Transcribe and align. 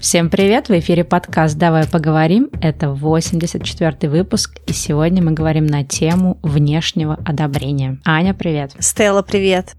Всем 0.00 0.30
привет! 0.30 0.70
В 0.70 0.78
эфире 0.78 1.04
подкаст 1.04 1.58
«Давай 1.58 1.86
поговорим». 1.86 2.48
Это 2.62 2.86
84-й 2.86 4.08
выпуск, 4.08 4.58
и 4.66 4.72
сегодня 4.72 5.22
мы 5.22 5.32
говорим 5.32 5.66
на 5.66 5.84
тему 5.84 6.38
внешнего 6.42 7.18
одобрения. 7.26 7.98
Аня, 8.06 8.32
привет! 8.32 8.72
Стелла, 8.78 9.20
привет! 9.20 9.74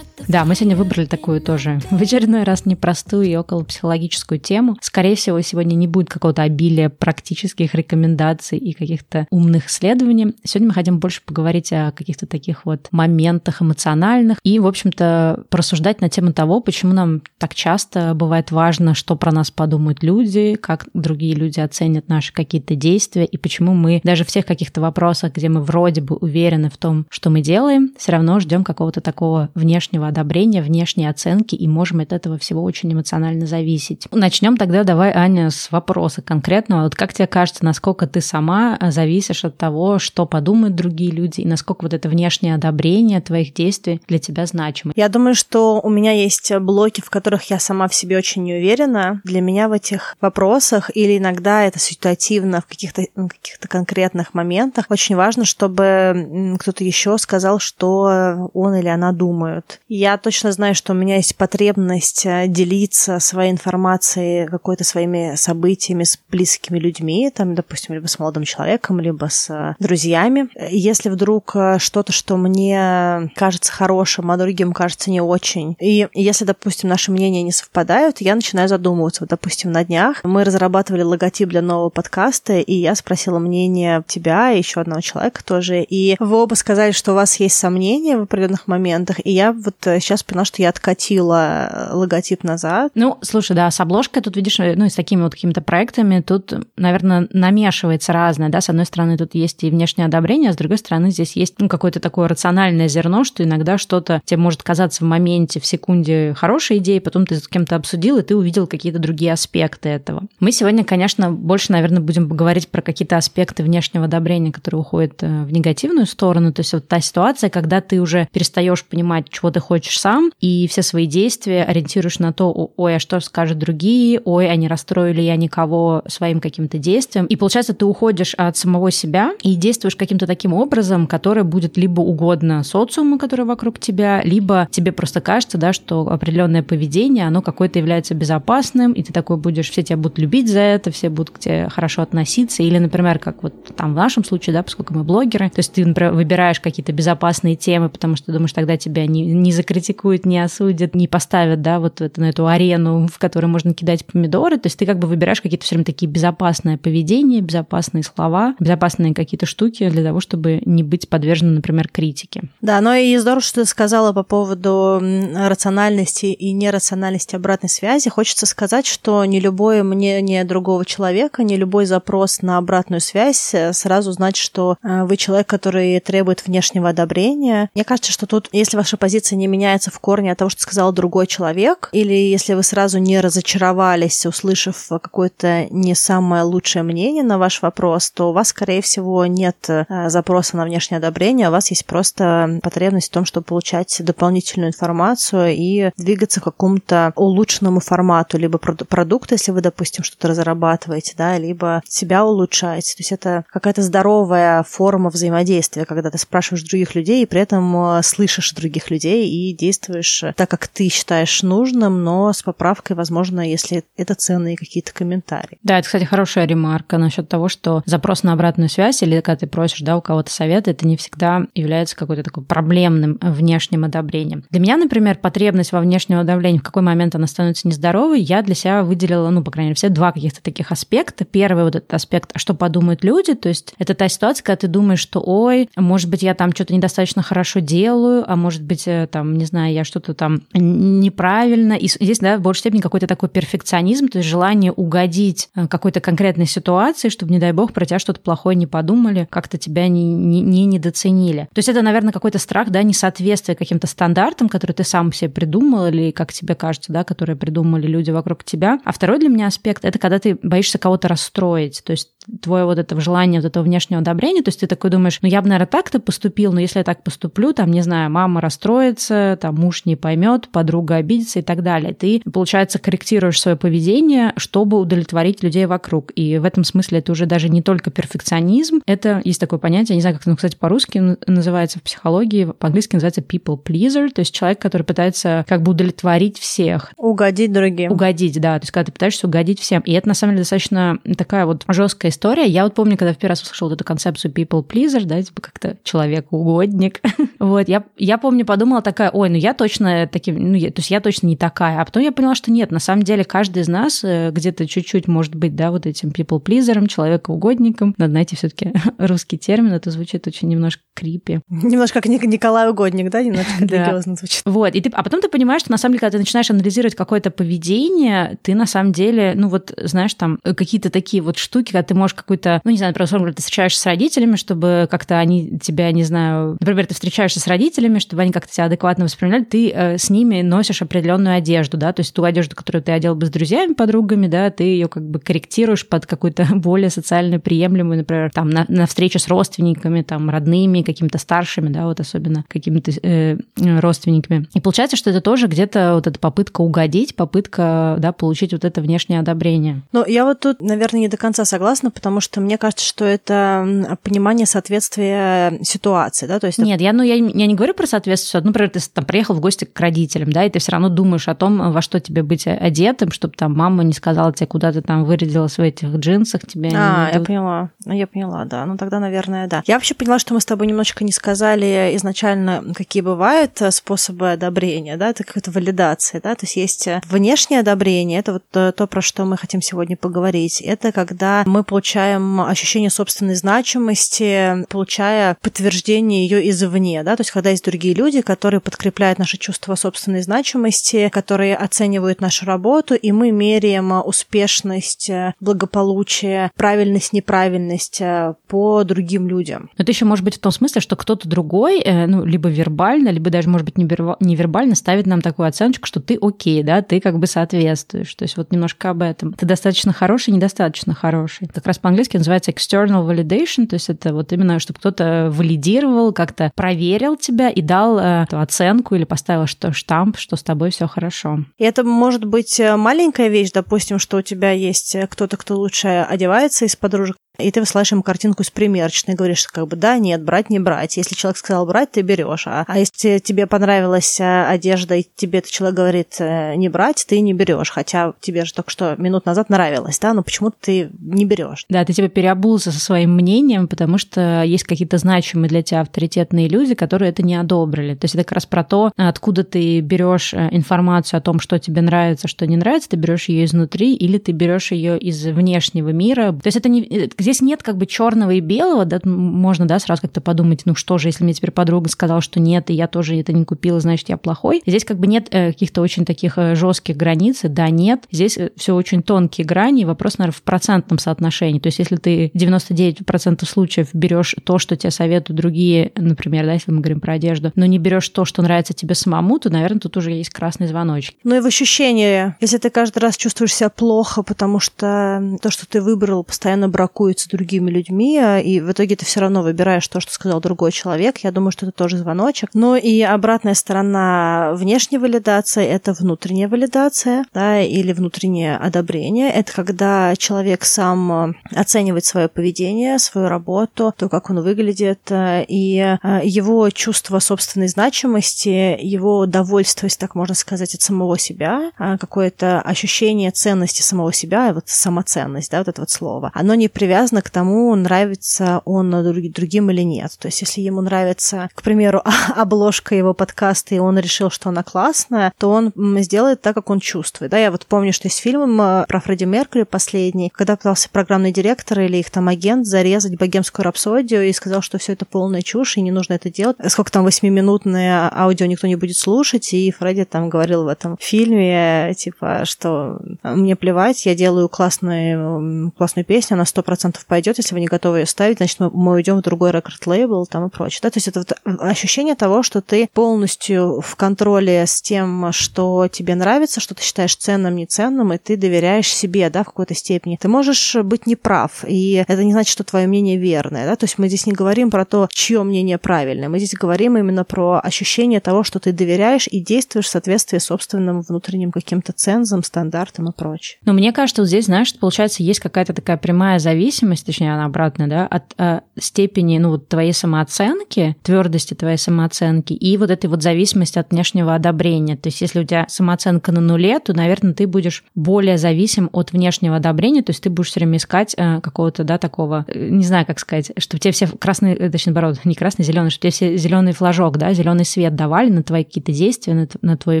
Да, 0.28 0.44
мы 0.44 0.54
сегодня 0.56 0.76
выбрали 0.76 1.06
такую 1.06 1.40
тоже 1.40 1.80
в 1.90 2.02
очередной 2.02 2.42
раз 2.42 2.66
непростую 2.66 3.26
и 3.26 3.36
около 3.36 3.62
психологическую 3.62 4.40
тему. 4.40 4.76
Скорее 4.80 5.14
всего, 5.14 5.40
сегодня 5.40 5.74
не 5.74 5.86
будет 5.86 6.08
какого-то 6.08 6.42
обилия 6.42 6.88
практических 6.88 7.74
рекомендаций 7.74 8.58
и 8.58 8.72
каких-то 8.72 9.26
умных 9.30 9.68
исследований. 9.68 10.34
Сегодня 10.42 10.68
мы 10.68 10.74
хотим 10.74 10.98
больше 10.98 11.22
поговорить 11.24 11.72
о 11.72 11.92
каких-то 11.92 12.26
таких 12.26 12.66
вот 12.66 12.88
моментах 12.90 13.62
эмоциональных 13.62 14.38
и, 14.42 14.58
в 14.58 14.66
общем-то, 14.66 15.44
порассуждать 15.48 16.00
на 16.00 16.08
тему 16.08 16.32
того, 16.32 16.60
почему 16.60 16.92
нам 16.92 17.22
так 17.38 17.54
часто 17.54 18.14
бывает 18.14 18.50
важно, 18.50 18.94
что 18.94 19.14
про 19.16 19.30
нас 19.30 19.50
подумают 19.50 20.02
люди, 20.02 20.56
как 20.56 20.88
другие 20.92 21.34
люди 21.34 21.60
оценят 21.60 22.08
наши 22.08 22.32
какие-то 22.32 22.74
действия 22.74 23.24
и 23.24 23.36
почему 23.36 23.74
мы 23.74 24.00
даже 24.02 24.24
в 24.24 24.28
всех 24.28 24.44
каких-то 24.44 24.80
вопросах, 24.80 25.34
где 25.34 25.48
мы 25.48 25.62
вроде 25.62 26.00
бы 26.00 26.16
уверены 26.16 26.68
в 26.68 26.76
том, 26.76 27.06
что 27.10 27.30
мы 27.30 27.42
делаем, 27.42 27.92
все 27.96 28.12
равно 28.12 28.40
ждем 28.40 28.64
какого-то 28.64 29.00
такого 29.00 29.50
внешнего 29.56 30.06
одобрения, 30.06 30.62
внешней 30.62 31.06
оценки, 31.06 31.54
и 31.54 31.66
можем 31.66 32.00
от 32.00 32.12
этого 32.12 32.38
всего 32.38 32.62
очень 32.62 32.92
эмоционально 32.92 33.46
зависеть. 33.46 34.06
Начнем 34.12 34.56
тогда, 34.56 34.84
давай, 34.84 35.12
Аня, 35.12 35.50
с 35.50 35.72
вопроса 35.72 36.22
конкретного. 36.22 36.84
Вот 36.84 36.94
как 36.94 37.12
тебе 37.12 37.26
кажется, 37.26 37.64
насколько 37.64 38.06
ты 38.06 38.20
сама 38.20 38.78
зависишь 38.80 39.44
от 39.44 39.56
того, 39.56 39.98
что 39.98 40.26
подумают 40.26 40.74
другие 40.74 41.10
люди, 41.10 41.40
и 41.40 41.46
насколько 41.46 41.82
вот 41.82 41.94
это 41.94 42.08
внешнее 42.08 42.54
одобрение 42.54 43.20
твоих 43.20 43.54
действий 43.54 44.00
для 44.06 44.18
тебя 44.18 44.46
значимо? 44.46 44.92
Я 44.94 45.08
думаю, 45.08 45.34
что 45.34 45.80
у 45.80 45.88
меня 45.88 46.12
есть 46.12 46.54
блоки, 46.56 47.00
в 47.00 47.10
которых 47.10 47.50
я 47.50 47.58
сама 47.58 47.88
в 47.88 47.94
себе 47.94 48.18
очень 48.18 48.44
не 48.44 48.54
уверена. 48.54 49.20
Для 49.24 49.40
меня 49.40 49.68
в 49.68 49.72
этих 49.72 50.16
вопросах, 50.20 50.90
или 50.94 51.18
иногда 51.18 51.62
это 51.64 51.78
ситуативно 51.78 52.60
в 52.60 52.66
каких-то 52.66 53.06
каких 53.14 53.58
конкретных 53.60 54.34
моментах, 54.34 54.86
очень 54.90 55.16
важно, 55.16 55.44
чтобы 55.44 56.56
кто-то 56.60 56.84
еще 56.84 57.16
сказал, 57.18 57.58
что 57.58 58.50
он 58.52 58.74
или 58.74 58.88
она 58.88 59.12
думают. 59.46 59.80
Я 59.88 60.16
точно 60.18 60.52
знаю, 60.52 60.74
что 60.74 60.92
у 60.92 60.96
меня 60.96 61.16
есть 61.16 61.36
потребность 61.36 62.26
э, 62.26 62.46
делиться 62.48 63.18
своей 63.20 63.52
информацией, 63.52 64.46
какой-то 64.46 64.84
своими 64.84 65.34
событиями 65.36 66.04
с 66.04 66.18
близкими 66.30 66.78
людьми, 66.78 67.30
там, 67.34 67.54
допустим, 67.54 67.94
либо 67.94 68.06
с 68.06 68.18
молодым 68.18 68.44
человеком, 68.44 69.00
либо 69.00 69.28
с 69.30 69.50
э, 69.50 69.74
друзьями. 69.78 70.48
Если 70.70 71.08
вдруг 71.08 71.54
э, 71.54 71.78
что-то, 71.78 72.12
что 72.12 72.36
мне 72.36 73.30
кажется 73.34 73.72
хорошим, 73.72 74.30
а 74.30 74.36
другим 74.36 74.72
кажется 74.72 75.10
не 75.10 75.20
очень, 75.20 75.76
и 75.80 76.08
если, 76.14 76.44
допустим, 76.44 76.88
наши 76.88 77.10
мнения 77.10 77.42
не 77.42 77.52
совпадают, 77.52 78.20
я 78.20 78.34
начинаю 78.34 78.68
задумываться. 78.68 79.22
Вот, 79.22 79.30
допустим, 79.30 79.72
на 79.72 79.84
днях 79.84 80.24
мы 80.24 80.44
разрабатывали 80.44 81.02
логотип 81.02 81.48
для 81.48 81.62
нового 81.62 81.90
подкаста, 81.90 82.58
и 82.58 82.74
я 82.74 82.94
спросила 82.94 83.38
мнение 83.38 84.02
тебя 84.06 84.52
и 84.52 84.58
еще 84.58 84.80
одного 84.80 85.00
человека 85.00 85.44
тоже, 85.44 85.82
и 85.82 86.16
вы 86.18 86.36
оба 86.36 86.54
сказали, 86.54 86.92
что 86.92 87.12
у 87.12 87.14
вас 87.14 87.38
есть 87.40 87.56
сомнения 87.56 88.16
в 88.16 88.22
определенных 88.22 88.66
моментах, 88.66 89.20
и 89.24 89.30
я 89.36 89.52
вот 89.52 89.76
сейчас 89.82 90.22
поняла, 90.22 90.44
что 90.44 90.62
я 90.62 90.70
откатила 90.70 91.68
э, 91.70 91.92
логотип 91.92 92.42
назад. 92.42 92.92
Ну, 92.94 93.18
слушай, 93.20 93.54
да, 93.54 93.70
с 93.70 93.78
обложкой 93.80 94.22
тут, 94.22 94.36
видишь, 94.36 94.58
ну, 94.58 94.86
и 94.86 94.88
с 94.88 94.94
такими 94.94 95.22
вот 95.22 95.34
какими-то 95.34 95.60
проектами 95.60 96.20
тут, 96.20 96.54
наверное, 96.76 97.28
намешивается 97.32 98.12
разное, 98.12 98.48
да, 98.48 98.60
с 98.60 98.70
одной 98.70 98.86
стороны 98.86 99.16
тут 99.18 99.34
есть 99.34 99.62
и 99.62 99.70
внешнее 99.70 100.06
одобрение, 100.06 100.50
а 100.50 100.52
с 100.52 100.56
другой 100.56 100.78
стороны 100.78 101.10
здесь 101.10 101.36
есть, 101.36 101.56
ну, 101.58 101.68
какое-то 101.68 102.00
такое 102.00 102.28
рациональное 102.28 102.88
зерно, 102.88 103.24
что 103.24 103.44
иногда 103.44 103.78
что-то 103.78 104.22
тебе 104.24 104.38
может 104.38 104.62
казаться 104.62 105.04
в 105.04 105.06
моменте, 105.06 105.60
в 105.60 105.66
секунде 105.66 106.34
хорошей 106.36 106.78
идеей, 106.78 107.00
потом 107.00 107.26
ты 107.26 107.36
с 107.36 107.46
кем-то 107.46 107.76
обсудил, 107.76 108.18
и 108.18 108.22
ты 108.22 108.34
увидел 108.34 108.66
какие-то 108.66 108.98
другие 108.98 109.32
аспекты 109.32 109.90
этого. 109.90 110.22
Мы 110.40 110.52
сегодня, 110.52 110.84
конечно, 110.84 111.30
больше, 111.30 111.72
наверное, 111.72 112.00
будем 112.00 112.28
говорить 112.28 112.68
про 112.68 112.80
какие-то 112.80 113.16
аспекты 113.16 113.62
внешнего 113.62 114.06
одобрения, 114.06 114.52
которые 114.52 114.80
уходят 114.80 115.22
э, 115.22 115.44
в 115.44 115.52
негативную 115.52 116.06
сторону, 116.06 116.52
то 116.52 116.60
есть 116.60 116.72
вот 116.72 116.88
та 116.88 117.00
ситуация, 117.00 117.50
когда 117.50 117.80
ты 117.80 118.00
уже 118.00 118.28
перестаешь 118.32 118.84
понимать, 118.84 119.25
чего 119.30 119.50
ты 119.50 119.60
хочешь 119.60 120.00
сам, 120.00 120.30
и 120.40 120.66
все 120.68 120.82
свои 120.82 121.06
действия 121.06 121.64
ориентируешь 121.64 122.18
на 122.18 122.32
то, 122.32 122.72
ой, 122.76 122.96
а 122.96 122.98
что 122.98 123.20
скажут 123.20 123.58
другие, 123.58 124.20
ой, 124.24 124.50
а 124.50 124.56
не 124.56 124.68
расстроили 124.68 125.20
я 125.20 125.36
никого 125.36 126.02
своим 126.06 126.40
каким-то 126.40 126.78
действием. 126.78 127.26
И 127.26 127.36
получается, 127.36 127.74
ты 127.74 127.84
уходишь 127.84 128.34
от 128.34 128.56
самого 128.56 128.90
себя 128.90 129.32
и 129.42 129.54
действуешь 129.54 129.96
каким-то 129.96 130.26
таким 130.26 130.52
образом, 130.52 131.06
который 131.06 131.44
будет 131.44 131.76
либо 131.76 132.00
угодно 132.00 132.62
социуму, 132.64 133.18
который 133.18 133.44
вокруг 133.44 133.78
тебя, 133.78 134.22
либо 134.22 134.68
тебе 134.70 134.92
просто 134.92 135.20
кажется, 135.20 135.58
да, 135.58 135.72
что 135.72 136.08
определенное 136.08 136.62
поведение, 136.62 137.26
оно 137.26 137.42
какое-то 137.42 137.78
является 137.78 138.14
безопасным, 138.14 138.92
и 138.92 139.02
ты 139.02 139.12
такой 139.12 139.36
будешь, 139.36 139.70
все 139.70 139.82
тебя 139.82 139.96
будут 139.96 140.18
любить 140.18 140.48
за 140.48 140.60
это, 140.60 140.90
все 140.90 141.08
будут 141.08 141.30
к 141.30 141.38
тебе 141.38 141.68
хорошо 141.68 142.02
относиться. 142.02 142.62
Или, 142.62 142.78
например, 142.78 143.18
как 143.18 143.42
вот 143.42 143.54
там 143.76 143.92
в 143.92 143.96
нашем 143.96 144.24
случае, 144.24 144.54
да, 144.54 144.62
поскольку 144.62 144.94
мы 144.94 145.04
блогеры, 145.04 145.48
то 145.50 145.58
есть 145.60 145.72
ты, 145.72 145.84
например, 145.84 146.12
выбираешь 146.12 146.60
какие-то 146.60 146.92
безопасные 146.92 147.56
темы, 147.56 147.88
потому 147.88 148.16
что 148.16 148.32
думаешь, 148.32 148.52
тогда 148.52 148.76
тебя 148.76 149.05
не, 149.06 149.22
не 149.22 149.52
закритикуют, 149.52 150.26
не 150.26 150.38
осудят, 150.38 150.94
не 150.94 151.08
поставят, 151.08 151.62
да, 151.62 151.80
вот 151.80 152.00
это, 152.00 152.20
на 152.20 152.30
эту 152.30 152.46
арену, 152.46 153.06
в 153.06 153.18
которой 153.18 153.46
можно 153.46 153.74
кидать 153.74 154.04
помидоры. 154.04 154.58
То 154.58 154.66
есть 154.66 154.78
ты 154.78 154.86
как 154.86 154.98
бы 154.98 155.08
выбираешь 155.08 155.40
какие-то 155.40 155.64
все 155.64 155.74
время 155.74 155.84
такие 155.84 156.10
безопасные 156.10 156.78
поведения, 156.78 157.40
безопасные 157.40 158.02
слова, 158.02 158.54
безопасные 158.60 159.14
какие-то 159.14 159.46
штуки 159.46 159.88
для 159.88 160.02
того, 160.02 160.20
чтобы 160.20 160.62
не 160.64 160.82
быть 160.82 161.08
подверженным, 161.08 161.56
например, 161.56 161.88
критике. 161.88 162.44
Да, 162.60 162.80
но 162.80 162.94
и 162.94 163.16
здорово, 163.16 163.40
что 163.40 163.62
ты 163.62 163.66
сказала 163.66 164.12
по 164.12 164.22
поводу 164.22 165.00
рациональности 165.34 166.26
и 166.26 166.52
нерациональности 166.52 167.36
обратной 167.36 167.68
связи. 167.68 168.10
Хочется 168.10 168.46
сказать, 168.46 168.86
что 168.86 169.24
не 169.24 169.40
любое 169.40 169.82
мнение 169.82 170.44
другого 170.44 170.84
человека, 170.84 171.44
не 171.44 171.56
любой 171.56 171.86
запрос 171.86 172.42
на 172.42 172.58
обратную 172.58 173.00
связь 173.00 173.54
э, 173.54 173.72
сразу 173.72 174.12
значит, 174.12 174.42
что 174.42 174.76
э, 174.82 175.04
вы 175.04 175.16
человек, 175.16 175.46
который 175.46 176.00
требует 176.00 176.46
внешнего 176.46 176.88
одобрения. 176.88 177.70
Мне 177.74 177.84
кажется, 177.84 178.12
что 178.12 178.26
тут, 178.26 178.48
если 178.52 178.76
ваша 178.96 178.98
позиция 178.98 179.36
не 179.36 179.46
меняется 179.46 179.90
в 179.90 179.98
корне 179.98 180.32
от 180.32 180.38
того, 180.38 180.50
что 180.50 180.62
сказал 180.62 180.92
другой 180.92 181.26
человек, 181.26 181.88
или 181.92 182.14
если 182.14 182.54
вы 182.54 182.62
сразу 182.62 182.98
не 182.98 183.20
разочаровались, 183.20 184.26
услышав 184.26 184.88
какое-то 184.88 185.66
не 185.70 185.94
самое 185.94 186.42
лучшее 186.42 186.82
мнение 186.82 187.22
на 187.22 187.38
ваш 187.38 187.62
вопрос, 187.62 188.10
то 188.10 188.30
у 188.30 188.32
вас, 188.32 188.48
скорее 188.48 188.80
всего, 188.80 189.26
нет 189.26 189.56
э, 189.68 189.84
запроса 190.08 190.56
на 190.56 190.64
внешнее 190.64 190.98
одобрение, 190.98 191.48
у 191.48 191.52
вас 191.52 191.70
есть 191.70 191.86
просто 191.86 192.58
потребность 192.62 193.08
в 193.08 193.12
том, 193.12 193.24
чтобы 193.24 193.44
получать 193.44 193.96
дополнительную 194.00 194.70
информацию 194.70 195.54
и 195.54 195.90
двигаться 195.96 196.40
к 196.40 196.44
какому-то 196.44 197.12
улучшенному 197.16 197.80
формату, 197.80 198.38
либо 198.38 198.58
продукта, 198.58 199.34
если 199.34 199.52
вы, 199.52 199.60
допустим, 199.60 200.04
что-то 200.04 200.28
разрабатываете, 200.28 201.14
да, 201.16 201.38
либо 201.38 201.82
себя 201.88 202.24
улучшаете. 202.24 202.94
То 202.94 203.00
есть 203.00 203.12
это 203.12 203.44
какая-то 203.52 203.82
здоровая 203.82 204.62
форма 204.62 205.10
взаимодействия, 205.10 205.84
когда 205.84 206.10
ты 206.10 206.18
спрашиваешь 206.18 206.64
других 206.64 206.94
людей 206.94 207.22
и 207.22 207.26
при 207.26 207.40
этом 207.40 207.98
э, 207.98 208.02
слышишь 208.02 208.52
других 208.52 208.85
людей 208.90 209.28
и 209.28 209.54
действуешь 209.54 210.24
так, 210.36 210.50
как 210.50 210.68
ты 210.68 210.88
считаешь 210.88 211.42
нужным, 211.42 212.04
но 212.04 212.32
с 212.32 212.42
поправкой, 212.42 212.96
возможно, 212.96 213.48
если 213.48 213.84
это 213.96 214.14
ценные 214.14 214.56
какие-то 214.56 214.92
комментарии. 214.92 215.58
Да, 215.62 215.78
это, 215.78 215.86
кстати, 215.86 216.04
хорошая 216.04 216.46
ремарка 216.46 216.98
насчет 216.98 217.28
того, 217.28 217.48
что 217.48 217.82
запрос 217.86 218.22
на 218.22 218.32
обратную 218.32 218.68
связь 218.68 219.02
или 219.02 219.20
когда 219.20 219.36
ты 219.36 219.46
просишь 219.46 219.80
да, 219.80 219.96
у 219.96 220.00
кого-то 220.00 220.30
совета, 220.30 220.70
это 220.70 220.86
не 220.86 220.96
всегда 220.96 221.46
является 221.54 221.96
какой-то 221.96 222.22
такой 222.22 222.44
проблемным 222.44 223.18
внешним 223.20 223.84
одобрением. 223.84 224.44
Для 224.50 224.60
меня, 224.60 224.76
например, 224.76 225.18
потребность 225.18 225.72
во 225.72 225.80
внешнем 225.80 226.18
одобрении, 226.18 226.58
в 226.58 226.62
какой 226.62 226.82
момент 226.82 227.14
она 227.14 227.26
становится 227.26 227.68
нездоровой, 227.68 228.20
я 228.20 228.42
для 228.42 228.54
себя 228.54 228.82
выделила, 228.82 229.30
ну, 229.30 229.42
по 229.42 229.50
крайней 229.50 229.70
мере, 229.70 229.76
все 229.76 229.88
два 229.88 230.12
каких-то 230.12 230.42
таких 230.42 230.72
аспекта. 230.72 231.24
Первый 231.24 231.64
вот 231.64 231.76
этот 231.76 231.92
аспект, 231.92 232.32
что 232.36 232.54
подумают 232.54 233.04
люди, 233.04 233.34
то 233.34 233.48
есть 233.48 233.74
это 233.78 233.94
та 233.94 234.08
ситуация, 234.08 234.44
когда 234.44 234.56
ты 234.56 234.68
думаешь, 234.68 235.00
что, 235.00 235.22
ой, 235.24 235.68
может 235.76 236.10
быть, 236.10 236.22
я 236.22 236.34
там 236.34 236.52
что-то 236.52 236.74
недостаточно 236.74 237.22
хорошо 237.22 237.60
делаю, 237.60 238.24
а 238.26 238.36
может 238.36 238.62
быть, 238.62 238.75
э, 238.86 239.06
там, 239.06 239.38
не 239.38 239.44
знаю, 239.44 239.72
я 239.72 239.84
что-то 239.84 240.14
там 240.14 240.42
неправильно. 240.52 241.74
И 241.74 241.88
здесь, 241.88 242.18
да, 242.18 242.38
в 242.38 242.42
большей 242.42 242.60
степени 242.60 242.80
какой-то 242.80 243.06
такой 243.06 243.28
перфекционизм, 243.28 244.08
то 244.08 244.18
есть 244.18 244.28
желание 244.28 244.72
угодить 244.72 245.48
э, 245.54 245.66
какой-то 245.68 246.00
конкретной 246.00 246.46
ситуации, 246.46 247.08
чтобы, 247.08 247.32
не 247.32 247.38
дай 247.38 247.52
бог, 247.52 247.72
про 247.72 247.86
тебя 247.86 247.98
что-то 247.98 248.20
плохое 248.20 248.56
не 248.56 248.66
подумали, 248.66 249.26
как-то 249.30 249.58
тебя 249.58 249.88
не, 249.88 250.04
не, 250.04 250.40
не 250.40 250.66
недооценили. 250.66 251.48
То 251.52 251.58
есть 251.58 251.68
это, 251.68 251.82
наверное, 251.82 252.12
какой-то 252.12 252.38
страх, 252.38 252.70
да, 252.70 252.82
несоответствие 252.82 253.56
каким-то 253.56 253.86
стандартам, 253.86 254.48
которые 254.48 254.74
ты 254.74 254.84
сам 254.84 255.12
себе 255.12 255.30
придумал 255.30 255.86
или, 255.86 256.10
как 256.10 256.32
тебе 256.32 256.54
кажется, 256.54 256.92
да, 256.92 257.04
которые 257.04 257.36
придумали 257.36 257.86
люди 257.86 258.10
вокруг 258.10 258.44
тебя. 258.44 258.80
А 258.84 258.92
второй 258.92 259.18
для 259.18 259.28
меня 259.28 259.46
аспект– 259.46 259.84
это 259.84 259.98
когда 259.98 260.18
ты 260.18 260.38
боишься 260.42 260.78
кого-то 260.78 261.08
расстроить. 261.08 261.82
То 261.84 261.92
есть 261.92 262.10
твое 262.42 262.64
вот 262.64 262.78
это 262.78 262.98
желание 263.00 263.40
вот 263.40 263.46
этого 263.46 263.64
внешнего 263.64 264.00
одобрения, 264.00 264.42
то 264.42 264.48
есть 264.48 264.60
ты 264.60 264.66
такой 264.66 264.90
думаешь, 264.90 265.18
ну 265.22 265.28
я 265.28 265.42
бы, 265.42 265.48
наверное, 265.48 265.66
так-то 265.66 266.00
поступил, 266.00 266.52
но 266.52 266.60
если 266.60 266.78
я 266.78 266.84
так 266.84 267.02
поступлю, 267.02 267.52
там, 267.52 267.70
не 267.70 267.82
знаю, 267.82 268.10
мама 268.10 268.40
расстроится, 268.40 269.38
там, 269.40 269.56
муж 269.56 269.84
не 269.84 269.96
поймет, 269.96 270.48
подруга 270.48 270.96
обидится 270.96 271.38
и 271.38 271.42
так 271.42 271.62
далее. 271.62 271.94
Ты, 271.94 272.22
получается, 272.32 272.78
корректируешь 272.78 273.40
свое 273.40 273.56
поведение, 273.56 274.32
чтобы 274.36 274.78
удовлетворить 274.78 275.42
людей 275.42 275.66
вокруг. 275.66 276.12
И 276.16 276.38
в 276.38 276.44
этом 276.44 276.64
смысле 276.64 276.98
это 276.98 277.12
уже 277.12 277.26
даже 277.26 277.48
не 277.48 277.62
только 277.62 277.90
перфекционизм, 277.90 278.80
это 278.86 279.20
есть 279.24 279.40
такое 279.40 279.58
понятие, 279.58 279.90
я 279.90 279.94
не 279.96 280.00
знаю, 280.00 280.16
как 280.16 280.26
оно, 280.26 280.36
кстати, 280.36 280.56
по-русски 280.56 281.16
называется 281.26 281.78
в 281.78 281.82
психологии, 281.82 282.44
по-английски 282.44 282.96
называется 282.96 283.20
people 283.20 283.62
pleaser, 283.62 284.10
то 284.10 284.20
есть 284.20 284.34
человек, 284.34 284.60
который 284.60 284.82
пытается 284.82 285.44
как 285.48 285.62
бы 285.62 285.72
удовлетворить 285.72 286.38
всех. 286.38 286.92
Угодить 286.96 287.52
другим. 287.52 287.92
Угодить, 287.92 288.40
да, 288.40 288.58
то 288.58 288.64
есть 288.64 288.72
когда 288.72 288.86
ты 288.86 288.92
пытаешься 288.92 289.26
угодить 289.26 289.60
всем. 289.60 289.82
И 289.82 289.92
это, 289.92 290.08
на 290.08 290.14
самом 290.14 290.34
деле, 290.34 290.42
достаточно 290.42 290.98
такая 291.16 291.46
вот 291.46 291.64
жесткая 291.68 292.10
история. 292.16 292.46
Я 292.46 292.64
вот 292.64 292.74
помню, 292.74 292.96
когда 292.96 293.12
в 293.12 293.18
первый 293.18 293.32
раз 293.32 293.42
услышала 293.42 293.74
эту 293.74 293.84
концепцию 293.84 294.32
people 294.32 294.66
pleaser, 294.66 295.04
да, 295.04 295.22
типа 295.22 295.42
как-то 295.42 295.76
человек-угодник. 295.84 297.00
вот, 297.38 297.68
я, 297.68 297.84
я 297.98 298.18
помню, 298.18 298.44
подумала 298.46 298.82
такая, 298.82 299.10
ой, 299.10 299.28
ну 299.28 299.36
я 299.36 299.54
точно 299.54 300.08
таким, 300.10 300.52
ну, 300.52 300.54
я, 300.54 300.70
то 300.70 300.80
есть 300.80 300.90
я 300.90 301.00
точно 301.00 301.26
не 301.26 301.36
такая. 301.36 301.80
А 301.80 301.84
потом 301.84 302.02
я 302.02 302.12
поняла, 302.12 302.34
что 302.34 302.50
нет, 302.50 302.70
на 302.70 302.80
самом 302.80 303.02
деле 303.02 303.24
каждый 303.24 303.62
из 303.62 303.68
нас 303.68 304.02
э, 304.02 304.30
где-то 304.30 304.66
чуть-чуть 304.66 305.06
может 305.06 305.34
быть, 305.34 305.54
да, 305.54 305.70
вот 305.70 305.86
этим 305.86 306.08
people 306.08 306.42
pleaser, 306.42 306.86
человека-угодником. 306.86 307.94
Надо 307.98 308.12
найти 308.12 308.36
все 308.36 308.48
таки 308.48 308.72
русский 308.98 309.38
термин, 309.38 309.72
это 309.72 309.90
звучит 309.90 310.26
очень 310.26 310.48
немножко 310.48 310.82
крипи. 310.94 311.40
Немножко 311.48 312.00
как 312.00 312.06
Николай 312.06 312.68
Угодник, 312.70 313.10
да, 313.10 313.22
немножко 313.22 313.52
религиозно 313.60 314.16
звучит. 314.16 314.42
Вот, 314.44 314.74
и 314.74 314.80
ты, 314.80 314.90
а 314.92 315.02
потом 315.02 315.20
ты 315.20 315.28
понимаешь, 315.28 315.62
что 315.62 315.70
на 315.70 315.78
самом 315.78 315.92
деле, 315.94 316.00
когда 316.00 316.12
ты 316.12 316.18
начинаешь 316.18 316.50
анализировать 316.50 316.94
какое-то 316.94 317.30
поведение, 317.30 318.38
ты 318.42 318.54
на 318.54 318.66
самом 318.66 318.92
деле, 318.92 319.34
ну 319.36 319.48
вот, 319.48 319.72
знаешь, 319.76 320.14
там 320.14 320.38
какие-то 320.42 320.90
такие 320.90 321.22
вот 321.22 321.36
штуки, 321.36 321.72
когда 321.72 321.82
ты 321.82 321.94
можешь 321.94 322.05
какой-то, 322.14 322.60
ну 322.64 322.70
не 322.70 322.76
знаю, 322.76 322.90
например, 322.90 323.18
говоря, 323.18 323.34
ты 323.34 323.42
встречаешься 323.42 323.80
с 323.80 323.86
родителями, 323.86 324.36
чтобы 324.36 324.88
как-то 324.90 325.18
они 325.18 325.58
тебя, 325.58 325.90
не 325.92 326.04
знаю, 326.04 326.56
например, 326.60 326.86
ты 326.86 326.94
встречаешься 326.94 327.40
с 327.40 327.46
родителями, 327.46 327.98
чтобы 327.98 328.22
они 328.22 328.32
как-то 328.32 328.52
тебя 328.52 328.66
адекватно 328.66 329.04
воспринимали, 329.04 329.44
ты 329.44 329.70
э, 329.70 329.98
с 329.98 330.10
ними 330.10 330.42
носишь 330.42 330.82
определенную 330.82 331.36
одежду, 331.36 331.76
да, 331.76 331.92
то 331.92 332.00
есть 332.00 332.14
ту 332.14 332.24
одежду, 332.24 332.56
которую 332.56 332.82
ты 332.82 332.92
одел 332.92 333.14
бы 333.14 333.26
с 333.26 333.30
друзьями, 333.30 333.74
подругами, 333.74 334.26
да, 334.26 334.50
ты 334.50 334.64
ее 334.64 334.88
как 334.88 335.08
бы 335.08 335.18
корректируешь 335.18 335.86
под 335.86 336.06
какую-то 336.06 336.46
более 336.54 336.90
социально 336.90 337.38
приемлемую, 337.38 337.98
например, 337.98 338.30
там 338.32 338.50
на, 338.50 338.64
на 338.68 338.86
встречу 338.86 339.18
с 339.18 339.28
родственниками, 339.28 340.02
там 340.02 340.30
родными, 340.30 340.82
какими-то 340.82 341.18
старшими, 341.18 341.68
да, 341.68 341.86
вот 341.86 342.00
особенно 342.00 342.44
какими-то 342.48 342.92
э, 343.02 343.36
родственниками. 343.56 344.48
И 344.54 344.60
получается, 344.60 344.96
что 344.96 345.10
это 345.10 345.20
тоже 345.20 345.46
где-то 345.46 345.94
вот 345.94 346.06
эта 346.06 346.18
попытка 346.18 346.60
угодить, 346.60 347.16
попытка, 347.16 347.96
да, 347.98 348.12
получить 348.12 348.52
вот 348.52 348.64
это 348.64 348.80
внешнее 348.80 349.20
одобрение. 349.20 349.82
Ну, 349.92 350.04
я 350.06 350.24
вот 350.24 350.40
тут, 350.40 350.60
наверное, 350.60 351.00
не 351.00 351.08
до 351.08 351.16
конца 351.16 351.44
согласна, 351.44 351.90
потому 351.96 352.20
что 352.20 352.42
мне 352.42 352.58
кажется, 352.58 352.84
что 352.84 353.06
это 353.06 353.98
понимание 354.02 354.46
соответствия 354.46 355.58
ситуации, 355.62 356.26
да, 356.26 356.38
то 356.38 356.46
есть... 356.46 356.58
Нет, 356.58 356.78
я, 356.82 356.92
ну, 356.92 357.02
я, 357.02 357.14
я 357.14 357.46
не 357.46 357.54
говорю 357.54 357.72
про 357.72 357.86
соответствие, 357.86 358.42
ну, 358.42 358.48
например, 358.48 358.68
ты 358.68 358.80
там 358.92 359.06
приехал 359.06 359.34
в 359.34 359.40
гости 359.40 359.64
к 359.64 359.80
родителям, 359.80 360.30
да, 360.30 360.44
и 360.44 360.50
ты 360.50 360.58
все 360.58 360.72
равно 360.72 360.90
думаешь 360.90 361.26
о 361.26 361.34
том, 361.34 361.72
во 361.72 361.80
что 361.80 361.98
тебе 361.98 362.22
быть 362.22 362.46
одетым, 362.46 363.10
чтобы 363.10 363.34
там 363.34 363.54
мама 363.54 363.82
не 363.82 363.94
сказала 363.94 364.30
тебе, 364.32 364.46
куда 364.46 364.72
ты 364.72 364.82
там 364.82 365.04
вырядилась 365.04 365.56
в 365.56 365.62
этих 365.62 365.88
джинсах, 365.96 366.42
тебе 366.46 366.70
А, 366.74 367.10
я 367.12 367.20
поняла, 367.20 367.70
ну, 367.86 367.94
я 367.94 368.06
поняла, 368.06 368.44
да, 368.44 368.66
ну, 368.66 368.76
тогда, 368.76 369.00
наверное, 369.00 369.48
да. 369.48 369.62
Я 369.66 369.76
вообще 369.76 369.94
поняла, 369.94 370.18
что 370.18 370.34
мы 370.34 370.40
с 370.42 370.46
тобой 370.46 370.66
немножечко 370.66 371.02
не 371.02 371.12
сказали 371.12 371.92
изначально, 371.94 372.62
какие 372.74 373.02
бывают 373.02 373.58
способы 373.70 374.32
одобрения, 374.32 374.98
да, 374.98 375.08
это 375.08 375.24
какая-то 375.24 375.50
валидация, 375.50 376.20
да, 376.20 376.34
то 376.34 376.44
есть 376.44 376.56
есть 376.56 376.88
внешнее 377.08 377.60
одобрение, 377.60 378.20
это 378.20 378.34
вот 378.34 378.74
то, 378.74 378.86
про 378.86 379.00
что 379.00 379.24
мы 379.24 379.38
хотим 379.38 379.62
сегодня 379.62 379.96
поговорить, 379.96 380.60
это 380.60 380.92
когда 380.92 381.42
мы 381.46 381.64
получаем 381.64 381.85
ощущение 381.94 382.90
собственной 382.90 383.34
значимости, 383.34 384.64
получая 384.68 385.36
подтверждение 385.40 386.26
ее 386.26 386.50
извне, 386.50 387.02
да, 387.02 387.16
то 387.16 387.20
есть 387.20 387.30
когда 387.30 387.50
есть 387.50 387.64
другие 387.64 387.94
люди, 387.94 388.20
которые 388.20 388.60
подкрепляют 388.60 389.18
наше 389.18 389.36
чувство 389.36 389.74
собственной 389.74 390.22
значимости, 390.22 391.08
которые 391.12 391.56
оценивают 391.56 392.20
нашу 392.20 392.46
работу, 392.46 392.94
и 392.94 393.12
мы 393.12 393.30
меряем 393.30 393.92
успешность, 394.04 395.10
благополучие, 395.40 396.50
правильность, 396.56 397.12
неправильность 397.12 398.00
по 398.48 398.84
другим 398.84 399.28
людям. 399.28 399.70
Но 399.76 399.82
это 399.82 399.92
еще 399.92 400.04
может 400.04 400.24
быть 400.24 400.36
в 400.36 400.40
том 400.40 400.52
смысле, 400.52 400.80
что 400.80 400.96
кто-то 400.96 401.28
другой, 401.28 401.80
э, 401.80 402.06
ну, 402.06 402.24
либо 402.24 402.48
вербально, 402.48 403.10
либо 403.10 403.30
даже, 403.30 403.48
может 403.48 403.64
быть, 403.64 403.78
невербально 403.78 404.74
ставит 404.74 405.06
нам 405.06 405.20
такую 405.20 405.48
оценочку, 405.48 405.86
что 405.86 406.00
ты 406.00 406.18
окей, 406.20 406.62
да, 406.62 406.82
ты 406.82 407.00
как 407.00 407.18
бы 407.18 407.26
соответствуешь. 407.26 408.14
То 408.14 408.24
есть 408.24 408.36
вот 408.36 408.52
немножко 408.52 408.90
об 408.90 409.02
этом. 409.02 409.32
Ты 409.32 409.46
достаточно 409.46 409.92
хороший, 409.92 410.30
недостаточно 410.30 410.94
хороший. 410.94 411.48
Как 411.48 411.66
раз 411.66 411.75
по-английски 411.80 412.16
называется 412.16 412.50
external 412.50 413.06
validation, 413.06 413.66
то 413.66 413.74
есть 413.74 413.88
это 413.88 414.12
вот 414.12 414.32
именно, 414.32 414.58
чтобы 414.58 414.78
кто-то 414.78 415.30
валидировал, 415.32 416.12
как-то 416.12 416.50
проверил 416.54 417.16
тебя 417.16 417.50
и 417.50 417.62
дал 417.62 417.98
э, 417.98 418.24
эту 418.24 418.40
оценку 418.40 418.94
или 418.94 419.04
поставил 419.04 419.46
что 419.46 419.72
штамп, 419.72 420.18
что 420.18 420.36
с 420.36 420.42
тобой 420.42 420.70
все 420.70 420.86
хорошо. 420.86 421.40
И 421.58 421.64
это 421.64 421.84
может 421.84 422.24
быть 422.24 422.58
э, 422.60 422.76
маленькая 422.76 423.28
вещь, 423.28 423.50
допустим, 423.52 423.98
что 423.98 424.18
у 424.18 424.22
тебя 424.22 424.50
есть 424.52 424.96
кто-то, 425.10 425.36
кто 425.36 425.56
лучше 425.56 426.06
одевается 426.08 426.64
из 426.64 426.76
подружек, 426.76 427.16
и 427.38 427.50
ты 427.50 427.60
высылаешь 427.60 427.92
ему 427.92 428.02
картинку 428.02 428.44
с 428.44 428.50
примерочной, 428.50 429.14
говоришь, 429.14 429.46
как 429.46 429.68
бы, 429.68 429.76
да, 429.76 429.98
нет, 429.98 430.22
брать, 430.22 430.50
не 430.50 430.58
брать. 430.58 430.96
Если 430.96 431.14
человек 431.14 431.38
сказал 431.38 431.66
брать, 431.66 431.92
ты 431.92 432.02
берешь. 432.02 432.46
А, 432.46 432.64
а 432.66 432.78
если 432.78 433.18
тебе 433.18 433.46
понравилась 433.46 434.20
э, 434.20 434.46
одежда, 434.46 434.96
и 434.96 435.06
тебе 435.16 435.40
этот 435.40 435.50
человек 435.50 435.76
говорит 435.76 436.16
э, 436.18 436.54
не 436.56 436.68
брать, 436.68 437.04
ты 437.08 437.20
не 437.20 437.32
берешь. 437.32 437.70
Хотя 437.70 438.12
тебе 438.20 438.44
же 438.44 438.54
только 438.54 438.70
что 438.70 438.94
минут 438.96 439.26
назад 439.26 439.50
нравилось, 439.50 439.98
да, 439.98 440.14
но 440.14 440.22
почему-то 440.22 440.56
ты 440.60 440.90
не 441.00 441.24
берешь. 441.24 441.64
Да, 441.68 441.84
ты 441.84 441.92
типа 441.92 442.08
переобулся 442.08 442.72
со 442.72 442.80
своим 442.80 443.14
мнением, 443.14 443.68
потому 443.68 443.98
что 443.98 444.42
есть 444.42 444.64
какие-то 444.64 444.98
значимые 444.98 445.48
для 445.48 445.62
тебя 445.62 445.80
авторитетные 445.80 446.48
люди, 446.48 446.74
которые 446.74 447.10
это 447.10 447.22
не 447.22 447.34
одобрили. 447.34 447.94
То 447.94 448.04
есть 448.04 448.14
это 448.14 448.24
как 448.24 448.32
раз 448.32 448.46
про 448.46 448.64
то, 448.64 448.92
откуда 448.96 449.44
ты 449.44 449.80
берешь 449.80 450.34
э, 450.34 450.48
информацию 450.52 451.18
о 451.18 451.20
том, 451.20 451.40
что 451.40 451.58
тебе 451.58 451.82
нравится, 451.82 452.28
что 452.28 452.46
не 452.46 452.56
нравится, 452.56 452.90
ты 452.90 452.96
берешь 452.96 453.28
ее 453.28 453.44
изнутри 453.44 453.94
или 453.94 454.18
ты 454.18 454.32
берешь 454.32 454.72
ее 454.72 454.98
из 454.98 455.24
внешнего 455.24 455.90
мира. 455.90 456.32
То 456.32 456.46
есть 456.46 456.56
это 456.56 456.68
не 456.68 457.08
здесь 457.26 457.42
нет 457.42 457.64
как 457.64 457.76
бы 457.76 457.86
черного 457.86 458.30
и 458.30 458.40
белого, 458.40 458.84
да, 458.84 459.00
можно, 459.02 459.66
да, 459.66 459.80
сразу 459.80 460.02
как-то 460.02 460.20
подумать, 460.20 460.62
ну 460.64 460.76
что 460.76 460.96
же, 460.96 461.08
если 461.08 461.24
мне 461.24 461.32
теперь 461.32 461.50
подруга 461.50 461.88
сказала, 461.88 462.20
что 462.20 462.38
нет, 462.38 462.70
и 462.70 462.74
я 462.74 462.86
тоже 462.86 463.16
это 463.16 463.32
не 463.32 463.44
купила, 463.44 463.80
значит, 463.80 464.08
я 464.08 464.16
плохой. 464.16 464.62
Здесь 464.64 464.84
как 464.84 464.98
бы 464.98 465.08
нет 465.08 465.26
э, 465.32 465.48
каких-то 465.48 465.82
очень 465.82 466.04
таких 466.04 466.38
э, 466.38 466.54
жестких 466.54 466.96
границ, 466.96 467.40
да, 467.42 467.68
нет. 467.68 468.04
Здесь 468.12 468.38
э, 468.38 468.52
все 468.56 468.76
очень 468.76 469.02
тонкие 469.02 469.44
грани, 469.44 469.84
вопрос, 469.84 470.18
наверное, 470.18 470.36
в 470.36 470.42
процентном 470.42 471.00
соотношении. 471.00 471.58
То 471.58 471.66
есть 471.66 471.80
если 471.80 471.96
ты 471.96 472.28
99% 472.28 473.44
случаев 473.44 473.88
берешь 473.92 474.36
то, 474.44 474.60
что 474.60 474.76
тебе 474.76 474.92
советуют 474.92 475.36
другие, 475.36 475.90
например, 475.96 476.46
да, 476.46 476.52
если 476.52 476.70
мы 476.70 476.78
говорим 476.78 477.00
про 477.00 477.14
одежду, 477.14 477.50
но 477.56 477.66
не 477.66 477.80
берешь 477.80 478.08
то, 478.08 478.24
что 478.24 478.40
нравится 478.42 478.72
тебе 478.72 478.94
самому, 478.94 479.40
то, 479.40 479.50
наверное, 479.50 479.80
тут 479.80 479.96
уже 479.96 480.12
есть 480.12 480.30
красный 480.30 480.68
звоночек. 480.68 481.16
Ну 481.24 481.34
и 481.34 481.40
в 481.40 481.46
ощущении, 481.46 482.36
если 482.40 482.58
ты 482.58 482.70
каждый 482.70 483.00
раз 483.00 483.16
чувствуешь 483.16 483.52
себя 483.52 483.68
плохо, 483.68 484.22
потому 484.22 484.60
что 484.60 485.36
то, 485.42 485.50
что 485.50 485.66
ты 485.66 485.80
выбрал, 485.82 486.22
постоянно 486.22 486.68
бракует 486.68 487.15
с 487.20 487.26
другими 487.26 487.70
людьми, 487.70 488.18
а, 488.18 488.38
и 488.38 488.60
в 488.60 488.70
итоге 488.70 488.96
ты 488.96 489.04
все 489.04 489.20
равно 489.20 489.42
выбираешь 489.42 489.86
то, 489.88 490.00
что 490.00 490.12
сказал 490.12 490.40
другой 490.40 490.72
человек. 490.72 491.18
Я 491.18 491.32
думаю, 491.32 491.50
что 491.50 491.66
это 491.66 491.76
тоже 491.76 491.98
звоночек. 491.98 492.50
Но 492.54 492.76
и 492.76 493.00
обратная 493.00 493.54
сторона 493.54 494.52
внешней 494.54 494.98
валидации— 494.98 495.64
это 495.66 495.92
внутренняя 495.92 496.48
валидация, 496.48 497.24
да, 497.32 497.60
или 497.60 497.92
внутреннее 497.92 498.56
одобрение. 498.56 499.30
Это 499.30 499.52
когда 499.52 500.14
человек 500.16 500.64
сам 500.64 501.12
а, 501.12 501.34
оценивает 501.54 502.04
свое 502.04 502.28
поведение, 502.28 502.98
свою 502.98 503.28
работу, 503.28 503.92
то, 503.96 504.08
как 504.08 504.30
он 504.30 504.42
выглядит, 504.42 505.00
а, 505.10 505.42
и 505.46 505.96
его 506.22 506.70
чувство 506.70 507.18
собственной 507.18 507.68
значимости, 507.68 508.76
его 508.80 509.18
удовольствие, 509.20 509.88
если 509.88 510.00
так 510.00 510.14
можно 510.14 510.34
сказать, 510.34 510.74
от 510.74 510.82
самого 510.82 511.18
себя, 511.18 511.70
какое-то 511.76 512.60
ощущение 512.60 513.30
ценности 513.30 513.82
самого 513.82 514.12
себя, 514.12 514.52
вот 514.52 514.64
самоценность, 514.66 515.50
да, 515.50 515.58
вот 515.58 515.68
это 515.68 515.82
вот 515.82 515.90
слово, 515.90 516.30
оно 516.34 516.54
не 516.54 516.68
привязано 516.68 517.05
привязано 517.06 517.22
к 517.22 517.30
тому, 517.30 517.74
нравится 517.76 518.62
он 518.64 518.90
другим 518.90 519.70
или 519.70 519.82
нет. 519.82 520.10
То 520.18 520.26
есть, 520.28 520.40
если 520.40 520.60
ему 520.60 520.80
нравится, 520.80 521.48
к 521.54 521.62
примеру, 521.62 522.02
обложка 522.36 522.94
его 522.94 523.14
подкаста, 523.14 523.74
и 523.74 523.78
он 523.78 523.98
решил, 523.98 524.30
что 524.30 524.48
она 524.48 524.62
классная, 524.62 525.32
то 525.38 525.50
он 525.50 525.72
сделает 526.02 526.42
так, 526.42 526.54
как 526.54 526.70
он 526.70 526.80
чувствует. 526.80 527.30
Да, 527.30 527.38
я 527.38 527.50
вот 527.50 527.66
помню, 527.66 527.92
что 527.92 528.08
есть 528.08 528.18
фильм 528.18 528.58
про 528.58 529.00
Фредди 529.00 529.24
Меркьюри 529.24 529.64
последний, 529.64 530.30
когда 530.34 530.56
пытался 530.56 530.88
программный 530.90 531.32
директор 531.32 531.80
или 531.80 531.98
их 531.98 532.10
там 532.10 532.28
агент 532.28 532.66
зарезать 532.66 533.16
богемскую 533.16 533.64
рапсодию 533.64 534.28
и 534.28 534.32
сказал, 534.32 534.62
что 534.62 534.78
все 534.78 534.94
это 534.94 535.04
полная 535.04 535.42
чушь, 535.42 535.76
и 535.76 535.82
не 535.82 535.92
нужно 535.92 536.14
это 536.14 536.30
делать. 536.30 536.56
Сколько 536.68 536.90
там 536.90 537.04
восьмиминутное 537.04 538.10
аудио 538.12 538.46
никто 538.46 538.66
не 538.66 538.76
будет 538.76 538.96
слушать, 538.96 539.52
и 539.54 539.70
Фредди 539.70 540.04
там 540.04 540.28
говорил 540.28 540.64
в 540.64 540.68
этом 540.68 540.96
фильме, 541.00 541.94
типа, 541.96 542.40
что 542.44 542.98
мне 543.22 543.54
плевать, 543.54 544.06
я 544.06 544.14
делаю 544.14 544.48
классную, 544.48 545.72
классную 545.76 546.04
песню, 546.04 546.34
она 546.34 546.44
сто 546.44 546.62
процентов 546.62 546.95
процентов 546.96 547.06
пойдет, 547.06 547.38
если 547.38 547.54
вы 547.54 547.60
не 547.60 547.66
готовы 547.66 548.00
ее 548.00 548.06
ставить, 548.06 548.38
значит, 548.38 548.60
мы, 548.60 548.70
мы 548.70 548.92
уйдем 548.94 549.18
в 549.18 549.22
другой 549.22 549.50
рекорд-лейбл 549.50 550.26
там 550.26 550.46
и 550.46 550.50
прочее. 550.50 550.80
Да? 550.82 550.90
То 550.90 550.98
есть 550.98 551.08
это 551.08 551.20
вот 551.20 551.32
ощущение 551.60 552.14
того, 552.14 552.42
что 552.42 552.60
ты 552.60 552.88
полностью 552.92 553.80
в 553.80 553.96
контроле 553.96 554.66
с 554.66 554.80
тем, 554.82 555.32
что 555.32 555.88
тебе 555.88 556.14
нравится, 556.14 556.60
что 556.60 556.74
ты 556.74 556.82
считаешь 556.82 557.16
ценным, 557.16 557.56
неценным, 557.56 558.12
и 558.12 558.18
ты 558.18 558.36
доверяешь 558.36 558.92
себе, 558.92 559.30
да, 559.30 559.42
в 559.42 559.46
какой-то 559.46 559.74
степени. 559.74 560.18
Ты 560.20 560.28
можешь 560.28 560.76
быть 560.76 561.06
неправ, 561.06 561.64
и 561.66 562.04
это 562.06 562.24
не 562.24 562.32
значит, 562.32 562.52
что 562.52 562.64
твое 562.64 562.86
мнение 562.86 563.16
верное, 563.16 563.66
да, 563.66 563.76
то 563.76 563.84
есть 563.84 563.98
мы 563.98 564.08
здесь 564.08 564.26
не 564.26 564.32
говорим 564.32 564.70
про 564.70 564.84
то, 564.84 565.08
чье 565.12 565.42
мнение 565.42 565.78
правильное, 565.78 566.28
мы 566.28 566.38
здесь 566.38 566.54
говорим 566.54 566.96
именно 566.96 567.24
про 567.24 567.60
ощущение 567.62 568.20
того, 568.20 568.44
что 568.44 568.58
ты 568.58 568.72
доверяешь 568.72 569.28
и 569.30 569.40
действуешь 569.40 569.86
в 569.86 569.90
соответствии 569.90 570.38
с 570.38 570.44
собственным 570.44 571.00
внутренним 571.00 571.52
каким-то 571.52 571.92
цензом, 571.92 572.42
стандартам 572.42 573.08
и 573.08 573.12
прочее. 573.12 573.58
Но 573.64 573.72
мне 573.72 573.92
кажется, 573.92 574.22
вот 574.22 574.28
здесь, 574.28 574.46
знаешь, 574.46 574.74
получается, 574.78 575.22
есть 575.22 575.40
какая-то 575.40 575.72
такая 575.72 575.96
прямая 575.96 576.38
зависимость, 576.38 576.85
точнее, 576.94 577.32
она 577.32 577.44
обратная, 577.46 577.86
да, 577.86 578.06
от 578.06 578.34
э, 578.38 578.60
степени, 578.78 579.38
ну, 579.38 579.50
вот 579.50 579.68
твоей 579.68 579.92
самооценки, 579.92 580.96
твердости 581.02 581.54
твоей 581.54 581.78
самооценки 581.78 582.52
и 582.52 582.76
вот 582.76 582.90
этой 582.90 583.06
вот 583.06 583.22
зависимости 583.22 583.78
от 583.78 583.90
внешнего 583.90 584.34
одобрения. 584.34 584.96
То 584.96 585.08
есть, 585.08 585.20
если 585.20 585.40
у 585.40 585.44
тебя 585.44 585.66
самооценка 585.68 586.32
на 586.32 586.40
нуле, 586.40 586.78
то, 586.78 586.92
наверное, 586.94 587.32
ты 587.32 587.46
будешь 587.46 587.84
более 587.94 588.38
зависим 588.38 588.90
от 588.92 589.12
внешнего 589.12 589.56
одобрения, 589.56 590.02
то 590.02 590.10
есть 590.10 590.22
ты 590.22 590.30
будешь 590.30 590.50
все 590.50 590.60
время 590.60 590.78
искать 590.78 591.14
э, 591.16 591.40
какого-то, 591.40 591.84
да, 591.84 591.98
такого, 591.98 592.44
э, 592.48 592.68
не 592.68 592.84
знаю, 592.84 593.06
как 593.06 593.18
сказать, 593.18 593.52
что 593.58 593.78
тебе 593.78 593.92
все 593.92 594.06
красный, 594.06 594.54
э, 594.54 594.70
точнее, 594.70 594.92
наоборот, 594.92 595.20
не 595.24 595.34
красный, 595.34 595.64
зеленый, 595.64 595.90
что 595.90 596.02
тебе 596.02 596.10
все 596.10 596.36
зеленый 596.36 596.72
флажок, 596.72 597.18
да, 597.18 597.32
зеленый 597.32 597.64
свет 597.64 597.94
давали 597.94 598.30
на 598.30 598.42
твои 598.42 598.64
какие-то 598.64 598.92
действия, 598.92 599.34
на, 599.34 599.48
на 599.62 599.76
твой 599.76 600.00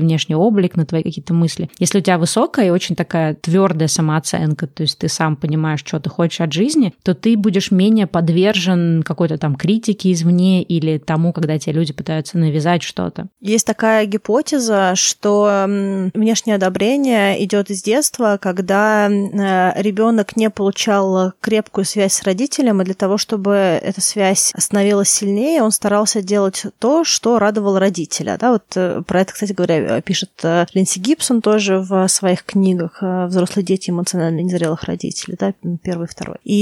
внешний 0.00 0.34
облик, 0.34 0.76
на 0.76 0.86
твои 0.86 1.02
какие-то 1.02 1.34
мысли. 1.34 1.70
Если 1.78 1.98
у 1.98 2.02
тебя 2.02 2.18
высокая 2.18 2.66
и 2.66 2.70
очень 2.70 2.96
такая 2.96 3.34
твердая 3.34 3.88
самооценка, 3.88 4.66
то 4.66 4.82
есть 4.82 4.98
ты 4.98 5.08
сам 5.08 5.36
понимаешь, 5.36 5.80
что 5.80 6.00
ты 6.00 6.10
хочешь 6.10 6.40
от 6.40 6.52
жизни, 6.52 6.65
то 7.02 7.14
ты 7.14 7.36
будешь 7.36 7.70
менее 7.70 8.06
подвержен 8.06 9.02
какой-то 9.02 9.38
там 9.38 9.56
критике 9.56 10.12
извне 10.12 10.62
или 10.62 10.98
тому, 10.98 11.32
когда 11.32 11.58
тебе 11.58 11.74
люди 11.74 11.92
пытаются 11.92 12.38
навязать 12.38 12.82
что-то. 12.82 13.28
Есть 13.40 13.66
такая 13.66 14.06
гипотеза, 14.06 14.92
что 14.94 15.64
внешнее 15.66 16.56
одобрение 16.56 17.42
идет 17.44 17.70
из 17.70 17.82
детства, 17.82 18.38
когда 18.40 19.08
э, 19.08 19.82
ребенок 19.82 20.36
не 20.36 20.50
получал 20.50 21.32
крепкую 21.40 21.84
связь 21.84 22.14
с 22.14 22.22
родителем, 22.22 22.82
и 22.82 22.84
для 22.84 22.94
того, 22.94 23.18
чтобы 23.18 23.52
эта 23.54 24.00
связь 24.00 24.52
становилась 24.56 25.08
сильнее, 25.08 25.62
он 25.62 25.70
старался 25.70 26.22
делать 26.22 26.64
то, 26.78 27.04
что 27.04 27.38
радовало 27.38 27.80
родителя. 27.80 28.36
Да, 28.40 28.52
вот 28.52 28.64
э, 28.76 29.02
про 29.06 29.20
это, 29.20 29.32
кстати 29.32 29.52
говоря, 29.52 30.00
пишет 30.00 30.30
э, 30.42 30.66
Линси 30.74 30.98
Гибсон 30.98 31.42
тоже 31.42 31.78
в 31.78 32.08
своих 32.08 32.44
книгах 32.44 32.98
«Взрослые 33.00 33.64
дети 33.64 33.90
эмоционально 33.90 34.40
незрелых 34.40 34.84
родителей», 34.84 35.36
да, 35.38 35.52
первый 35.82 36.06
и 36.06 36.10
второй. 36.10 36.36
И 36.44 36.55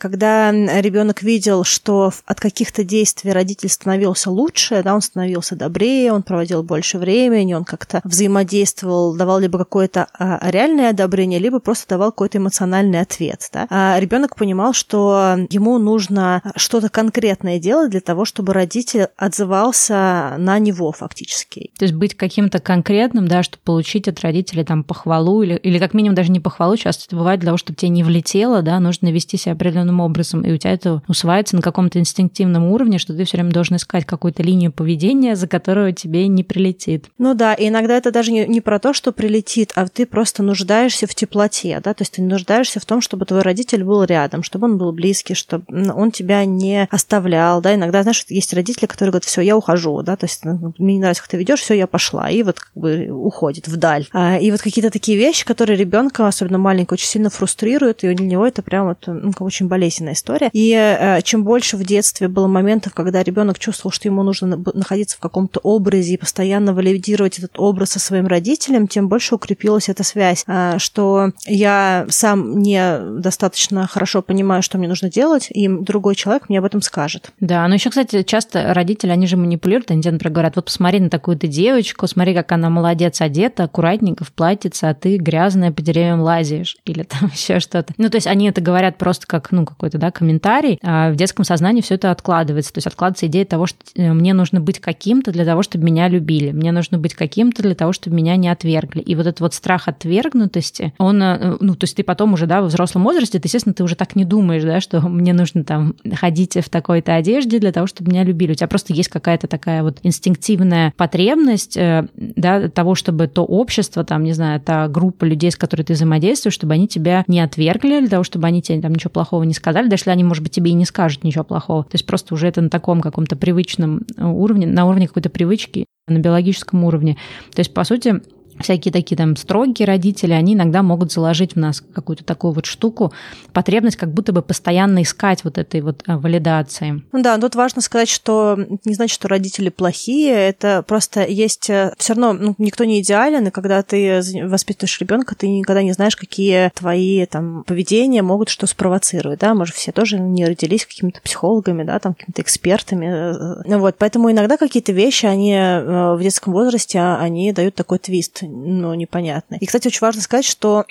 когда 0.00 0.50
ребенок 0.52 1.22
видел, 1.22 1.64
что 1.64 2.12
от 2.26 2.40
каких-то 2.40 2.84
действий 2.84 3.32
родитель 3.32 3.68
становился 3.68 4.30
лучше, 4.30 4.82
да, 4.82 4.94
он 4.94 5.02
становился 5.02 5.56
добрее, 5.56 6.12
он 6.12 6.22
проводил 6.22 6.62
больше 6.62 6.98
времени, 6.98 7.54
он 7.54 7.64
как-то 7.64 8.00
взаимодействовал, 8.04 9.14
давал 9.14 9.38
либо 9.38 9.58
какое-то 9.58 10.06
а, 10.18 10.50
реальное 10.50 10.90
одобрение, 10.90 11.38
либо 11.38 11.58
просто 11.58 11.88
давал 11.88 12.10
какой-то 12.10 12.38
эмоциональный 12.38 13.00
ответ. 13.00 13.48
Да? 13.52 13.66
А 13.70 13.98
ребенок 14.00 14.36
понимал, 14.36 14.72
что 14.72 15.36
ему 15.50 15.78
нужно 15.78 16.42
что-то 16.56 16.88
конкретное 16.88 17.58
делать 17.58 17.90
для 17.90 18.00
того, 18.00 18.24
чтобы 18.24 18.52
родитель 18.52 19.08
отзывался 19.16 20.36
на 20.38 20.58
него 20.58 20.92
фактически. 20.92 21.70
То 21.78 21.84
есть 21.84 21.94
быть 21.94 22.16
каким-то 22.16 22.58
конкретным, 22.58 23.28
да, 23.28 23.42
чтобы 23.42 23.62
получить 23.64 24.08
от 24.08 24.20
родителей 24.20 24.64
там 24.64 24.84
похвалу 24.84 25.42
или, 25.42 25.56
или 25.56 25.78
как 25.78 25.94
минимум 25.94 26.14
даже 26.14 26.30
не 26.30 26.40
похвалу, 26.40 26.76
часто 26.76 27.04
это 27.06 27.16
бывает 27.16 27.40
для 27.40 27.48
того, 27.48 27.58
чтобы 27.58 27.76
тебе 27.76 27.90
не 27.90 28.02
влетело, 28.02 28.62
да, 28.62 28.80
нужно 28.80 29.11
вести 29.12 29.36
себя 29.36 29.52
определенным 29.52 30.00
образом, 30.00 30.42
и 30.42 30.52
у 30.52 30.56
тебя 30.56 30.72
это 30.72 31.02
усваивается 31.08 31.56
на 31.56 31.62
каком-то 31.62 31.98
инстинктивном 31.98 32.64
уровне, 32.64 32.98
что 32.98 33.14
ты 33.14 33.24
все 33.24 33.36
время 33.36 33.52
должен 33.52 33.76
искать 33.76 34.04
какую-то 34.04 34.42
линию 34.42 34.72
поведения, 34.72 35.36
за 35.36 35.46
которую 35.46 35.92
тебе 35.92 36.26
не 36.28 36.44
прилетит. 36.44 37.06
Ну 37.18 37.34
да, 37.34 37.54
и 37.54 37.68
иногда 37.68 37.96
это 37.96 38.10
даже 38.10 38.32
не, 38.32 38.46
не 38.46 38.60
про 38.60 38.78
то, 38.78 38.92
что 38.92 39.12
прилетит, 39.12 39.72
а 39.74 39.86
ты 39.88 40.06
просто 40.06 40.42
нуждаешься 40.42 41.06
в 41.06 41.14
теплоте, 41.14 41.80
да, 41.82 41.94
то 41.94 42.02
есть 42.02 42.14
ты 42.14 42.22
нуждаешься 42.22 42.80
в 42.80 42.84
том, 42.84 43.00
чтобы 43.00 43.26
твой 43.26 43.42
родитель 43.42 43.84
был 43.84 44.04
рядом, 44.04 44.42
чтобы 44.42 44.66
он 44.66 44.78
был 44.78 44.92
близкий, 44.92 45.34
чтобы 45.34 45.64
он 45.68 46.10
тебя 46.10 46.44
не 46.44 46.86
оставлял, 46.90 47.60
да, 47.60 47.74
иногда, 47.74 48.02
знаешь, 48.02 48.24
есть 48.28 48.52
родители, 48.54 48.86
которые 48.86 49.12
говорят, 49.12 49.24
все, 49.24 49.40
я 49.40 49.56
ухожу, 49.56 50.02
да, 50.02 50.16
то 50.16 50.26
есть 50.26 50.44
ну, 50.44 50.74
мне 50.78 50.94
не 50.94 51.00
нравится, 51.00 51.22
как 51.22 51.30
ты 51.30 51.36
ведешь, 51.36 51.60
все, 51.60 51.74
я 51.74 51.86
пошла, 51.86 52.30
и 52.30 52.42
вот 52.42 52.58
как 52.58 52.72
бы 52.74 53.08
уходит 53.10 53.68
вдаль. 53.68 54.06
А, 54.12 54.38
и 54.38 54.50
вот 54.50 54.60
какие-то 54.60 54.90
такие 54.90 55.18
вещи, 55.18 55.44
которые 55.44 55.76
ребенка, 55.76 56.26
особенно 56.26 56.58
маленького, 56.58 56.94
очень 56.94 57.08
сильно 57.08 57.30
фрустрируют, 57.30 58.04
и 58.04 58.14
для 58.14 58.26
него 58.26 58.46
это 58.46 58.62
прям 58.62 58.88
вот, 58.88 59.01
ну, 59.06 59.32
очень 59.40 59.68
болезненная 59.68 60.14
история. 60.14 60.50
И 60.52 60.72
э, 60.72 61.20
чем 61.22 61.44
больше 61.44 61.76
в 61.76 61.84
детстве 61.84 62.28
было 62.28 62.46
моментов, 62.46 62.94
когда 62.94 63.22
ребенок 63.22 63.58
чувствовал, 63.58 63.92
что 63.92 64.08
ему 64.08 64.22
нужно 64.22 64.62
находиться 64.74 65.16
в 65.16 65.20
каком-то 65.20 65.60
образе 65.62 66.14
и 66.14 66.16
постоянно 66.16 66.74
валидировать 66.74 67.38
этот 67.38 67.58
образ 67.58 67.90
со 67.90 68.00
своим 68.00 68.26
родителем, 68.26 68.88
тем 68.88 69.08
больше 69.08 69.34
укрепилась 69.34 69.88
эта 69.88 70.02
связь, 70.02 70.44
э, 70.46 70.78
что 70.78 71.32
я 71.46 72.06
сам 72.08 72.60
не 72.60 72.98
достаточно 73.20 73.86
хорошо 73.86 74.22
понимаю, 74.22 74.62
что 74.62 74.78
мне 74.78 74.88
нужно 74.88 75.10
делать, 75.10 75.48
и 75.50 75.68
другой 75.68 76.14
человек 76.14 76.48
мне 76.48 76.58
об 76.58 76.64
этом 76.64 76.82
скажет. 76.82 77.32
Да, 77.40 77.66
но 77.68 77.74
еще, 77.74 77.90
кстати, 77.90 78.22
часто 78.22 78.74
родители, 78.74 79.10
они 79.10 79.26
же 79.26 79.36
манипулируют, 79.36 79.90
они, 79.90 80.02
например, 80.04 80.32
говорят, 80.32 80.56
вот 80.56 80.66
посмотри 80.66 81.00
на 81.00 81.10
такую-то 81.10 81.46
девочку, 81.46 82.06
смотри, 82.06 82.34
как 82.34 82.52
она 82.52 82.70
молодец 82.70 83.20
одета, 83.20 83.64
аккуратненько 83.64 84.24
в 84.24 84.32
платьице, 84.32 84.84
а 84.84 84.94
ты 84.94 85.16
грязная 85.16 85.72
по 85.72 85.82
деревьям 85.82 86.20
лазишь, 86.20 86.76
или 86.84 87.02
там 87.02 87.30
еще 87.32 87.60
что-то. 87.60 87.92
Ну, 87.96 88.08
то 88.08 88.16
есть 88.16 88.26
они 88.26 88.48
это 88.48 88.60
говорят 88.60 88.91
просто 88.98 89.26
как, 89.26 89.52
ну, 89.52 89.64
какой-то, 89.64 89.98
да, 89.98 90.10
комментарий, 90.10 90.78
а 90.82 91.10
в 91.10 91.16
детском 91.16 91.44
сознании 91.44 91.80
все 91.80 91.94
это 91.94 92.10
откладывается. 92.10 92.72
То 92.72 92.78
есть 92.78 92.86
откладывается 92.86 93.26
идея 93.26 93.44
того, 93.44 93.66
что 93.66 93.78
э, 93.94 94.12
мне 94.12 94.34
нужно 94.34 94.60
быть 94.60 94.78
каким-то 94.78 95.32
для 95.32 95.44
того, 95.44 95.62
чтобы 95.62 95.84
меня 95.84 96.08
любили. 96.08 96.52
Мне 96.52 96.72
нужно 96.72 96.98
быть 96.98 97.14
каким-то 97.14 97.62
для 97.62 97.74
того, 97.74 97.92
чтобы 97.92 98.16
меня 98.16 98.36
не 98.36 98.48
отвергли. 98.48 99.00
И 99.00 99.14
вот 99.14 99.26
этот 99.26 99.40
вот 99.40 99.54
страх 99.54 99.88
отвергнутости, 99.88 100.94
он, 100.98 101.22
э, 101.22 101.56
ну, 101.60 101.74
то 101.74 101.84
есть 101.84 101.96
ты 101.96 102.02
потом 102.02 102.34
уже, 102.34 102.46
да, 102.46 102.62
в 102.62 102.66
взрослом 102.66 103.04
возрасте, 103.04 103.38
ты, 103.38 103.46
естественно, 103.46 103.74
ты 103.74 103.84
уже 103.84 103.94
так 103.94 104.16
не 104.16 104.24
думаешь, 104.24 104.62
да, 104.62 104.80
что 104.80 105.00
мне 105.00 105.32
нужно 105.32 105.64
там 105.64 105.94
ходить 106.14 106.56
в 106.56 106.68
такой-то 106.68 107.14
одежде 107.14 107.58
для 107.58 107.72
того, 107.72 107.86
чтобы 107.86 108.10
меня 108.10 108.24
любили. 108.24 108.52
У 108.52 108.54
тебя 108.54 108.68
просто 108.68 108.92
есть 108.92 109.08
какая-то 109.08 109.46
такая 109.46 109.82
вот 109.82 109.98
инстинктивная 110.02 110.92
потребность, 110.96 111.76
э, 111.76 112.06
да, 112.16 112.68
того, 112.68 112.94
чтобы 112.94 113.28
то 113.28 113.44
общество, 113.44 114.04
там, 114.04 114.24
не 114.24 114.32
знаю, 114.32 114.60
та 114.60 114.88
группа 114.88 115.24
людей, 115.24 115.50
с 115.50 115.56
которой 115.56 115.82
ты 115.82 115.94
взаимодействуешь, 115.94 116.54
чтобы 116.54 116.74
они 116.74 116.88
тебя 116.88 117.24
не 117.26 117.40
отвергли, 117.40 118.00
для 118.00 118.08
того, 118.08 118.24
чтобы 118.24 118.46
они 118.46 118.62
тебе 118.62 118.81
там 118.82 118.92
ничего 118.92 119.10
плохого 119.10 119.42
не 119.44 119.54
сказали, 119.54 119.88
даже 119.88 120.02
если 120.02 120.10
они, 120.10 120.24
может 120.24 120.42
быть, 120.42 120.52
тебе 120.52 120.70
и 120.70 120.74
не 120.74 120.84
скажут 120.84 121.24
ничего 121.24 121.44
плохого. 121.44 121.84
То 121.84 121.94
есть 121.94 122.06
просто 122.06 122.34
уже 122.34 122.48
это 122.48 122.60
на 122.60 122.70
таком 122.70 123.00
каком-то 123.00 123.36
привычном 123.36 124.02
э, 124.16 124.24
уровне, 124.24 124.66
на 124.66 124.86
уровне 124.86 125.08
какой-то 125.08 125.30
привычки, 125.30 125.86
на 126.08 126.18
биологическом 126.18 126.84
уровне. 126.84 127.16
То 127.54 127.60
есть, 127.60 127.72
по 127.72 127.84
сути, 127.84 128.20
всякие 128.62 128.92
такие 128.92 129.16
там 129.16 129.36
строгие 129.36 129.86
родители, 129.86 130.32
они 130.32 130.54
иногда 130.54 130.82
могут 130.82 131.12
заложить 131.12 131.54
в 131.54 131.58
нас 131.58 131.82
какую-то 131.92 132.24
такую 132.24 132.52
вот 132.52 132.66
штуку, 132.66 133.12
потребность 133.52 133.96
как 133.96 134.12
будто 134.12 134.32
бы 134.32 134.42
постоянно 134.42 135.02
искать 135.02 135.44
вот 135.44 135.58
этой 135.58 135.80
вот 135.80 136.02
а, 136.06 136.18
валидации. 136.18 137.02
Ну 137.12 137.22
да, 137.22 137.38
тут 137.38 137.54
важно 137.54 137.82
сказать, 137.82 138.08
что 138.08 138.58
не 138.84 138.94
значит, 138.94 139.14
что 139.14 139.28
родители 139.28 139.68
плохие, 139.68 140.32
это 140.32 140.84
просто 140.86 141.24
есть 141.24 141.68
э, 141.70 141.94
все 141.98 142.14
равно 142.14 142.32
ну, 142.32 142.54
никто 142.58 142.84
не 142.84 143.00
идеален, 143.00 143.46
и 143.46 143.50
когда 143.50 143.82
ты 143.82 144.22
воспитываешь 144.44 145.00
ребенка, 145.00 145.34
ты 145.34 145.48
никогда 145.48 145.82
не 145.82 145.92
знаешь, 145.92 146.16
какие 146.16 146.70
твои 146.74 147.26
там 147.26 147.64
поведения 147.64 148.22
могут 148.22 148.48
что 148.48 148.66
спровоцировать, 148.66 149.40
да, 149.40 149.54
мы 149.54 149.66
же 149.66 149.72
все 149.72 149.92
тоже 149.92 150.18
не 150.18 150.44
родились 150.44 150.86
какими-то 150.86 151.20
психологами, 151.20 151.84
да, 151.84 151.98
там 151.98 152.14
какими-то 152.14 152.42
экспертами, 152.42 153.06
э, 153.06 153.62
э. 153.66 153.76
вот, 153.76 153.96
поэтому 153.98 154.30
иногда 154.30 154.56
какие-то 154.56 154.92
вещи, 154.92 155.26
они 155.26 155.52
в 155.52 156.18
детском 156.20 156.52
возрасте, 156.52 157.00
они 157.00 157.52
дают 157.52 157.74
такой 157.74 157.98
твист, 157.98 158.42
ну, 158.52 158.94
непонятный. 158.94 159.58
И, 159.58 159.66
кстати, 159.66 159.88
очень 159.88 160.00
важно 160.00 160.20
сказать, 160.20 160.44
что 160.44 160.84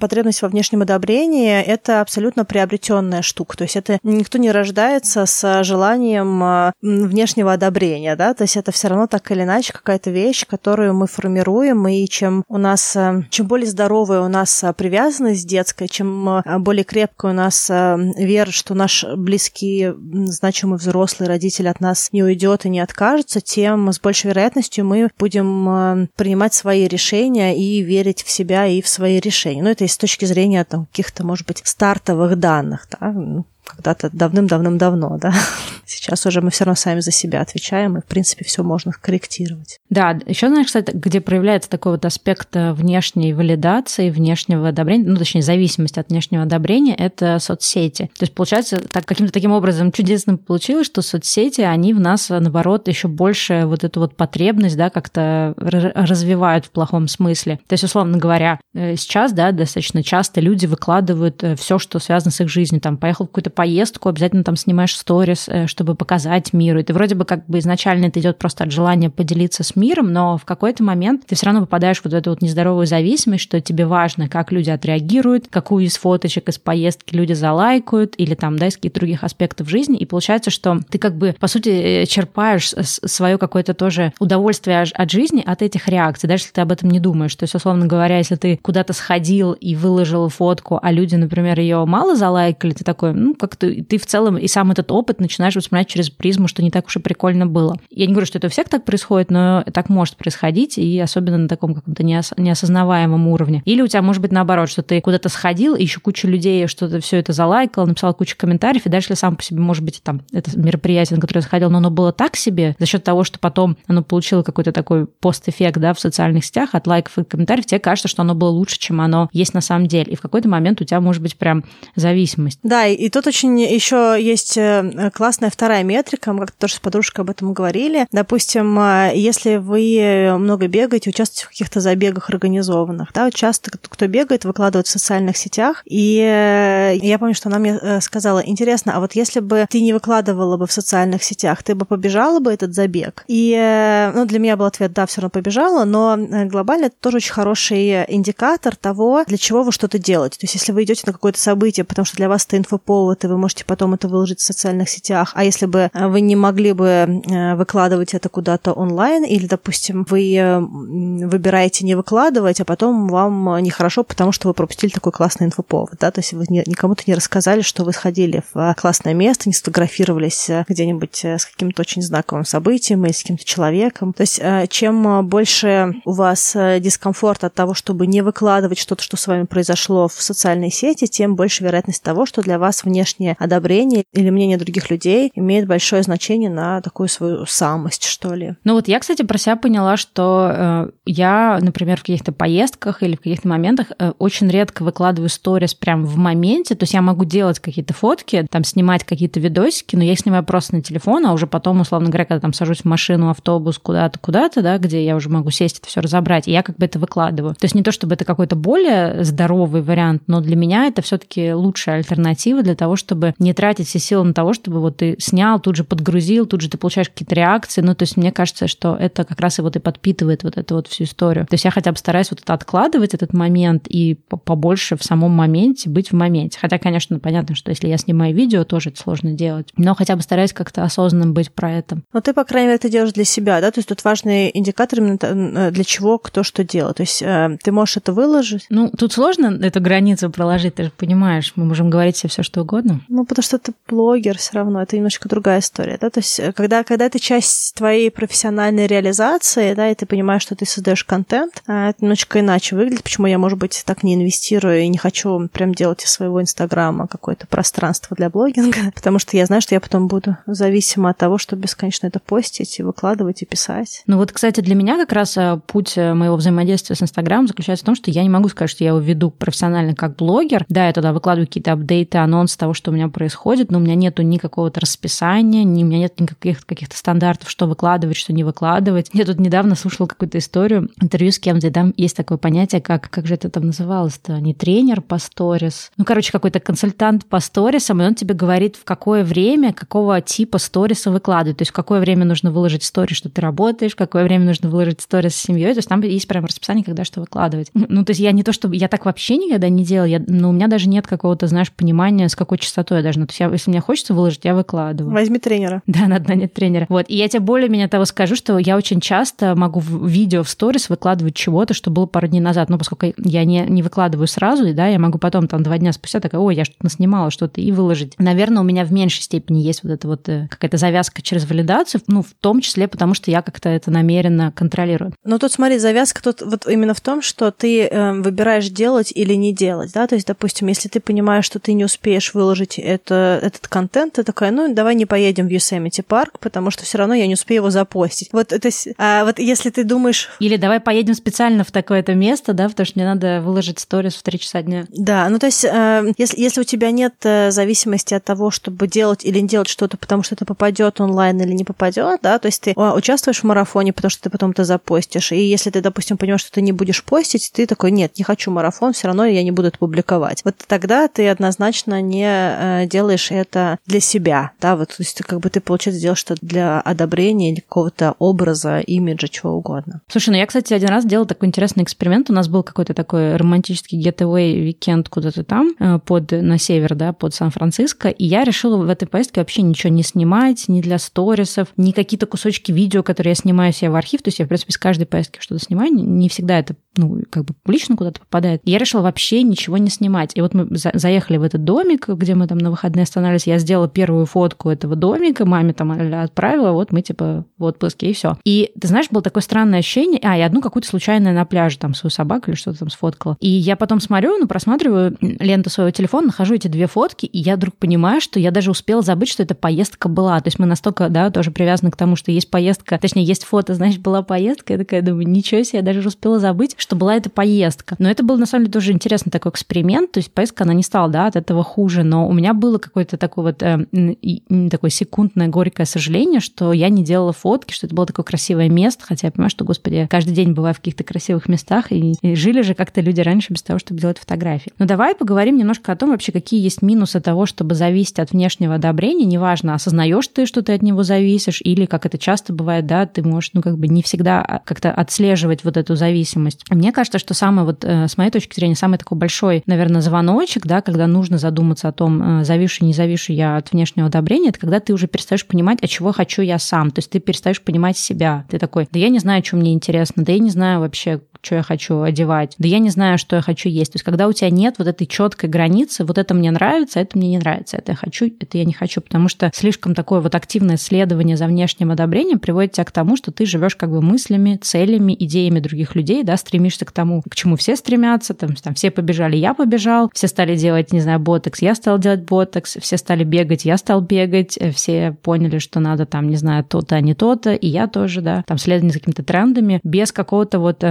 потребность 0.00 0.42
во 0.42 0.48
внешнем 0.48 0.82
одобрении– 0.82 1.60
это 1.62 2.00
абсолютно 2.00 2.44
приобретенная 2.44 3.22
штука. 3.22 3.56
То 3.56 3.64
есть 3.64 3.76
это 3.76 3.98
никто 4.02 4.38
не 4.38 4.50
рождается 4.50 5.26
с 5.26 5.62
желанием 5.64 6.42
а, 6.42 6.72
внешнего 6.82 7.52
одобрения, 7.52 8.16
да, 8.16 8.34
то 8.34 8.44
есть 8.44 8.56
это 8.56 8.72
все 8.72 8.88
равно 8.88 9.06
так 9.06 9.30
или 9.30 9.42
иначе 9.42 9.72
какая-то 9.72 10.10
вещь, 10.10 10.46
которую 10.46 10.94
мы 10.94 11.06
формируем, 11.06 11.86
и 11.88 12.06
чем 12.08 12.44
у 12.48 12.58
нас, 12.58 12.96
а, 12.96 13.22
чем 13.30 13.46
более 13.46 13.68
здоровая 13.68 14.20
у 14.20 14.28
нас 14.28 14.64
а, 14.64 14.72
привязанность 14.72 15.46
детская, 15.46 15.88
чем 15.88 16.42
более 16.58 16.84
крепкая 16.84 17.32
у 17.32 17.34
нас 17.34 17.68
вера, 17.68 18.50
что 18.50 18.74
наш 18.74 19.04
близкий, 19.16 19.92
значимый 20.26 20.78
взрослый 20.78 21.28
родитель 21.28 21.68
от 21.68 21.80
нас 21.80 22.08
не 22.12 22.22
уйдет 22.22 22.64
и 22.64 22.68
не 22.68 22.80
откажется, 22.80 23.40
тем 23.40 23.92
с 23.92 24.00
большей 24.00 24.28
вероятностью 24.28 24.84
мы 24.84 25.10
будем 25.18 26.08
принимать 26.16 26.54
свои 26.54 26.83
решения 26.86 27.56
и 27.56 27.82
верить 27.82 28.22
в 28.22 28.30
себя 28.30 28.66
и 28.66 28.82
в 28.82 28.88
свои 28.88 29.20
решения. 29.20 29.62
Ну, 29.62 29.70
это 29.70 29.86
с 29.86 29.96
точки 29.96 30.24
зрения 30.24 30.64
там, 30.64 30.86
каких-то, 30.86 31.24
может 31.24 31.46
быть, 31.46 31.62
стартовых 31.64 32.36
данных. 32.38 32.88
Да? 32.90 33.44
Когда-то 33.76 34.10
давным-давным-давно, 34.12 35.18
да. 35.18 35.32
Сейчас 35.86 36.24
уже 36.26 36.40
мы 36.40 36.50
все 36.50 36.64
равно 36.64 36.76
сами 36.76 37.00
за 37.00 37.10
себя 37.10 37.40
отвечаем, 37.40 37.98
и, 37.98 38.00
в 38.00 38.04
принципе, 38.04 38.44
все 38.44 38.62
можно 38.62 38.92
корректировать. 38.92 39.78
Да, 39.90 40.18
еще, 40.26 40.48
знаешь, 40.48 40.66
кстати, 40.66 40.92
где 40.92 41.20
проявляется 41.20 41.68
такой 41.68 41.92
вот 41.92 42.04
аспект 42.04 42.54
э, 42.56 42.72
внешней 42.72 43.32
валидации, 43.34 44.10
внешнего 44.10 44.68
одобрения, 44.68 45.04
ну, 45.08 45.16
точнее, 45.16 45.42
зависимости 45.42 45.98
от 45.98 46.08
внешнего 46.08 46.42
одобрения, 46.42 46.94
это 46.94 47.38
соцсети. 47.38 48.10
То 48.18 48.22
есть, 48.22 48.34
получается, 48.34 48.78
так, 48.78 49.04
каким-то 49.04 49.32
таким 49.32 49.52
образом 49.52 49.92
чудесно 49.92 50.36
получилось, 50.36 50.86
что 50.86 51.02
соцсети, 51.02 51.60
они 51.60 51.92
в 51.92 52.00
нас, 52.00 52.28
наоборот, 52.28 52.88
еще 52.88 53.08
больше 53.08 53.64
вот 53.66 53.84
эту 53.84 54.00
вот 54.00 54.16
потребность, 54.16 54.76
да, 54.76 54.90
как-то 54.90 55.54
развивают 55.56 56.66
в 56.66 56.70
плохом 56.70 57.08
смысле. 57.08 57.60
То 57.66 57.74
есть, 57.74 57.84
условно 57.84 58.18
говоря, 58.18 58.60
э, 58.74 58.96
сейчас, 58.96 59.32
да, 59.32 59.52
достаточно 59.52 60.02
часто 60.02 60.40
люди 60.40 60.66
выкладывают 60.66 61.42
э, 61.42 61.56
все, 61.56 61.78
что 61.78 61.98
связано 61.98 62.30
с 62.30 62.40
их 62.40 62.48
жизнью. 62.48 62.80
Там, 62.80 62.96
поехал 62.96 63.24
в 63.24 63.28
какую-то 63.28 63.50
поездку, 63.50 63.63
обязательно 64.08 64.44
там 64.44 64.56
снимаешь 64.56 64.96
сторис, 64.96 65.48
чтобы 65.66 65.94
показать 65.94 66.52
миру. 66.52 66.80
И 66.80 66.82
ты 66.82 66.94
вроде 66.94 67.14
бы 67.14 67.24
как 67.24 67.46
бы 67.46 67.58
изначально 67.58 68.06
это 68.06 68.20
идет 68.20 68.38
просто 68.38 68.64
от 68.64 68.70
желания 68.70 69.10
поделиться 69.10 69.62
с 69.62 69.76
миром, 69.76 70.12
но 70.12 70.38
в 70.38 70.44
какой-то 70.44 70.82
момент 70.82 71.26
ты 71.26 71.34
все 71.34 71.46
равно 71.46 71.60
попадаешь 71.60 72.00
в 72.00 72.04
вот 72.04 72.14
эту 72.14 72.30
вот 72.30 72.42
нездоровую 72.42 72.86
зависимость, 72.86 73.42
что 73.42 73.60
тебе 73.60 73.86
важно, 73.86 74.28
как 74.28 74.52
люди 74.52 74.70
отреагируют, 74.70 75.48
какую 75.50 75.84
из 75.84 75.96
фоточек 75.96 76.48
из 76.48 76.58
поездки 76.58 77.14
люди 77.14 77.32
залайкают, 77.32 78.14
или 78.16 78.34
там, 78.34 78.58
да, 78.58 78.68
из 78.68 78.76
каких-то 78.76 79.00
других 79.00 79.24
аспектов 79.24 79.68
жизни. 79.68 79.98
И 79.98 80.06
получается, 80.06 80.50
что 80.50 80.78
ты 80.88 80.98
как 80.98 81.16
бы, 81.16 81.34
по 81.38 81.48
сути, 81.48 81.68
э, 81.68 82.06
черпаешь 82.06 82.68
свое 82.68 83.38
какое-то 83.38 83.74
тоже 83.74 84.12
удовольствие 84.18 84.82
от 84.82 85.10
жизни 85.10 85.42
от 85.44 85.62
этих 85.62 85.88
реакций, 85.88 86.28
даже 86.28 86.44
если 86.44 86.52
ты 86.52 86.60
об 86.60 86.72
этом 86.72 86.90
не 86.90 87.00
думаешь. 87.00 87.34
То 87.34 87.44
есть, 87.44 87.54
условно 87.54 87.86
говоря, 87.86 88.18
если 88.18 88.36
ты 88.36 88.58
куда-то 88.60 88.92
сходил 88.92 89.52
и 89.52 89.74
выложил 89.74 90.28
фотку, 90.28 90.78
а 90.82 90.92
люди, 90.92 91.14
например, 91.14 91.58
ее 91.58 91.84
мало 91.84 92.16
залайкали, 92.16 92.72
ты 92.72 92.84
такой, 92.84 93.12
ну, 93.12 93.34
как-то 93.46 93.70
ты 93.82 93.98
в 93.98 94.06
целом 94.06 94.36
и 94.36 94.48
сам 94.48 94.70
этот 94.70 94.90
опыт 94.90 95.20
начинаешь 95.20 95.56
воспринимать 95.56 95.88
через 95.88 96.10
призму, 96.10 96.48
что 96.48 96.62
не 96.62 96.70
так 96.70 96.86
уж 96.86 96.96
и 96.96 97.00
прикольно 97.00 97.46
было. 97.46 97.76
Я 97.90 98.06
не 98.06 98.12
говорю, 98.12 98.26
что 98.26 98.38
это 98.38 98.48
у 98.48 98.50
всех 98.50 98.68
так 98.68 98.84
происходит, 98.84 99.30
но 99.30 99.64
так 99.72 99.88
может 99.88 100.16
происходить, 100.16 100.78
и 100.78 100.98
особенно 100.98 101.38
на 101.38 101.48
таком 101.48 101.74
каком-то 101.74 102.02
неос- 102.02 102.34
неосознаваемом 102.36 103.28
уровне. 103.28 103.62
Или 103.64 103.82
у 103.82 103.86
тебя 103.86 104.02
может 104.02 104.22
быть 104.22 104.32
наоборот, 104.32 104.68
что 104.68 104.82
ты 104.82 105.00
куда-то 105.00 105.28
сходил, 105.28 105.74
и 105.74 105.82
еще 105.82 106.00
куча 106.00 106.26
людей 106.26 106.66
что-то 106.66 107.00
все 107.00 107.18
это 107.18 107.32
залайкал, 107.32 107.86
написал 107.86 108.14
кучу 108.14 108.36
комментариев, 108.36 108.86
и 108.86 108.90
если 108.94 109.14
сам 109.14 109.36
по 109.36 109.42
себе, 109.42 109.60
может 109.60 109.84
быть, 109.84 110.00
там, 110.02 110.22
это 110.32 110.58
мероприятие, 110.58 111.16
на 111.16 111.20
которое 111.20 111.40
я 111.40 111.46
сходил, 111.46 111.70
но 111.70 111.78
оно 111.78 111.90
было 111.90 112.12
так 112.12 112.36
себе, 112.36 112.74
за 112.78 112.86
счет 112.86 113.04
того, 113.04 113.24
что 113.24 113.38
потом 113.38 113.76
оно 113.86 114.02
получило 114.02 114.42
какой-то 114.42 114.72
такой 114.72 115.06
пост-эффект, 115.06 115.78
да, 115.78 115.92
в 115.92 116.00
социальных 116.00 116.44
сетях 116.44 116.70
от 116.72 116.86
лайков 116.86 117.18
и 117.18 117.24
комментариев, 117.24 117.66
тебе 117.66 117.80
кажется, 117.80 118.08
что 118.08 118.22
оно 118.22 118.34
было 118.34 118.48
лучше, 118.48 118.78
чем 118.78 119.00
оно 119.00 119.28
есть 119.32 119.52
на 119.52 119.60
самом 119.60 119.86
деле. 119.86 120.12
И 120.12 120.16
в 120.16 120.20
какой-то 120.20 120.48
момент 120.48 120.80
у 120.80 120.84
тебя 120.84 121.00
может 121.00 121.22
быть 121.22 121.36
прям 121.36 121.64
зависимость. 121.96 122.60
Да, 122.62 122.86
и, 122.86 122.94
и 122.94 123.10
тут 123.10 123.26
очень 123.26 123.33
еще 123.42 124.16
есть 124.18 124.56
э, 124.56 125.10
классная 125.14 125.50
вторая 125.50 125.82
метрика, 125.82 126.32
мы 126.32 126.40
как-то 126.40 126.60
тоже 126.60 126.74
с 126.74 126.78
подружкой 126.78 127.24
об 127.24 127.30
этом 127.30 127.52
говорили. 127.52 128.06
Допустим, 128.12 128.78
э, 128.78 129.12
если 129.14 129.56
вы 129.56 130.34
много 130.38 130.68
бегаете, 130.68 131.10
участвуете 131.10 131.46
в 131.46 131.48
каких-то 131.48 131.80
забегах 131.80 132.30
организованных, 132.30 133.12
да, 133.12 133.30
часто 133.30 133.70
кто 133.70 134.06
бегает, 134.06 134.44
выкладывает 134.44 134.86
в 134.86 134.90
социальных 134.90 135.36
сетях, 135.36 135.82
и 135.86 136.18
э, 136.20 136.96
я 137.02 137.18
помню, 137.18 137.34
что 137.34 137.48
она 137.48 137.58
мне 137.58 138.00
сказала, 138.00 138.40
интересно, 138.40 138.96
а 138.96 139.00
вот 139.00 139.14
если 139.14 139.40
бы 139.40 139.66
ты 139.68 139.80
не 139.80 139.92
выкладывала 139.92 140.56
бы 140.56 140.66
в 140.66 140.72
социальных 140.72 141.22
сетях, 141.22 141.62
ты 141.62 141.74
бы 141.74 141.84
побежала 141.84 142.40
бы 142.40 142.52
этот 142.52 142.74
забег? 142.74 143.24
И, 143.26 144.10
ну, 144.14 144.24
для 144.26 144.38
меня 144.38 144.56
был 144.56 144.66
ответ, 144.66 144.92
да, 144.92 145.06
все 145.06 145.20
равно 145.20 145.30
побежала, 145.30 145.84
но 145.84 146.16
глобально 146.46 146.86
это 146.86 146.96
тоже 147.00 147.16
очень 147.16 147.32
хороший 147.32 148.04
индикатор 148.12 148.76
того, 148.76 149.24
для 149.26 149.38
чего 149.38 149.62
вы 149.62 149.72
что-то 149.72 149.98
делаете. 149.98 150.38
То 150.38 150.44
есть, 150.44 150.54
если 150.54 150.72
вы 150.72 150.84
идете 150.84 151.02
на 151.06 151.12
какое-то 151.12 151.40
событие, 151.40 151.84
потому 151.84 152.04
что 152.04 152.16
для 152.16 152.28
вас 152.28 152.44
это 152.46 152.58
инфоповод, 152.58 153.23
и 153.24 153.26
вы 153.26 153.36
можете 153.36 153.64
потом 153.64 153.94
это 153.94 154.08
выложить 154.08 154.40
в 154.40 154.44
социальных 154.44 154.88
сетях, 154.88 155.32
а 155.34 155.44
если 155.44 155.66
бы 155.66 155.90
э, 155.92 156.06
вы 156.06 156.20
не 156.20 156.36
могли 156.36 156.72
бы 156.72 156.86
э, 156.86 157.54
выкладывать 157.56 158.14
это 158.14 158.28
куда-то 158.28 158.72
онлайн, 158.72 159.24
или, 159.24 159.46
допустим, 159.46 160.06
вы 160.08 160.34
э, 160.36 160.60
выбираете 160.60 161.84
не 161.84 161.94
выкладывать, 161.94 162.60
а 162.60 162.64
потом 162.64 163.08
вам 163.08 163.62
нехорошо, 163.62 164.04
потому 164.04 164.32
что 164.32 164.48
вы 164.48 164.54
пропустили 164.54 164.90
такой 164.90 165.12
классный 165.12 165.46
инфоповод, 165.46 165.96
да, 166.00 166.10
то 166.10 166.20
есть 166.20 166.32
вы 166.32 166.44
никому-то 166.48 167.02
не 167.06 167.14
рассказали, 167.14 167.62
что 167.62 167.84
вы 167.84 167.92
сходили 167.92 168.42
в 168.52 168.74
классное 168.78 169.14
место, 169.14 169.48
не 169.48 169.54
сфотографировались 169.54 170.50
где-нибудь 170.68 171.24
с 171.24 171.46
каким-то 171.46 171.82
очень 171.82 172.02
знаковым 172.02 172.44
событием 172.44 173.04
или 173.04 173.12
с 173.12 173.22
каким-то 173.22 173.44
человеком. 173.44 174.12
То 174.12 174.22
есть 174.22 174.40
чем 174.70 175.26
больше 175.26 175.94
у 176.04 176.12
вас 176.12 176.56
дискомфорт 176.80 177.44
от 177.44 177.54
того, 177.54 177.74
чтобы 177.74 178.06
не 178.06 178.22
выкладывать 178.22 178.78
что-то, 178.78 179.02
что 179.02 179.16
с 179.16 179.26
вами 179.26 179.44
произошло 179.44 180.08
в 180.08 180.20
социальной 180.20 180.70
сети, 180.70 181.06
тем 181.06 181.36
больше 181.36 181.64
вероятность 181.64 182.02
того, 182.02 182.26
что 182.26 182.42
для 182.42 182.58
вас 182.58 182.84
внешнее 183.14 183.36
одобрение 183.38 184.04
или 184.12 184.30
мнение 184.30 184.56
других 184.56 184.90
людей 184.90 185.30
имеет 185.34 185.66
большое 185.66 186.02
значение 186.02 186.50
на 186.50 186.80
такую 186.80 187.08
свою 187.08 187.46
самость, 187.46 188.04
что 188.04 188.34
ли. 188.34 188.54
Ну 188.64 188.74
вот 188.74 188.88
я, 188.88 188.98
кстати, 188.98 189.22
про 189.22 189.38
себя 189.38 189.56
поняла, 189.56 189.96
что 189.96 190.50
э, 190.52 190.90
я, 191.06 191.58
например, 191.60 191.98
в 191.98 192.00
каких-то 192.00 192.32
поездках 192.32 193.02
или 193.02 193.16
в 193.16 193.20
каких-то 193.20 193.48
моментах 193.48 193.88
э, 193.98 194.12
очень 194.18 194.48
редко 194.48 194.82
выкладываю 194.82 195.28
сторис 195.28 195.74
прям 195.74 196.04
в 196.04 196.16
моменте, 196.16 196.74
то 196.74 196.84
есть 196.84 196.94
я 196.94 197.02
могу 197.02 197.24
делать 197.24 197.58
какие-то 197.58 197.94
фотки, 197.94 198.46
там 198.50 198.64
снимать 198.64 199.04
какие-то 199.04 199.40
видосики, 199.40 199.96
но 199.96 200.04
я 200.04 200.12
их 200.12 200.18
снимаю 200.18 200.44
просто 200.44 200.76
на 200.76 200.82
телефон, 200.82 201.26
а 201.26 201.32
уже 201.32 201.46
потом, 201.46 201.80
условно 201.80 202.08
говоря, 202.08 202.24
когда 202.24 202.40
там 202.40 202.52
сажусь 202.52 202.80
в 202.80 202.84
машину, 202.84 203.30
автобус, 203.30 203.78
куда-то, 203.78 204.18
куда-то, 204.18 204.62
да, 204.62 204.78
где 204.78 205.04
я 205.04 205.16
уже 205.16 205.28
могу 205.28 205.50
сесть 205.50 205.78
это 205.78 205.88
все 205.88 206.00
разобрать, 206.00 206.48
и 206.48 206.52
я 206.52 206.62
как 206.62 206.76
бы 206.76 206.84
это 206.84 206.98
выкладываю. 206.98 207.54
То 207.54 207.64
есть 207.64 207.74
не 207.74 207.82
то, 207.82 207.92
чтобы 207.92 208.14
это 208.14 208.24
какой-то 208.24 208.56
более 208.56 209.24
здоровый 209.24 209.82
вариант, 209.82 210.22
но 210.26 210.40
для 210.40 210.56
меня 210.56 210.86
это 210.86 211.02
все-таки 211.02 211.52
лучшая 211.52 211.96
альтернатива 211.96 212.62
для 212.62 212.74
того, 212.74 212.96
чтобы 213.04 213.34
не 213.38 213.52
тратить 213.52 213.88
все 213.88 213.98
силы 213.98 214.24
на 214.24 214.34
того, 214.34 214.54
чтобы 214.54 214.80
вот 214.80 214.96
ты 214.96 215.16
снял, 215.18 215.60
тут 215.60 215.76
же 215.76 215.84
подгрузил, 215.84 216.46
тут 216.46 216.60
же 216.60 216.70
ты 216.70 216.78
получаешь 216.78 217.08
какие-то 217.08 217.34
реакции. 217.34 217.82
Ну, 217.82 217.94
то 217.94 218.04
есть 218.04 218.16
мне 218.16 218.32
кажется, 218.32 218.66
что 218.66 218.96
это 218.96 219.24
как 219.24 219.40
раз 219.40 219.58
и 219.58 219.62
вот 219.62 219.76
и 219.76 219.78
подпитывает 219.78 220.42
вот 220.42 220.56
эту 220.56 220.76
вот 220.76 220.88
всю 220.88 221.04
историю. 221.04 221.46
То 221.46 221.54
есть 221.54 221.64
я 221.64 221.70
хотя 221.70 221.92
бы 221.92 221.98
стараюсь 221.98 222.30
вот 222.30 222.40
это 222.40 222.54
откладывать, 222.54 223.14
этот 223.14 223.32
момент, 223.32 223.86
и 223.88 224.14
побольше 224.14 224.96
в 224.96 225.04
самом 225.04 225.32
моменте 225.32 225.90
быть 225.90 226.10
в 226.10 226.14
моменте. 226.14 226.58
Хотя, 226.60 226.78
конечно, 226.78 227.18
понятно, 227.18 227.54
что 227.54 227.70
если 227.70 227.88
я 227.88 227.98
снимаю 227.98 228.34
видео, 228.34 228.64
тоже 228.64 228.90
это 228.90 229.00
сложно 229.00 229.32
делать. 229.32 229.68
Но 229.76 229.94
хотя 229.94 230.16
бы 230.16 230.22
стараюсь 230.22 230.52
как-то 230.52 230.82
осознанным 230.82 231.34
быть 231.34 231.52
про 231.52 231.70
это. 231.70 231.98
Но 232.12 232.20
ты, 232.20 232.32
по 232.32 232.44
крайней 232.44 232.68
мере, 232.68 232.76
это 232.76 232.88
делаешь 232.88 233.12
для 233.12 233.24
себя, 233.24 233.60
да? 233.60 233.70
То 233.70 233.78
есть 233.78 233.88
тут 233.88 234.04
важный 234.04 234.50
индикатор 234.52 235.00
именно 235.00 235.18
э, 235.20 235.70
для 235.70 235.84
чего, 235.84 236.18
кто 236.18 236.42
что 236.42 236.64
делает. 236.64 236.96
То 236.96 237.02
есть 237.02 237.22
э, 237.22 237.58
ты 237.62 237.72
можешь 237.72 237.96
это 237.96 238.12
выложить. 238.12 238.66
Ну, 238.70 238.90
тут 238.90 239.12
сложно 239.12 239.58
эту 239.62 239.80
границу 239.80 240.30
проложить, 240.30 240.76
ты 240.76 240.84
же 240.84 240.92
понимаешь, 240.96 241.52
мы 241.56 241.64
можем 241.64 241.90
говорить 241.90 242.16
себе 242.16 242.30
все 242.30 242.42
что 242.42 242.62
угодно. 242.62 242.93
Ну, 243.08 243.24
потому 243.24 243.42
что 243.42 243.58
ты 243.58 243.72
блогер 243.88 244.38
все 244.38 244.54
равно, 244.54 244.82
это 244.82 244.96
немножко 244.96 245.28
другая 245.28 245.60
история, 245.60 245.98
да, 246.00 246.10
то 246.10 246.20
есть 246.20 246.40
э, 246.40 246.52
когда, 246.52 246.84
когда 246.84 247.06
это 247.06 247.18
часть 247.18 247.74
твоей 247.74 248.10
профессиональной 248.10 248.86
реализации, 248.86 249.74
да, 249.74 249.90
и 249.90 249.94
ты 249.94 250.06
понимаешь, 250.06 250.42
что 250.42 250.54
ты 250.54 250.66
создаешь 250.66 251.04
контент, 251.04 251.62
а 251.66 251.90
это 251.90 251.98
немножко 252.02 252.40
иначе 252.40 252.76
выглядит, 252.76 253.02
почему 253.02 253.26
я, 253.26 253.38
может 253.38 253.58
быть, 253.58 253.82
так 253.86 254.02
не 254.02 254.14
инвестирую 254.14 254.80
и 254.80 254.88
не 254.88 254.98
хочу 254.98 255.48
прям 255.48 255.74
делать 255.74 256.04
из 256.04 256.10
своего 256.10 256.40
инстаграма 256.40 257.06
какое-то 257.06 257.46
пространство 257.46 258.16
для 258.16 258.30
блогинга, 258.30 258.78
потому 258.94 259.18
что 259.18 259.36
я 259.36 259.46
знаю, 259.46 259.62
что 259.62 259.74
я 259.74 259.80
потом 259.80 260.08
буду 260.08 260.36
зависима 260.46 261.10
от 261.10 261.18
того, 261.18 261.38
чтобы 261.38 261.62
бесконечно 261.62 262.06
это 262.06 262.20
постить 262.20 262.78
и 262.78 262.82
выкладывать 262.82 263.42
и 263.42 263.46
писать. 263.46 264.02
Ну 264.06 264.16
вот, 264.16 264.32
кстати, 264.32 264.60
для 264.60 264.74
меня 264.74 264.96
как 264.96 265.12
раз 265.12 265.36
э, 265.36 265.60
путь 265.66 265.96
э, 265.96 266.14
моего 266.14 266.36
взаимодействия 266.36 266.96
с 266.96 267.02
Инстаграмом 267.02 267.48
заключается 267.48 267.84
в 267.84 267.86
том, 267.86 267.94
что 267.94 268.10
я 268.10 268.22
не 268.22 268.28
могу 268.28 268.48
сказать, 268.48 268.70
что 268.70 268.84
я 268.84 268.90
его 268.90 269.00
веду 269.00 269.30
профессионально 269.30 269.94
как 269.94 270.16
блогер. 270.16 270.64
Да, 270.68 270.86
я 270.86 270.92
туда 270.92 271.12
выкладываю 271.12 271.46
какие-то 271.46 271.72
апдейты, 271.72 272.18
анонсы 272.18 272.58
того, 272.58 272.74
что 272.74 272.83
у 272.90 272.94
меня 272.94 273.08
происходит, 273.08 273.70
но 273.70 273.78
у 273.78 273.80
меня 273.80 273.94
нету 273.94 274.22
никакого-то 274.22 274.80
расписания, 274.80 275.64
ни, 275.64 275.82
у 275.82 275.86
меня 275.86 275.98
нет 275.98 276.18
никаких 276.20 276.64
каких-то 276.66 276.96
стандартов, 276.96 277.50
что 277.50 277.66
выкладывать, 277.66 278.16
что 278.16 278.32
не 278.32 278.44
выкладывать. 278.44 279.10
Я 279.12 279.24
тут 279.24 279.38
недавно 279.38 279.74
слушала 279.74 280.06
какую-то 280.06 280.38
историю, 280.38 280.90
интервью 281.00 281.32
с 281.32 281.38
кем-то, 281.38 281.70
там 281.70 281.92
есть 281.96 282.16
такое 282.16 282.38
понятие, 282.38 282.80
как, 282.80 283.10
как 283.10 283.26
же 283.26 283.34
это 283.34 283.50
там 283.50 283.66
называлось-то, 283.66 284.38
не 284.40 284.54
тренер 284.54 285.00
по 285.00 285.18
сторис, 285.18 285.90
ну, 285.96 286.04
короче, 286.04 286.32
какой-то 286.32 286.60
консультант 286.60 287.26
по 287.26 287.40
сторисам, 287.40 288.02
и 288.02 288.04
он 288.04 288.14
тебе 288.14 288.34
говорит, 288.34 288.76
в 288.76 288.84
какое 288.84 289.24
время, 289.24 289.72
какого 289.72 290.20
типа 290.20 290.58
сториса 290.58 291.10
выкладывать, 291.10 291.58
то 291.58 291.62
есть 291.62 291.70
в 291.70 291.74
какое 291.74 292.00
время 292.00 292.24
нужно 292.24 292.50
выложить 292.50 292.82
сторис, 292.82 293.16
что 293.16 293.28
ты 293.28 293.40
работаешь, 293.40 293.92
в 293.92 293.96
какое 293.96 294.24
время 294.24 294.44
нужно 294.44 294.68
выложить 294.68 295.00
сторис 295.00 295.34
с 295.34 295.42
семьей, 295.42 295.72
то 295.72 295.78
есть 295.78 295.88
там 295.88 296.00
есть 296.00 296.28
прям 296.28 296.44
расписание, 296.44 296.84
когда 296.84 297.04
что 297.04 297.20
выкладывать. 297.20 297.70
Ну, 297.74 298.04
то 298.04 298.10
есть 298.10 298.20
я 298.20 298.32
не 298.32 298.42
то, 298.42 298.52
чтобы 298.52 298.76
я 298.76 298.88
так 298.88 299.04
вообще 299.04 299.36
никогда 299.36 299.68
не 299.68 299.84
делала, 299.84 300.18
но 300.26 300.42
ну, 300.42 300.48
у 300.50 300.52
меня 300.52 300.68
даже 300.68 300.88
нет 300.88 301.06
какого-то, 301.06 301.46
знаешь, 301.46 301.72
понимания, 301.72 302.28
с 302.28 302.36
какой 302.36 302.58
частотой 302.74 303.02
должна. 303.02 303.26
То 303.26 303.30
есть 303.30 303.40
я, 303.40 303.48
если 303.48 303.70
мне 303.70 303.80
хочется 303.80 304.14
выложить, 304.14 304.44
я 304.44 304.54
выкладываю. 304.54 305.14
Возьми 305.14 305.38
тренера. 305.38 305.82
Да, 305.94 306.08
надо 306.08 306.28
нанять 306.28 306.52
тренера. 306.52 306.86
Вот. 306.88 307.06
И 307.08 307.16
я 307.16 307.28
тебе 307.28 307.38
более 307.38 307.68
меня 307.68 307.88
того 307.88 308.04
скажу, 308.04 308.34
что 308.34 308.58
я 308.58 308.76
очень 308.76 309.00
часто 309.00 309.54
могу 309.54 309.78
в 309.78 310.08
видео 310.08 310.42
в 310.42 310.48
сторис 310.48 310.88
выкладывать 310.88 311.36
чего-то, 311.36 311.72
что 311.72 311.90
было 311.90 312.06
пару 312.06 312.26
дней 312.26 312.40
назад. 312.40 312.68
Ну, 312.68 312.78
поскольку 312.78 313.14
я 313.16 313.44
не, 313.44 313.60
не 313.68 313.82
выкладываю 313.82 314.26
сразу, 314.26 314.66
и 314.66 314.72
да, 314.72 314.88
я 314.88 314.98
могу 314.98 315.18
потом 315.18 315.46
там 315.46 315.62
два 315.62 315.78
дня 315.78 315.92
спустя 315.92 316.18
такая, 316.18 316.40
ой, 316.40 316.56
я 316.56 316.64
что-то 316.64 316.82
наснимала, 316.82 317.30
что-то 317.30 317.60
и 317.60 317.70
выложить. 317.70 318.14
Наверное, 318.18 318.62
у 318.62 318.64
меня 318.64 318.84
в 318.84 318.92
меньшей 318.92 319.22
степени 319.22 319.60
есть 319.60 319.84
вот 319.84 319.92
эта 319.92 320.08
вот 320.08 320.28
э, 320.28 320.48
какая-то 320.50 320.78
завязка 320.78 321.22
через 321.22 321.48
валидацию, 321.48 322.00
ну, 322.08 322.22
в 322.22 322.32
том 322.40 322.60
числе 322.60 322.88
потому, 322.88 323.14
что 323.14 323.30
я 323.30 323.40
как-то 323.42 323.68
это 323.68 323.92
намеренно 323.92 324.50
контролирую. 324.50 325.12
Ну, 325.24 325.38
тут 325.38 325.52
смотри, 325.52 325.78
завязка 325.78 326.22
тут 326.22 326.42
вот 326.42 326.66
именно 326.66 326.94
в 326.94 327.00
том, 327.00 327.22
что 327.22 327.52
ты 327.52 327.84
э, 327.86 328.12
выбираешь 328.14 328.68
делать 328.68 329.12
или 329.14 329.34
не 329.34 329.54
делать, 329.54 329.92
да, 329.94 330.08
то 330.08 330.16
есть, 330.16 330.26
допустим, 330.26 330.66
если 330.66 330.88
ты 330.88 330.98
понимаешь, 330.98 331.44
что 331.44 331.60
ты 331.60 331.72
не 331.72 331.84
успеешь 331.84 332.34
выложить 332.34 332.53
выложить 332.54 332.78
это, 332.78 333.40
этот 333.42 333.66
контент, 333.66 334.14
ты 334.14 334.22
такая, 334.22 334.52
ну, 334.52 334.72
давай 334.72 334.94
не 334.94 335.06
поедем 335.06 335.48
в 335.48 335.50
Yosemite 335.50 336.02
парк, 336.02 336.38
потому 336.38 336.70
что 336.70 336.84
все 336.84 336.98
равно 336.98 337.14
я 337.14 337.26
не 337.26 337.34
успею 337.34 337.60
его 337.60 337.70
запостить. 337.70 338.28
Вот 338.32 338.52
это, 338.52 338.68
а 338.96 339.24
вот 339.24 339.38
если 339.38 339.70
ты 339.70 339.82
думаешь... 339.82 340.30
Или 340.38 340.56
давай 340.56 340.78
поедем 340.78 341.14
специально 341.14 341.64
в 341.64 341.72
такое-то 341.72 342.14
место, 342.14 342.52
да, 342.52 342.68
потому 342.68 342.86
что 342.86 342.98
мне 342.98 343.06
надо 343.06 343.40
выложить 343.40 343.80
сторис 343.80 344.14
в 344.14 344.22
3 344.22 344.38
часа 344.38 344.62
дня. 344.62 344.86
Да, 344.90 345.28
ну 345.28 345.38
то 345.38 345.46
есть, 345.46 345.64
э, 345.64 346.12
если, 346.16 346.40
если 346.40 346.60
у 346.60 346.64
тебя 346.64 346.92
нет 346.92 347.14
э, 347.24 347.50
зависимости 347.50 348.14
от 348.14 348.24
того, 348.24 348.50
чтобы 348.50 348.86
делать 348.86 349.24
или 349.24 349.40
не 349.40 349.48
делать 349.48 349.68
что-то, 349.68 349.96
потому 349.96 350.22
что 350.22 350.36
это 350.36 350.44
попадет 350.44 351.00
онлайн 351.00 351.40
или 351.40 351.52
не 351.52 351.64
попадет, 351.64 352.20
да, 352.22 352.38
то 352.38 352.46
есть 352.46 352.62
ты 352.62 352.74
а, 352.76 352.94
участвуешь 352.94 353.40
в 353.40 353.44
марафоне, 353.44 353.92
потому 353.92 354.10
что 354.10 354.22
ты 354.22 354.30
потом 354.30 354.52
это 354.52 354.64
запостишь, 354.64 355.32
и 355.32 355.40
если 355.40 355.70
ты, 355.70 355.80
допустим, 355.80 356.16
понимаешь, 356.16 356.42
что 356.42 356.52
ты 356.52 356.62
не 356.62 356.72
будешь 356.72 357.02
постить, 357.02 357.50
ты 357.52 357.66
такой, 357.66 357.90
нет, 357.90 358.12
не 358.16 358.24
хочу 358.24 358.50
марафон, 358.50 358.92
все 358.92 359.08
равно 359.08 359.24
я 359.24 359.42
не 359.42 359.50
буду 359.50 359.68
это 359.68 359.78
публиковать. 359.78 360.42
Вот 360.44 360.54
тогда 360.66 361.08
ты 361.08 361.28
однозначно 361.28 362.00
не 362.00 362.43
э, 362.82 362.86
делаешь 362.86 363.30
это 363.30 363.78
для 363.86 364.00
себя, 364.00 364.52
да, 364.60 364.76
вот, 364.76 364.88
то 364.88 364.96
есть 364.98 365.22
как 365.22 365.40
бы 365.40 365.50
ты, 365.50 365.60
получается, 365.60 366.00
делаешь 366.00 366.18
что-то 366.18 366.44
для 366.44 366.80
одобрения 366.80 367.52
или 367.52 367.60
какого-то 367.60 368.14
образа, 368.18 368.80
имиджа, 368.80 369.28
чего 369.28 369.52
угодно. 369.52 370.00
Слушай, 370.08 370.30
ну 370.30 370.36
я, 370.36 370.46
кстати, 370.46 370.74
один 370.74 370.88
раз 370.88 371.04
делала 371.04 371.26
такой 371.26 371.48
интересный 371.48 371.82
эксперимент. 371.82 372.30
У 372.30 372.32
нас 372.32 372.48
был 372.48 372.62
какой-то 372.62 372.94
такой 372.94 373.36
романтический 373.36 374.00
getaway 374.00 374.52
weekend 374.54 375.08
куда-то 375.08 375.44
там, 375.44 375.74
э, 375.78 375.98
под, 375.98 376.32
на 376.32 376.58
север, 376.58 376.94
да, 376.94 377.12
под 377.12 377.34
Сан-Франциско, 377.34 378.08
и 378.08 378.24
я 378.24 378.44
решила 378.44 378.76
в 378.76 378.88
этой 378.88 379.06
поездке 379.06 379.40
вообще 379.40 379.62
ничего 379.62 379.92
не 379.92 380.02
снимать, 380.02 380.64
ни 380.68 380.80
для 380.80 380.98
сторисов, 380.98 381.68
ни 381.76 381.92
какие-то 381.92 382.26
кусочки 382.26 382.72
видео, 382.72 383.02
которые 383.02 383.32
я 383.32 383.36
снимаю 383.36 383.72
себе 383.72 383.90
в 383.90 383.96
архив, 383.96 384.22
то 384.22 384.28
есть 384.28 384.38
я, 384.38 384.44
в 384.44 384.48
принципе, 384.48 384.72
с 384.72 384.78
каждой 384.78 385.06
поездки 385.06 385.38
что-то 385.40 385.64
снимаю, 385.64 385.92
не 385.92 386.28
всегда 386.28 386.58
это 386.58 386.76
ну, 386.96 387.22
как 387.30 387.44
бы 387.44 387.54
публично 387.54 387.96
куда-то 387.96 388.20
попадает. 388.20 388.60
И 388.64 388.70
я 388.70 388.78
решила 388.78 389.02
вообще 389.02 389.42
ничего 389.42 389.78
не 389.78 389.90
снимать. 389.90 390.32
И 390.34 390.40
вот 390.40 390.54
мы 390.54 390.68
за 390.76 390.92
заехали 390.94 391.36
в 391.38 391.42
этот 391.42 391.64
домик, 391.64 392.08
где 392.08 392.33
мы 392.34 392.46
там 392.46 392.58
на 392.58 392.70
выходные 392.70 393.04
останавливались. 393.04 393.46
Я 393.46 393.58
сделала 393.58 393.88
первую 393.88 394.26
фотку 394.26 394.70
этого 394.70 394.96
домика, 394.96 395.44
маме 395.44 395.72
там 395.72 395.92
отправила, 395.92 396.72
вот 396.72 396.92
мы 396.92 397.02
типа 397.02 397.44
в 397.58 397.64
отпуске, 397.64 398.10
и 398.10 398.12
все. 398.12 398.36
И 398.44 398.72
ты 398.80 398.88
знаешь, 398.88 399.06
было 399.10 399.22
такое 399.22 399.42
странное 399.42 399.80
ощущение, 399.80 400.20
а, 400.22 400.36
и 400.36 400.40
одну 400.40 400.60
какую-то 400.60 400.88
случайную 400.88 401.34
на 401.34 401.44
пляже, 401.44 401.78
там, 401.78 401.94
свою 401.94 402.10
собаку 402.10 402.50
или 402.50 402.56
что-то 402.56 402.80
там 402.80 402.90
сфоткала. 402.90 403.36
И 403.40 403.48
я 403.48 403.76
потом 403.76 404.00
смотрю, 404.00 404.38
ну, 404.38 404.46
просматриваю 404.46 405.16
ленту 405.20 405.70
своего 405.70 405.90
телефона, 405.90 406.28
нахожу 406.28 406.54
эти 406.54 406.68
две 406.68 406.86
фотки, 406.86 407.26
и 407.26 407.38
я 407.38 407.56
вдруг 407.56 407.74
понимаю, 407.76 408.20
что 408.20 408.40
я 408.40 408.50
даже 408.50 408.70
успела 408.70 409.02
забыть, 409.02 409.30
что 409.30 409.42
эта 409.42 409.54
поездка 409.54 410.08
была. 410.08 410.40
То 410.40 410.48
есть 410.48 410.58
мы 410.58 410.66
настолько, 410.66 411.08
да, 411.08 411.30
тоже 411.30 411.50
привязаны 411.50 411.90
к 411.90 411.96
тому, 411.96 412.16
что 412.16 412.30
есть 412.30 412.50
поездка, 412.50 412.98
точнее, 412.98 413.24
есть 413.24 413.44
фото, 413.44 413.74
знаешь, 413.74 413.98
была 413.98 414.22
поездка, 414.22 414.74
я 414.74 414.78
такая 414.78 415.02
думаю, 415.02 415.28
ничего 415.28 415.62
себе, 415.62 415.78
я 415.80 415.84
даже 415.84 416.06
успела 416.08 416.38
забыть, 416.38 416.74
что 416.78 416.96
была 416.96 417.16
эта 417.16 417.30
поездка. 417.30 417.96
Но 417.98 418.10
это 418.10 418.22
был, 418.22 418.38
на 418.38 418.46
самом 418.46 418.64
деле, 418.64 418.72
тоже 418.72 418.92
интересный 418.92 419.30
такой 419.30 419.50
эксперимент, 419.50 420.12
то 420.12 420.18
есть 420.18 420.32
поездка, 420.32 420.64
она 420.64 420.74
не 420.74 420.82
стала, 420.82 421.08
да, 421.08 421.26
от 421.26 421.36
этого 421.36 421.62
хуже, 421.62 422.02
но 422.02 422.23
у 422.26 422.32
меня 422.32 422.54
было 422.54 422.78
какое-то 422.78 423.16
такое 423.16 423.46
вот 423.46 423.62
э, 423.62 424.68
такое 424.70 424.90
секундное 424.90 425.48
горькое 425.48 425.86
сожаление, 425.86 426.40
что 426.40 426.72
я 426.72 426.88
не 426.88 427.04
делала 427.04 427.32
фотки, 427.32 427.72
что 427.72 427.86
это 427.86 427.94
было 427.94 428.06
такое 428.06 428.24
красивое 428.24 428.68
место, 428.68 429.04
хотя 429.06 429.28
я 429.28 429.32
понимаю, 429.32 429.50
что, 429.50 429.64
господи, 429.64 430.06
каждый 430.10 430.34
день 430.34 430.52
бываю 430.52 430.74
в 430.74 430.78
каких-то 430.78 431.04
красивых 431.04 431.48
местах, 431.48 431.92
и, 431.92 432.14
и 432.20 432.34
жили 432.34 432.62
же 432.62 432.74
как-то 432.74 433.00
люди 433.00 433.20
раньше 433.20 433.52
без 433.52 433.62
того, 433.62 433.78
чтобы 433.78 434.00
делать 434.00 434.18
фотографии. 434.18 434.72
Но 434.78 434.86
давай 434.86 435.14
поговорим 435.14 435.56
немножко 435.56 435.92
о 435.92 435.96
том 435.96 436.10
вообще, 436.10 436.32
какие 436.32 436.62
есть 436.62 436.82
минусы 436.82 437.20
того, 437.20 437.46
чтобы 437.46 437.74
зависеть 437.74 438.18
от 438.18 438.32
внешнего 438.32 438.74
одобрения, 438.74 439.24
неважно, 439.24 439.74
осознаешь 439.74 440.28
ты, 440.28 440.46
что 440.46 440.62
ты 440.62 440.74
от 440.74 440.82
него 440.82 441.02
зависишь, 441.02 441.60
или, 441.62 441.86
как 441.86 442.06
это 442.06 442.18
часто 442.18 442.52
бывает, 442.52 442.86
да, 442.86 443.06
ты 443.06 443.22
можешь, 443.22 443.50
ну, 443.52 443.62
как 443.62 443.78
бы 443.78 443.88
не 443.88 444.02
всегда 444.02 444.42
а, 444.42 444.60
как-то 444.64 444.90
отслеживать 444.90 445.64
вот 445.64 445.76
эту 445.76 445.96
зависимость. 445.96 446.64
Мне 446.70 446.92
кажется, 446.92 447.18
что 447.18 447.34
самый 447.34 447.64
вот, 447.64 447.84
э, 447.84 448.08
с 448.08 448.16
моей 448.16 448.30
точки 448.30 448.54
зрения, 448.54 448.74
самый 448.74 448.98
такой 448.98 449.18
большой, 449.18 449.62
наверное, 449.66 450.00
звоночек, 450.00 450.66
да, 450.66 450.80
когда 450.80 451.06
нужно 451.06 451.38
задуматься 451.38 451.88
о 451.88 451.92
том, 451.92 452.13
э, 452.22 452.44
завишу, 452.44 452.84
не 452.84 452.92
завишу 452.92 453.32
я 453.32 453.56
от 453.56 453.72
внешнего 453.72 454.08
одобрения, 454.08 454.50
это 454.50 454.60
когда 454.60 454.80
ты 454.80 454.92
уже 454.92 455.06
перестаешь 455.06 455.46
понимать, 455.46 455.78
а 455.82 455.86
чего 455.86 456.12
хочу 456.12 456.42
я 456.42 456.58
сам. 456.58 456.90
То 456.90 456.98
есть 456.98 457.10
ты 457.10 457.20
перестаешь 457.20 457.60
понимать 457.60 457.96
себя. 457.96 458.44
Ты 458.48 458.58
такой, 458.58 458.88
да 458.90 458.98
я 458.98 459.08
не 459.08 459.18
знаю, 459.18 459.44
что 459.44 459.56
мне 459.56 459.72
интересно, 459.72 460.24
да 460.24 460.32
я 460.32 460.38
не 460.38 460.50
знаю 460.50 460.80
вообще, 460.80 461.20
что 461.44 461.56
я 461.56 461.62
хочу 461.62 462.02
одевать, 462.02 462.54
да 462.58 462.68
я 462.68 462.78
не 462.78 462.90
знаю, 462.90 463.18
что 463.18 463.36
я 463.36 463.42
хочу 463.42 463.68
есть. 463.68 463.92
То 463.92 463.96
есть 463.96 464.04
когда 464.04 464.28
у 464.28 464.32
тебя 464.32 464.50
нет 464.50 464.76
вот 464.78 464.88
этой 464.88 465.06
четкой 465.06 465.48
границы, 465.48 466.04
вот 466.04 466.18
это 466.18 466.34
мне 466.34 466.50
нравится, 466.50 467.00
это 467.00 467.18
мне 467.18 467.28
не 467.28 467.38
нравится, 467.38 467.76
это 467.76 467.92
я 467.92 467.96
хочу, 467.96 468.26
это 468.26 468.58
я 468.58 468.64
не 468.64 468.72
хочу, 468.72 469.00
потому 469.00 469.28
что 469.28 469.50
слишком 469.54 469.94
такое 469.94 470.20
вот 470.20 470.34
активное 470.34 470.76
следование 470.76 471.36
за 471.36 471.46
внешним 471.46 471.90
одобрением 471.90 472.38
приводит 472.38 472.72
тебя 472.72 472.84
к 472.84 472.92
тому, 472.92 473.16
что 473.16 473.32
ты 473.32 473.46
живешь 473.46 473.76
как 473.76 473.90
бы 473.90 474.00
мыслями, 474.00 474.58
целями, 474.62 475.14
идеями 475.18 475.60
других 475.60 475.94
людей, 475.94 476.22
да, 476.24 476.36
стремишься 476.36 476.84
к 476.84 476.92
тому, 476.92 477.22
к 477.28 477.34
чему 477.34 477.56
все 477.56 477.76
стремятся, 477.76 478.34
там, 478.34 478.54
там 478.54 478.74
все 478.74 478.90
побежали, 478.90 479.36
я 479.36 479.54
побежал, 479.54 480.10
все 480.14 480.28
стали 480.28 480.56
делать, 480.56 480.92
не 480.92 481.00
знаю, 481.00 481.20
ботокс, 481.20 481.62
я 481.62 481.74
стал 481.74 481.98
делать 481.98 482.22
ботокс, 482.22 482.76
все 482.80 482.96
стали 482.96 483.24
бегать, 483.24 483.64
я 483.64 483.76
стал 483.76 484.00
бегать, 484.00 484.56
э, 484.58 484.70
все 484.70 485.16
поняли, 485.22 485.58
что 485.58 485.80
надо 485.80 486.06
там, 486.06 486.28
не 486.28 486.36
знаю, 486.36 486.64
то-то, 486.64 486.96
а 486.96 487.00
не 487.00 487.14
то-то, 487.14 487.54
и 487.54 487.66
я 487.66 487.86
тоже, 487.86 488.20
да, 488.20 488.44
там 488.46 488.58
следование 488.58 488.92
за 488.92 488.98
какими-то 489.00 489.22
трендами, 489.22 489.80
без 489.82 490.12
какого-то 490.12 490.58
вот 490.58 490.82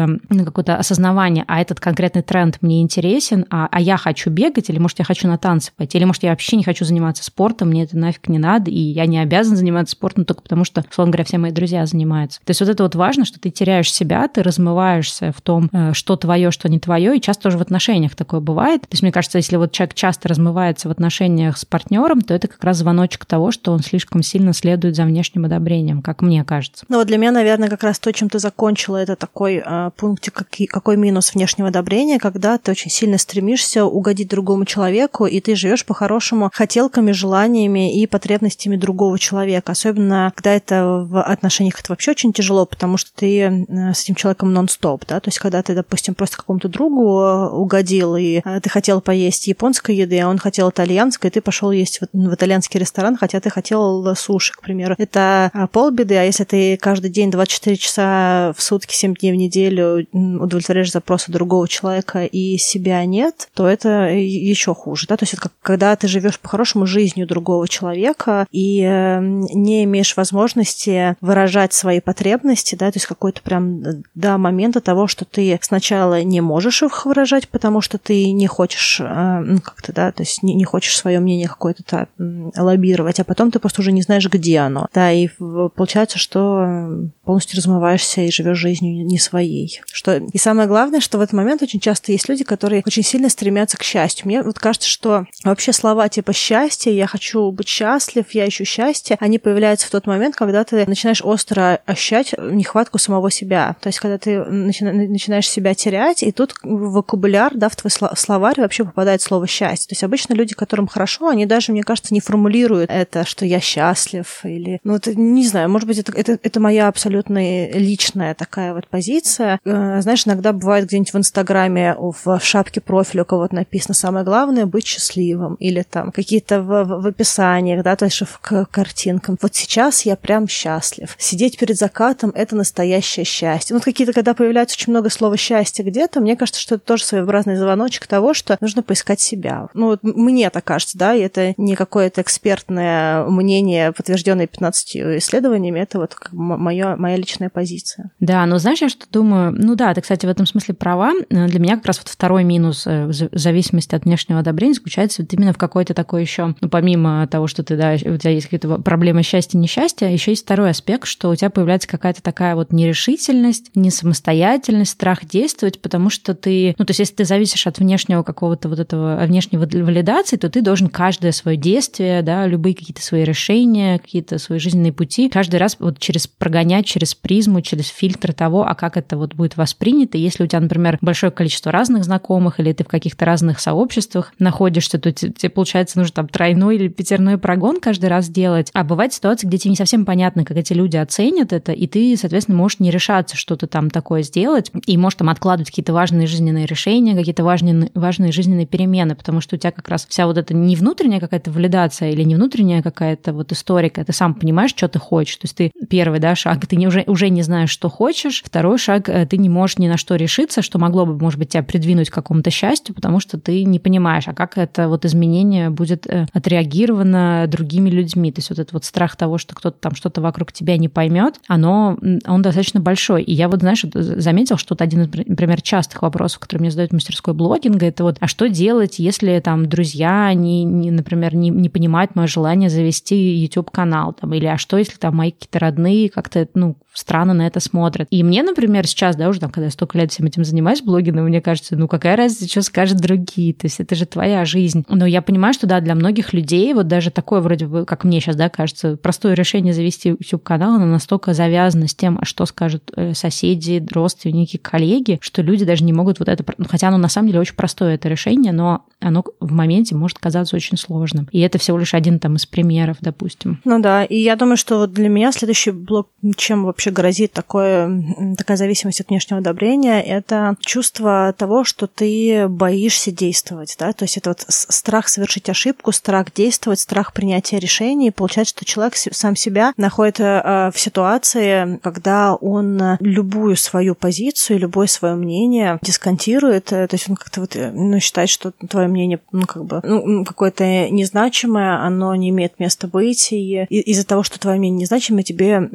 эм, 0.43 0.45
какое-то 0.45 0.77
осознавание, 0.77 1.45
а 1.47 1.61
этот 1.61 1.79
конкретный 1.79 2.21
тренд 2.21 2.57
мне 2.61 2.81
интересен, 2.81 3.45
а, 3.49 3.67
а 3.71 3.79
я 3.81 3.97
хочу 3.97 4.29
бегать, 4.29 4.69
или, 4.69 4.79
может, 4.79 4.99
я 4.99 5.05
хочу 5.05 5.27
на 5.27 5.37
танцы 5.37 5.71
пойти, 5.75 5.97
или, 5.97 6.05
может, 6.05 6.23
я 6.23 6.31
вообще 6.31 6.57
не 6.57 6.63
хочу 6.63 6.85
заниматься 6.85 7.23
спортом, 7.23 7.69
мне 7.69 7.83
это 7.83 7.97
нафиг 7.97 8.27
не 8.27 8.39
надо, 8.39 8.71
и 8.71 8.79
я 8.79 9.05
не 9.05 9.19
обязан 9.19 9.55
заниматься 9.55 9.93
спортом 9.93 10.25
только 10.25 10.41
потому, 10.41 10.65
что, 10.65 10.83
условно 10.89 11.11
говоря, 11.11 11.25
все 11.25 11.37
мои 11.37 11.51
друзья 11.51 11.85
занимаются. 11.85 12.39
То 12.43 12.51
есть 12.51 12.61
вот 12.61 12.69
это 12.69 12.83
вот 12.83 12.95
важно, 12.95 13.25
что 13.25 13.39
ты 13.39 13.49
теряешь 13.49 13.91
себя, 13.91 14.27
ты 14.27 14.43
размываешься 14.43 15.31
в 15.35 15.41
том, 15.41 15.69
э, 15.71 15.93
что 15.93 16.15
твое, 16.15 16.51
что 16.51 16.69
не 16.69 16.79
твое, 16.79 17.17
и 17.17 17.21
часто 17.21 17.43
тоже 17.43 17.57
в 17.57 17.61
отношениях 17.61 18.15
такое 18.15 18.39
бывает. 18.39 18.81
То 18.81 18.87
есть 18.91 19.03
мне 19.03 19.11
кажется, 19.11 19.37
если 19.37 19.57
вот 19.57 19.71
человек 19.71 19.95
часто 19.95 20.29
размывается 20.29 20.87
в 20.87 20.91
отношениях 20.91 21.57
с 21.57 21.65
партнером, 21.65 22.21
то 22.21 22.33
это 22.33 22.47
как 22.47 22.63
раз 22.63 22.77
звоночек 22.77 23.25
того, 23.25 23.51
что 23.51 23.71
он 23.71 23.79
слишком 23.79 24.23
сильно 24.23 24.53
следует 24.53 24.95
за 24.95 25.03
внешним 25.03 25.45
одобрением, 25.45 26.01
как 26.01 26.21
мне 26.21 26.43
кажется. 26.43 26.85
Ну 26.89 26.97
вот 26.97 27.07
для 27.07 27.17
меня, 27.17 27.31
наверное, 27.31 27.69
как 27.69 27.83
раз 27.83 27.99
то, 27.99 28.11
чем 28.11 28.29
ты 28.29 28.39
закончила, 28.39 28.97
это 28.97 29.15
такой 29.15 29.61
э, 29.65 29.91
пунктик, 29.95 30.32
какой, 30.33 30.67
какой 30.67 30.97
минус 30.97 31.33
внешнего 31.33 31.69
одобрения, 31.69 32.19
когда 32.19 32.57
ты 32.57 32.71
очень 32.71 32.91
сильно 32.91 33.17
стремишься 33.17 33.85
угодить 33.85 34.29
другому 34.29 34.65
человеку, 34.65 35.25
и 35.25 35.39
ты 35.39 35.55
живешь 35.55 35.85
по-хорошему 35.85 36.49
хотелками, 36.53 37.11
желаниями 37.11 37.99
и 37.99 38.07
потребностями 38.07 38.75
другого 38.75 39.17
человека. 39.19 39.71
Особенно, 39.71 40.31
когда 40.35 40.53
это 40.53 41.05
в 41.09 41.21
отношениях 41.21 41.79
это 41.79 41.91
вообще 41.91 42.11
очень 42.11 42.33
тяжело, 42.33 42.65
потому 42.65 42.97
что 42.97 43.11
ты 43.15 43.39
э, 43.39 43.93
с 43.93 44.03
этим 44.03 44.15
человеком 44.15 44.53
нон-стоп, 44.53 45.05
да, 45.07 45.19
то 45.19 45.29
есть 45.29 45.39
когда 45.39 45.61
ты, 45.61 45.75
допустим, 45.75 46.15
просто 46.15 46.37
какому-то 46.37 46.67
другу 46.67 47.19
э, 47.19 47.49
угодил, 47.49 48.15
и 48.15 48.41
э, 48.43 48.59
ты 48.61 48.69
хотел 48.69 49.01
поесть 49.01 49.47
японской 49.47 49.95
еды, 49.95 50.19
а 50.19 50.29
он 50.29 50.37
хотел 50.37 50.69
итальянской, 50.69 51.29
и 51.29 51.33
ты 51.33 51.41
пошел 51.41 51.71
есть 51.71 52.01
в, 52.01 52.07
в 52.13 52.33
итальянский 52.33 52.79
ресторан, 52.79 53.17
хотя 53.17 53.39
ты 53.39 53.49
хотел 53.49 54.15
суши, 54.15 54.53
к 54.53 54.61
примеру. 54.61 54.95
Это 54.97 55.51
полбеды, 55.71 56.15
а 56.15 56.23
если 56.23 56.43
ты 56.43 56.77
каждый 56.77 57.09
день 57.09 57.31
24 57.31 57.75
часа 57.77 58.53
в 58.57 58.61
сутки, 58.61 58.93
7 58.95 59.15
дней 59.15 59.31
в 59.31 59.35
неделю 59.35 60.07
удовлетворяешь 60.13 60.91
запросы 60.91 61.31
другого 61.31 61.67
человека 61.67 62.25
и 62.25 62.57
себя 62.57 63.03
нет, 63.05 63.49
то 63.53 63.67
это 63.67 64.09
еще 64.09 64.73
хуже. 64.73 65.07
Да? 65.07 65.17
То 65.17 65.23
есть 65.23 65.33
это 65.33 65.43
как, 65.43 65.53
когда 65.61 65.95
ты 65.95 66.07
живешь 66.07 66.39
по-хорошему 66.39 66.85
жизнью 66.85 67.27
другого 67.27 67.67
человека 67.67 68.45
и 68.51 68.81
э, 68.81 69.19
не 69.21 69.83
имеешь 69.83 70.15
возможности 70.15 71.15
выражать 71.21 71.73
свои 71.73 71.99
потребности, 71.99 72.75
да, 72.75 72.91
то 72.91 72.97
есть 72.97 73.07
какой-то 73.07 73.41
прям 73.41 73.81
до 74.13 74.37
момента 74.37 74.81
того, 74.81 75.07
что 75.07 75.25
ты 75.25 75.57
сначала 75.61 76.21
не 76.23 76.41
можешь 76.41 76.83
их 76.83 77.05
выражать, 77.05 77.49
потому 77.49 77.81
что 77.81 77.97
ты 77.97 78.31
не 78.31 78.47
хочешь 78.47 78.99
э, 79.01 79.39
ну, 79.39 79.59
как-то, 79.61 79.93
да, 79.93 80.11
то 80.11 80.21
есть 80.23 80.43
не, 80.43 80.53
не 80.53 80.63
хочешь 80.63 80.97
свое 80.97 81.19
мнение 81.19 81.47
какое-то 81.47 82.07
лоббировать, 82.17 83.19
а 83.19 83.23
потом 83.23 83.51
ты 83.51 83.59
просто 83.59 83.81
уже 83.81 83.91
не 83.91 84.01
знаешь, 84.01 84.27
где 84.29 84.59
оно. 84.59 84.87
Да, 84.93 85.11
и 85.11 85.29
получается, 85.75 86.19
что 86.19 87.09
полностью 87.23 87.57
размываешься 87.57 88.21
и 88.21 88.31
живешь 88.31 88.57
жизнью 88.57 89.05
не 89.05 89.17
своей. 89.17 89.81
Что... 90.03 90.17
И 90.17 90.37
самое 90.37 90.67
главное, 90.67 90.99
что 90.99 91.17
в 91.17 91.21
этот 91.21 91.31
момент 91.31 91.61
очень 91.61 91.79
часто 91.79 92.11
есть 92.11 92.27
люди, 92.27 92.43
которые 92.43 92.83
очень 92.85 93.03
сильно 93.03 93.29
стремятся 93.29 93.77
к 93.77 93.83
счастью. 93.83 94.27
Мне 94.27 94.43
вот 94.43 94.59
кажется, 94.59 94.89
что 94.89 95.25
вообще 95.45 95.71
слова 95.71 96.09
типа 96.09 96.33
«счастье», 96.33 96.93
«я 96.93 97.07
хочу 97.07 97.49
быть 97.51 97.69
счастлив», 97.69 98.25
«я 98.31 98.45
ищу 98.45 98.65
счастье», 98.65 99.15
они 99.21 99.39
появляются 99.39 99.87
в 99.87 99.91
тот 99.91 100.05
момент, 100.05 100.35
когда 100.35 100.65
ты 100.65 100.85
начинаешь 100.85 101.21
остро 101.23 101.79
ощущать 101.85 102.33
нехватку 102.37 102.97
самого 102.97 103.31
себя. 103.31 103.77
То 103.79 103.87
есть, 103.87 103.99
когда 103.99 104.17
ты 104.17 104.43
начинаешь 104.43 105.49
себя 105.49 105.73
терять, 105.73 106.21
и 106.21 106.33
тут 106.33 106.53
вокабуляр, 106.63 107.53
да, 107.55 107.69
в 107.69 107.75
твой 107.77 107.91
словарь 107.91 108.59
вообще 108.59 108.83
попадает 108.83 109.21
слово 109.21 109.47
«счастье». 109.47 109.87
То 109.87 109.93
есть 109.93 110.03
обычно 110.03 110.33
люди, 110.33 110.53
которым 110.53 110.87
хорошо, 110.87 111.29
они 111.29 111.45
даже, 111.45 111.71
мне 111.71 111.83
кажется, 111.83 112.13
не 112.13 112.19
формулируют 112.19 112.91
это, 112.91 113.25
что 113.25 113.45
я 113.45 113.61
счастлив, 113.61 114.41
или, 114.43 114.81
ну, 114.83 114.95
это, 114.95 115.15
не 115.15 115.47
знаю, 115.47 115.69
может 115.69 115.87
быть, 115.87 115.99
это, 115.99 116.11
это, 116.11 116.37
это 116.43 116.59
моя 116.59 116.89
абсолютно 116.89 117.39
личная 117.71 118.35
такая 118.35 118.73
вот 118.73 118.89
позиция. 118.89 119.61
Э, 119.93 120.01
знаешь, 120.01 120.25
иногда 120.25 120.53
бывает 120.53 120.87
где-нибудь 120.87 121.13
в 121.13 121.17
Инстаграме 121.17 121.95
в 121.99 122.39
шапке 122.41 122.81
профиля 122.81 123.23
у 123.23 123.25
кого-то 123.25 123.55
написано 123.55 123.93
«самое 123.93 124.25
главное– 124.25 124.65
быть 124.67 124.87
счастливым» 124.87 125.55
или 125.55 125.83
там 125.83 126.11
какие-то 126.11 126.61
в, 126.61 126.83
в 126.83 127.07
описаниях, 127.07 127.83
да, 127.83 127.95
то 127.95 128.05
есть 128.05 128.21
к 128.41 128.65
картинкам. 128.65 129.37
Вот 129.41 129.53
сейчас 129.55 130.03
я 130.03 130.15
прям 130.15 130.47
счастлив. 130.47 131.15
Сидеть 131.19 131.57
перед 131.57 131.77
закатом– 131.77 132.31
это 132.35 132.55
настоящее 132.55 133.25
счастье. 133.25 133.75
Ну, 133.75 133.81
какие-то, 133.81 134.13
когда 134.13 134.33
появляется 134.33 134.75
очень 134.75 134.91
много 134.91 135.09
слова 135.09 135.37
«счастье» 135.37 135.85
где-то, 135.85 136.19
мне 136.19 136.35
кажется, 136.35 136.61
что 136.61 136.75
это 136.75 136.85
тоже 136.85 137.03
своеобразный 137.03 137.55
звоночек 137.55 138.07
того, 138.07 138.33
что 138.33 138.57
нужно 138.61 138.81
поискать 138.81 139.19
себя. 139.19 139.67
Ну, 139.73 139.87
вот 139.87 139.99
мне 140.01 140.49
так 140.49 140.63
кажется, 140.63 140.97
да, 140.97 141.13
и 141.13 141.21
это 141.21 141.53
не 141.57 141.75
какое-то 141.75 142.21
экспертное 142.21 143.25
мнение, 143.25 143.91
подтвержденное 143.91 144.47
15 144.47 144.95
исследованиями, 145.17 145.79
это 145.79 145.99
вот 145.99 146.15
моя, 146.31 146.95
моя 146.97 147.15
личная 147.15 147.49
позиция. 147.49 148.11
Да, 148.19 148.45
но 148.45 148.57
знаешь, 148.57 148.81
я 148.81 148.89
что 148.89 149.05
думаю? 149.11 149.53
Ну 149.55 149.75
да, 149.75 149.82
ты, 149.93 150.01
кстати, 150.01 150.25
в 150.25 150.29
этом 150.29 150.45
смысле 150.45 150.75
права. 150.75 151.13
Для 151.29 151.59
меня 151.59 151.77
как 151.77 151.87
раз 151.87 151.97
вот 151.97 152.09
второй 152.09 152.43
минус 152.43 152.85
э, 152.85 153.07
в 153.07 153.37
зависимости 153.37 153.95
от 153.95 154.05
внешнего 154.05 154.39
одобрения 154.39 154.75
заключается 154.75 155.23
вот 155.23 155.33
именно 155.33 155.53
в 155.53 155.57
какой-то 155.57 155.93
такой 155.93 156.21
еще, 156.21 156.55
ну, 156.61 156.69
помимо 156.69 157.27
того, 157.27 157.47
что 157.47 157.63
ты, 157.63 157.75
да, 157.75 157.93
у 157.93 158.17
тебя 158.17 158.31
есть 158.31 158.47
какие-то 158.47 158.77
проблемы 158.79 159.23
счастья, 159.23 159.57
несчастья, 159.57 160.07
еще 160.07 160.31
есть 160.31 160.43
второй 160.43 160.69
аспект, 160.69 161.07
что 161.07 161.29
у 161.29 161.35
тебя 161.35 161.49
появляется 161.49 161.87
какая-то 161.87 162.21
такая 162.21 162.55
вот 162.55 162.71
нерешительность, 162.71 163.71
несамостоятельность, 163.75 164.91
страх 164.91 165.25
действовать, 165.25 165.81
потому 165.81 166.09
что 166.09 166.35
ты, 166.35 166.75
ну, 166.77 166.85
то 166.85 166.91
есть 166.91 166.99
если 166.99 167.15
ты 167.15 167.25
зависишь 167.25 167.65
от 167.67 167.79
внешнего 167.79 168.23
какого-то 168.23 168.69
вот 168.69 168.79
этого, 168.79 169.23
внешней 169.25 169.57
валидации, 169.57 170.37
то 170.37 170.49
ты 170.49 170.61
должен 170.61 170.87
каждое 170.87 171.31
свое 171.31 171.57
действие, 171.57 172.21
да, 172.21 172.45
любые 172.45 172.75
какие-то 172.75 173.01
свои 173.01 173.23
решения, 173.23 173.99
какие-то 173.99 174.37
свои 174.37 174.59
жизненные 174.59 174.93
пути, 174.93 175.29
каждый 175.29 175.57
раз 175.57 175.77
вот 175.79 175.99
через 175.99 176.27
прогонять, 176.27 176.85
через 176.85 177.15
призму, 177.15 177.61
через 177.61 177.87
фильтр 177.87 178.33
того, 178.33 178.65
а 178.67 178.75
как 178.75 178.97
это 178.97 179.17
вот 179.17 179.33
будет 179.33 179.57
воспринято. 179.73 180.17
Если 180.17 180.43
у 180.43 180.47
тебя, 180.47 180.59
например, 180.59 180.97
большое 181.01 181.31
количество 181.31 181.71
разных 181.71 182.03
знакомых, 182.03 182.59
или 182.59 182.71
ты 182.73 182.83
в 182.83 182.87
каких-то 182.87 183.25
разных 183.25 183.59
сообществах 183.59 184.33
находишься, 184.39 184.99
то 184.99 185.11
тебе, 185.11 185.49
получается, 185.49 185.97
нужно 185.97 186.13
там 186.13 186.27
тройной 186.27 186.75
или 186.75 186.87
пятерной 186.87 187.37
прогон 187.37 187.79
каждый 187.79 188.07
раз 188.07 188.29
делать. 188.29 188.69
А 188.73 188.83
бывает 188.83 189.13
ситуация, 189.13 189.47
где 189.47 189.57
тебе 189.57 189.71
не 189.71 189.75
совсем 189.75 190.05
понятно, 190.05 190.45
как 190.45 190.57
эти 190.57 190.73
люди 190.73 190.97
оценят 190.97 191.53
это, 191.53 191.71
и 191.71 191.87
ты, 191.87 192.15
соответственно, 192.17 192.57
можешь 192.57 192.79
не 192.79 192.91
решаться 192.91 193.35
что-то 193.35 193.67
там 193.67 193.89
такое 193.89 194.21
сделать, 194.21 194.71
и 194.85 194.97
можешь 194.97 195.17
там 195.17 195.29
откладывать 195.29 195.69
какие-то 195.69 195.93
важные 195.93 196.27
жизненные 196.27 196.65
решения, 196.65 197.15
какие-то 197.15 197.43
важные, 197.43 197.89
важные 197.95 198.31
жизненные 198.31 198.67
перемены, 198.67 199.15
потому 199.15 199.41
что 199.41 199.55
у 199.55 199.59
тебя 199.59 199.71
как 199.71 199.87
раз 199.89 200.05
вся 200.07 200.27
вот 200.27 200.37
эта 200.37 200.53
не 200.53 200.75
внутренняя 200.75 201.19
какая-то 201.19 201.51
валидация 201.51 202.11
или 202.11 202.23
не 202.23 202.35
внутренняя 202.35 202.81
какая-то 202.81 203.33
вот 203.33 203.51
историка, 203.51 204.03
ты 204.05 204.13
сам 204.13 204.35
понимаешь, 204.35 204.71
что 204.71 204.87
ты 204.87 204.99
хочешь. 204.99 205.37
То 205.37 205.45
есть 205.45 205.55
ты 205.55 205.71
первый, 205.89 206.19
да, 206.19 206.35
шаг, 206.35 206.65
ты 206.65 206.75
не, 206.75 206.87
уже, 206.87 207.03
уже 207.07 207.29
не 207.29 207.41
знаешь, 207.41 207.69
что 207.69 207.89
хочешь. 207.89 208.43
Второй 208.45 208.77
шаг, 208.77 209.09
э, 209.09 209.25
ты 209.25 209.37
не 209.37 209.49
можешь 209.49 209.62
ни 209.77 209.87
на 209.87 209.97
что 209.97 210.15
решиться, 210.15 210.61
что 210.61 210.79
могло 210.79 211.05
бы, 211.05 211.17
может 211.17 211.39
быть, 211.39 211.49
тебя 211.49 211.63
придвинуть 211.63 212.09
к 212.09 212.13
какому-то 212.13 212.49
счастью, 212.49 212.95
потому 212.95 213.19
что 213.19 213.39
ты 213.39 213.63
не 213.63 213.79
понимаешь, 213.79 214.27
а 214.27 214.33
как 214.33 214.57
это 214.57 214.87
вот 214.87 215.05
изменение 215.05 215.69
будет 215.69 216.07
э, 216.07 216.27
отреагировано 216.33 217.45
другими 217.47 217.89
людьми. 217.89 218.31
То 218.31 218.39
есть 218.39 218.49
вот 218.49 218.59
этот 218.59 218.73
вот 218.73 218.85
страх 218.85 219.15
того, 219.15 219.37
что 219.37 219.55
кто-то 219.55 219.77
там 219.79 219.95
что-то 219.95 220.21
вокруг 220.21 220.51
тебя 220.51 220.77
не 220.77 220.89
поймет, 220.89 221.39
оно, 221.47 221.97
он 222.25 222.41
достаточно 222.41 222.79
большой. 222.79 223.23
И 223.23 223.33
я 223.33 223.47
вот, 223.49 223.61
знаешь, 223.61 223.85
заметил, 223.93 224.57
что 224.57 224.73
вот 224.73 224.81
один 224.81 225.03
из, 225.03 225.07
например, 225.27 225.61
частых 225.61 226.01
вопросов, 226.01 226.39
который 226.39 226.59
мне 226.59 226.71
задают 226.71 226.91
в 226.91 226.95
мастерской 226.95 227.33
блогинга, 227.33 227.85
это 227.85 228.03
вот, 228.03 228.17
а 228.19 228.27
что 228.27 228.49
делать, 228.49 228.99
если 228.99 229.39
там 229.39 229.67
друзья, 229.67 230.33
не, 230.33 230.63
не, 230.63 230.91
например, 230.91 231.35
не, 231.35 231.49
не 231.49 231.69
понимают 231.69 232.15
мое 232.15 232.27
желание 232.27 232.69
завести 232.69 233.15
YouTube-канал, 233.15 234.13
там, 234.13 234.33
или 234.33 234.45
а 234.45 234.57
что, 234.57 234.77
если 234.77 234.97
там 234.97 235.15
мои 235.15 235.31
какие-то 235.31 235.59
родные 235.59 236.09
как-то, 236.09 236.47
ну, 236.53 236.77
странно 236.93 237.33
на 237.33 237.47
это 237.47 237.59
смотрят. 237.59 238.07
И 238.11 238.23
мне, 238.23 238.43
например, 238.43 238.87
сейчас, 238.87 239.15
да, 239.15 239.29
уже 239.29 239.39
там, 239.39 239.51
когда 239.53 239.65
я 239.65 239.71
столько 239.71 239.97
лет 239.97 240.11
всем 240.11 240.25
этим 240.25 240.43
занимаюсь, 240.43 240.81
блогингом, 240.81 241.25
мне 241.25 241.41
кажется, 241.41 241.75
ну 241.75 241.87
какая 241.87 242.15
разница, 242.17 242.49
что 242.49 242.61
скажут 242.61 242.97
другие, 242.97 243.53
то 243.53 243.67
есть 243.67 243.79
это 243.79 243.95
же 243.95 244.05
твоя 244.05 244.43
жизнь. 244.45 244.85
Но 244.89 245.05
я 245.05 245.21
понимаю, 245.21 245.53
что, 245.53 245.67
да, 245.67 245.79
для 245.79 245.95
многих 245.95 246.33
людей 246.33 246.73
вот 246.73 246.87
даже 246.87 247.11
такое 247.11 247.41
вроде 247.41 247.67
бы, 247.67 247.85
как 247.85 248.03
мне 248.03 248.19
сейчас, 248.19 248.35
да, 248.35 248.49
кажется, 248.49 248.97
простое 248.97 249.33
решение 249.33 249.73
завести 249.73 250.09
YouTube-канал, 250.09 250.75
оно 250.75 250.85
настолько 250.85 251.33
завязано 251.33 251.87
с 251.87 251.95
тем, 251.95 252.17
а 252.21 252.25
что 252.25 252.45
скажут 252.45 252.91
э, 252.95 253.13
соседи, 253.13 253.85
родственники, 253.91 254.57
коллеги, 254.57 255.19
что 255.21 255.41
люди 255.41 255.65
даже 255.65 255.83
не 255.83 255.93
могут 255.93 256.19
вот 256.19 256.29
это... 256.29 256.43
Ну, 256.57 256.65
хотя 256.69 256.87
оно 256.87 256.97
на 256.97 257.09
самом 257.09 257.27
деле 257.27 257.39
очень 257.39 257.55
простое 257.55 257.95
это 257.95 258.09
решение, 258.09 258.51
но 258.51 258.85
оно 258.99 259.23
в 259.39 259.51
моменте 259.51 259.95
может 259.95 260.19
казаться 260.19 260.55
очень 260.55 260.77
сложным. 260.77 261.27
И 261.31 261.39
это 261.39 261.57
всего 261.57 261.77
лишь 261.77 261.93
один 261.93 262.19
там 262.19 262.35
из 262.35 262.45
примеров, 262.45 262.97
допустим. 263.01 263.61
Ну 263.65 263.79
да, 263.79 264.03
и 264.03 264.17
я 264.17 264.35
думаю, 264.35 264.57
что 264.57 264.79
вот 264.79 264.93
для 264.93 265.09
меня 265.09 265.31
следующий 265.31 265.71
блок, 265.71 266.09
чем 266.35 266.65
вообще 266.65 266.91
грозит 266.91 267.33
такое, 267.33 268.35
такая 268.37 268.57
зависимость 268.57 269.01
от 269.01 269.09
внешнего 269.09 269.41
одобрения, 269.43 270.01
это 270.01 270.55
чувство 270.59 271.33
того, 271.37 271.63
что 271.63 271.87
ты 271.87 272.47
боишься 272.47 273.11
действовать, 273.11 273.75
да, 273.79 273.93
то 273.93 274.03
есть 274.03 274.17
это 274.17 274.31
вот 274.31 274.45
страх 274.47 275.07
совершить 275.07 275.49
ошибку, 275.49 275.91
страх 275.91 276.33
действовать, 276.33 276.79
страх 276.79 277.13
принятия 277.13 277.59
решений. 277.59 278.11
Получается, 278.11 278.55
что 278.55 278.65
человек 278.65 278.95
сам 278.95 279.35
себя 279.35 279.73
находит 279.77 280.19
э, 280.19 280.71
в 280.73 280.79
ситуации, 280.79 281.79
когда 281.83 282.35
он 282.35 282.97
любую 282.99 283.55
свою 283.55 283.95
позицию, 283.95 284.59
любое 284.59 284.87
свое 284.87 285.15
мнение 285.15 285.79
дисконтирует, 285.81 286.71
э, 286.71 286.87
то 286.87 286.95
есть 286.95 287.09
он 287.09 287.15
как-то 287.15 287.41
вот, 287.41 287.55
э, 287.55 287.71
ну, 287.71 287.99
считает, 287.99 288.29
что 288.29 288.51
твое 288.51 288.87
мнение, 288.87 289.19
ну, 289.31 289.45
как 289.45 289.65
бы, 289.65 289.81
ну, 289.83 290.25
какое-то 290.25 290.89
незначимое, 290.89 291.79
оно 291.81 292.15
не 292.15 292.29
имеет 292.29 292.59
места 292.59 292.87
быть, 292.87 293.31
и 293.31 293.65
из-за 293.69 294.05
того, 294.05 294.23
что 294.23 294.39
твое 294.39 294.57
мнение 294.57 294.81
незначимое, 294.81 295.23
тебе 295.23 295.69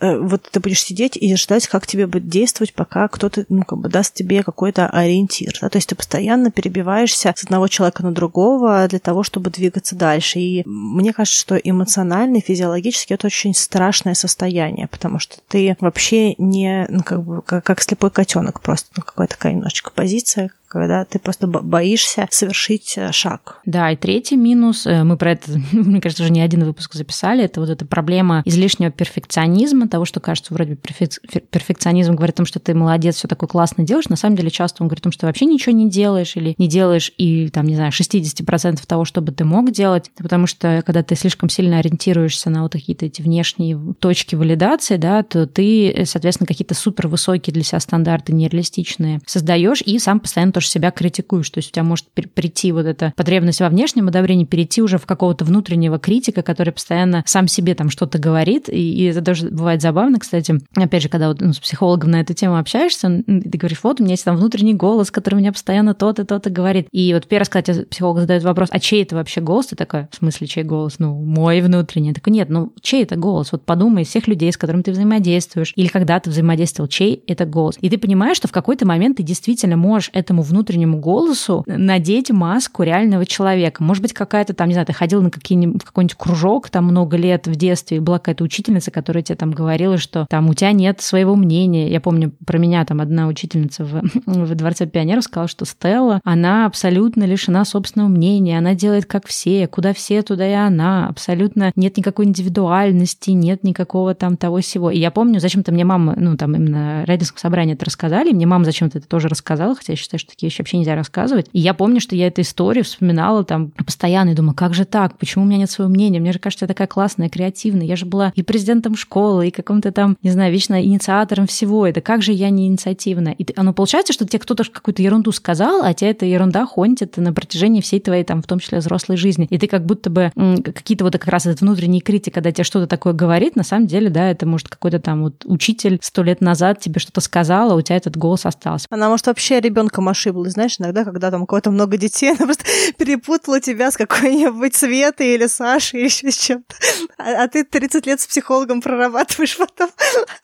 вот 0.00 0.48
ты 0.50 0.60
будешь 0.60 0.82
сидеть 0.82 1.16
и 1.16 1.34
ждать, 1.36 1.66
как 1.66 1.86
тебе 1.86 2.06
будет 2.06 2.28
действовать, 2.28 2.74
пока 2.74 3.03
кто-то, 3.08 3.44
ну, 3.48 3.62
как 3.64 3.78
бы 3.78 3.88
даст 3.88 4.14
тебе 4.14 4.42
какой-то 4.42 4.88
ориентир. 4.88 5.56
Да? 5.60 5.68
То 5.68 5.78
есть 5.78 5.88
ты 5.88 5.94
постоянно 5.94 6.50
перебиваешься 6.50 7.32
с 7.36 7.44
одного 7.44 7.68
человека 7.68 8.02
на 8.02 8.12
другого 8.12 8.86
для 8.88 8.98
того, 8.98 9.22
чтобы 9.22 9.50
двигаться 9.50 9.96
дальше. 9.96 10.38
И 10.38 10.62
мне 10.66 11.12
кажется, 11.12 11.40
что 11.40 11.56
эмоционально, 11.56 12.40
физиологически 12.40 13.12
это 13.12 13.26
очень 13.26 13.54
страшное 13.54 14.14
состояние, 14.14 14.88
потому 14.88 15.18
что 15.18 15.36
ты 15.48 15.76
вообще 15.80 16.34
не, 16.34 16.86
ну, 16.88 17.02
как 17.02 17.22
бы, 17.22 17.42
как, 17.42 17.64
как 17.64 17.82
слепой 17.82 18.10
котенок 18.10 18.60
просто, 18.60 18.88
ну, 18.96 19.02
какая-то 19.02 19.34
такая 19.34 19.52
немножечко 19.52 19.90
позиция, 19.90 20.50
когда 20.74 21.04
ты 21.04 21.18
просто 21.18 21.46
боишься 21.46 22.26
совершить 22.30 22.94
э, 22.96 23.12
шаг. 23.12 23.60
Да, 23.64 23.90
и 23.90 23.96
третий 23.96 24.36
минус, 24.36 24.86
э, 24.86 25.04
мы 25.04 25.16
про 25.16 25.32
это, 25.32 25.52
мне 25.72 26.00
кажется, 26.00 26.24
уже 26.24 26.32
не 26.32 26.40
один 26.40 26.64
выпуск 26.64 26.94
записали, 26.94 27.44
это 27.44 27.60
вот 27.60 27.70
эта 27.70 27.86
проблема 27.86 28.42
излишнего 28.44 28.90
перфекционизма, 28.90 29.88
того, 29.88 30.04
что 30.04 30.20
кажется, 30.20 30.52
вроде 30.52 30.76
перфекционизм 30.76 32.14
говорит 32.14 32.34
о 32.34 32.38
том, 32.38 32.46
что 32.46 32.58
ты 32.58 32.74
молодец, 32.74 33.16
все 33.16 33.28
такое 33.28 33.48
классно 33.48 33.84
делаешь, 33.84 34.08
на 34.08 34.16
самом 34.16 34.36
деле 34.36 34.50
часто 34.50 34.82
он 34.82 34.88
говорит 34.88 35.02
о 35.02 35.04
том, 35.04 35.12
что 35.12 35.26
вообще 35.26 35.46
ничего 35.46 35.72
не 35.72 35.88
делаешь 35.88 36.36
или 36.36 36.54
не 36.58 36.68
делаешь 36.68 37.12
и, 37.16 37.48
там, 37.50 37.66
не 37.66 37.76
знаю, 37.76 37.92
60% 37.92 38.84
того, 38.86 39.04
что 39.04 39.20
бы 39.20 39.32
ты 39.32 39.44
мог 39.44 39.70
делать, 39.70 40.10
потому 40.16 40.46
что 40.46 40.82
когда 40.84 41.02
ты 41.02 41.14
слишком 41.14 41.48
сильно 41.48 41.78
ориентируешься 41.78 42.50
на 42.50 42.62
вот 42.62 42.72
какие-то 42.72 43.06
эти 43.06 43.22
внешние 43.22 43.78
точки 44.00 44.34
валидации, 44.34 44.96
да, 44.96 45.22
то 45.22 45.46
ты, 45.46 45.90
э, 45.90 46.04
соответственно, 46.04 46.46
какие-то 46.46 46.74
супер 46.74 47.06
высокие 47.08 47.54
для 47.54 47.62
себя 47.62 47.80
стандарты 47.80 48.32
нереалистичные 48.32 49.20
создаешь 49.26 49.82
и 49.82 49.98
сам 49.98 50.20
постоянно 50.20 50.52
тоже 50.52 50.63
себя 50.68 50.90
критикуешь. 50.90 51.50
То 51.50 51.58
есть 51.58 51.70
у 51.70 51.72
тебя 51.72 51.84
может 51.84 52.06
прийти 52.10 52.72
вот 52.72 52.86
эта 52.86 53.12
потребность 53.16 53.60
во 53.60 53.68
внешнем 53.68 54.08
одобрении, 54.08 54.44
перейти 54.44 54.82
уже 54.82 54.98
в 54.98 55.06
какого-то 55.06 55.44
внутреннего 55.44 55.98
критика, 55.98 56.42
который 56.42 56.72
постоянно 56.72 57.22
сам 57.26 57.48
себе 57.48 57.74
там 57.74 57.90
что-то 57.90 58.18
говорит. 58.18 58.68
И, 58.68 58.94
и 58.94 59.04
это 59.04 59.22
тоже 59.22 59.48
бывает 59.48 59.82
забавно, 59.82 60.18
кстати. 60.18 60.60
Опять 60.74 61.02
же, 61.02 61.08
когда 61.08 61.28
вот, 61.28 61.40
ну, 61.40 61.52
с 61.52 61.58
психологом 61.58 62.10
на 62.10 62.20
эту 62.20 62.34
тему 62.34 62.58
общаешься, 62.58 63.22
ты 63.26 63.58
говоришь, 63.58 63.80
вот 63.82 64.00
у 64.00 64.04
меня 64.04 64.12
есть 64.12 64.24
там 64.24 64.36
внутренний 64.36 64.74
голос, 64.74 65.10
который 65.10 65.36
меня 65.36 65.52
постоянно 65.52 65.94
то-то, 65.94 66.24
то-то 66.24 66.50
говорит. 66.50 66.88
И 66.92 67.12
вот 67.14 67.26
первый 67.26 67.40
раз, 67.40 67.48
когда 67.48 67.84
психолог 67.84 68.20
задает 68.20 68.42
вопрос, 68.42 68.68
а 68.70 68.78
чей 68.78 69.02
это 69.02 69.16
вообще 69.16 69.40
голос? 69.40 69.66
Ты 69.66 69.76
такой, 69.76 70.08
в 70.10 70.16
смысле, 70.16 70.46
чей 70.46 70.64
голос? 70.64 70.98
Ну, 70.98 71.14
мой 71.14 71.60
внутренний. 71.60 72.08
Я 72.08 72.14
такой, 72.14 72.32
нет, 72.32 72.48
ну, 72.48 72.72
чей 72.80 73.02
это 73.02 73.16
голос? 73.16 73.52
Вот 73.52 73.64
подумай 73.64 74.02
из 74.02 74.08
всех 74.08 74.26
людей, 74.26 74.52
с 74.52 74.56
которыми 74.56 74.82
ты 74.82 74.92
взаимодействуешь, 74.92 75.72
или 75.76 75.88
когда 75.88 76.20
ты 76.20 76.30
взаимодействовал, 76.30 76.88
чей 76.88 77.22
это 77.26 77.44
голос? 77.44 77.76
И 77.80 77.90
ты 77.90 77.98
понимаешь, 77.98 78.36
что 78.36 78.48
в 78.48 78.52
какой-то 78.52 78.86
момент 78.86 79.16
ты 79.16 79.22
действительно 79.22 79.76
можешь 79.76 80.10
этому 80.12 80.42
внутреннему 80.42 80.53
голосу 80.62 81.64
надеть 81.66 82.30
маску 82.30 82.82
реального 82.82 83.26
человека. 83.26 83.82
Может 83.82 84.02
быть, 84.02 84.12
какая-то 84.12 84.54
там, 84.54 84.68
не 84.68 84.74
знаю, 84.74 84.86
ты 84.86 84.92
ходил 84.92 85.22
на 85.22 85.30
какие-нибудь, 85.30 85.82
в 85.82 85.84
какой-нибудь 85.86 86.16
кружок 86.16 86.70
там 86.70 86.84
много 86.84 87.16
лет 87.16 87.46
в 87.46 87.54
детстве, 87.56 87.98
и 87.98 88.00
была 88.00 88.18
какая-то 88.18 88.44
учительница, 88.44 88.90
которая 88.90 89.22
тебе 89.22 89.36
там 89.36 89.50
говорила, 89.50 89.98
что 89.98 90.26
там 90.28 90.48
у 90.48 90.54
тебя 90.54 90.72
нет 90.72 91.00
своего 91.00 91.34
мнения. 91.36 91.90
Я 91.90 92.00
помню, 92.00 92.32
про 92.46 92.58
меня 92.58 92.84
там 92.84 93.00
одна 93.00 93.26
учительница 93.26 93.84
в, 93.84 94.02
в 94.26 94.54
Дворце 94.54 94.86
пионеров 94.86 95.24
сказала, 95.24 95.48
что 95.48 95.64
Стелла, 95.64 96.20
она 96.24 96.66
абсолютно 96.66 97.24
лишена 97.24 97.64
собственного 97.64 98.08
мнения, 98.08 98.58
она 98.58 98.74
делает 98.74 99.06
как 99.06 99.26
все, 99.26 99.66
куда 99.66 99.92
все, 99.92 100.22
туда 100.22 100.48
и 100.48 100.52
она. 100.52 101.08
Абсолютно 101.08 101.72
нет 101.76 101.96
никакой 101.96 102.26
индивидуальности, 102.26 103.30
нет 103.30 103.64
никакого 103.64 104.14
там 104.14 104.36
того 104.36 104.60
всего. 104.60 104.90
И 104.90 104.98
я 104.98 105.10
помню, 105.10 105.40
зачем-то 105.40 105.72
мне 105.72 105.84
мама, 105.84 106.14
ну 106.16 106.36
там 106.36 106.54
именно 106.54 107.04
родительском 107.06 107.40
собрании 107.40 107.74
это 107.74 107.84
рассказали, 107.84 108.32
мне 108.32 108.46
мама 108.46 108.64
зачем-то 108.64 108.98
это 108.98 109.08
тоже 109.08 109.28
рассказала, 109.28 109.74
хотя 109.74 109.92
я 109.92 109.96
считаю, 109.96 110.18
что 110.18 110.33
такие 110.34 110.48
вещи 110.48 110.60
вообще 110.60 110.78
нельзя 110.78 110.94
рассказывать. 110.94 111.46
И 111.52 111.60
я 111.60 111.74
помню, 111.74 112.00
что 112.00 112.16
я 112.16 112.26
эту 112.26 112.42
историю 112.42 112.84
вспоминала 112.84 113.44
там 113.44 113.70
постоянно 113.70 114.30
и 114.30 114.34
думаю, 114.34 114.54
как 114.54 114.74
же 114.74 114.84
так, 114.84 115.16
почему 115.18 115.44
у 115.44 115.46
меня 115.46 115.58
нет 115.58 115.70
своего 115.70 115.92
мнения, 115.92 116.20
мне 116.20 116.32
же 116.32 116.38
кажется, 116.38 116.64
я 116.64 116.68
такая 116.68 116.86
классная, 116.86 117.28
креативная, 117.28 117.86
я 117.86 117.96
же 117.96 118.06
была 118.06 118.32
и 118.34 118.42
президентом 118.42 118.96
школы, 118.96 119.48
и 119.48 119.50
каким-то 119.50 119.92
там, 119.92 120.16
не 120.22 120.30
знаю, 120.30 120.52
вечно 120.52 120.82
инициатором 120.84 121.46
всего, 121.46 121.86
это 121.86 122.00
как 122.00 122.22
же 122.22 122.32
я 122.32 122.50
не 122.50 122.66
инициативна? 122.66 123.28
И 123.28 123.46
оно 123.56 123.72
получается, 123.72 124.12
что 124.12 124.26
тебе 124.26 124.38
кто-то 124.38 124.64
какую-то 124.64 125.02
ерунду 125.02 125.32
сказал, 125.32 125.82
а 125.84 125.94
тебя 125.94 126.10
эта 126.10 126.26
ерунда 126.26 126.66
хонтит 126.66 127.16
на 127.16 127.32
протяжении 127.32 127.80
всей 127.80 128.00
твоей, 128.00 128.24
там, 128.24 128.42
в 128.42 128.46
том 128.46 128.58
числе 128.58 128.78
взрослой 128.78 129.16
жизни. 129.16 129.46
И 129.50 129.58
ты 129.58 129.66
как 129.66 129.86
будто 129.86 130.10
бы 130.10 130.32
какие-то 130.34 131.04
вот 131.04 131.12
как 131.12 131.28
раз 131.28 131.46
этот 131.46 131.60
внутренний 131.60 132.00
критик, 132.00 132.34
когда 132.34 132.50
тебе 132.50 132.64
что-то 132.64 132.86
такое 132.86 133.12
говорит, 133.12 133.56
на 133.56 133.62
самом 133.62 133.86
деле, 133.86 134.10
да, 134.10 134.30
это 134.30 134.46
может 134.46 134.68
какой-то 134.68 134.98
там 134.98 135.22
вот 135.22 135.44
учитель 135.44 135.98
сто 136.02 136.22
лет 136.22 136.40
назад 136.40 136.80
тебе 136.80 137.00
что-то 137.00 137.20
сказал, 137.20 137.72
а 137.72 137.74
у 137.74 137.80
тебя 137.80 137.96
этот 137.96 138.16
голос 138.16 138.46
остался. 138.46 138.86
Она 138.90 139.08
может 139.08 139.26
вообще 139.26 139.60
ребенком 139.60 140.08
ошиблась, 140.24 140.52
знаешь, 140.52 140.76
иногда, 140.78 141.04
когда 141.04 141.30
там 141.30 141.42
у 141.42 141.46
кого-то 141.46 141.70
много 141.70 141.96
детей, 141.96 142.30
она 142.38 142.46
просто 142.46 142.64
перепутала 142.96 143.60
тебя 143.60 143.90
с 143.90 143.96
какой-нибудь 143.96 144.74
Светой 144.74 145.34
или 145.34 145.46
Сашей 145.46 146.00
или 146.00 146.06
еще 146.06 146.30
с 146.30 146.36
чем-то. 146.36 146.74
А, 147.18 147.44
а 147.44 147.48
ты 147.48 147.64
30 147.64 148.06
лет 148.06 148.20
с 148.20 148.26
психологом 148.26 148.80
прорабатываешь 148.80 149.56
потом. 149.58 149.90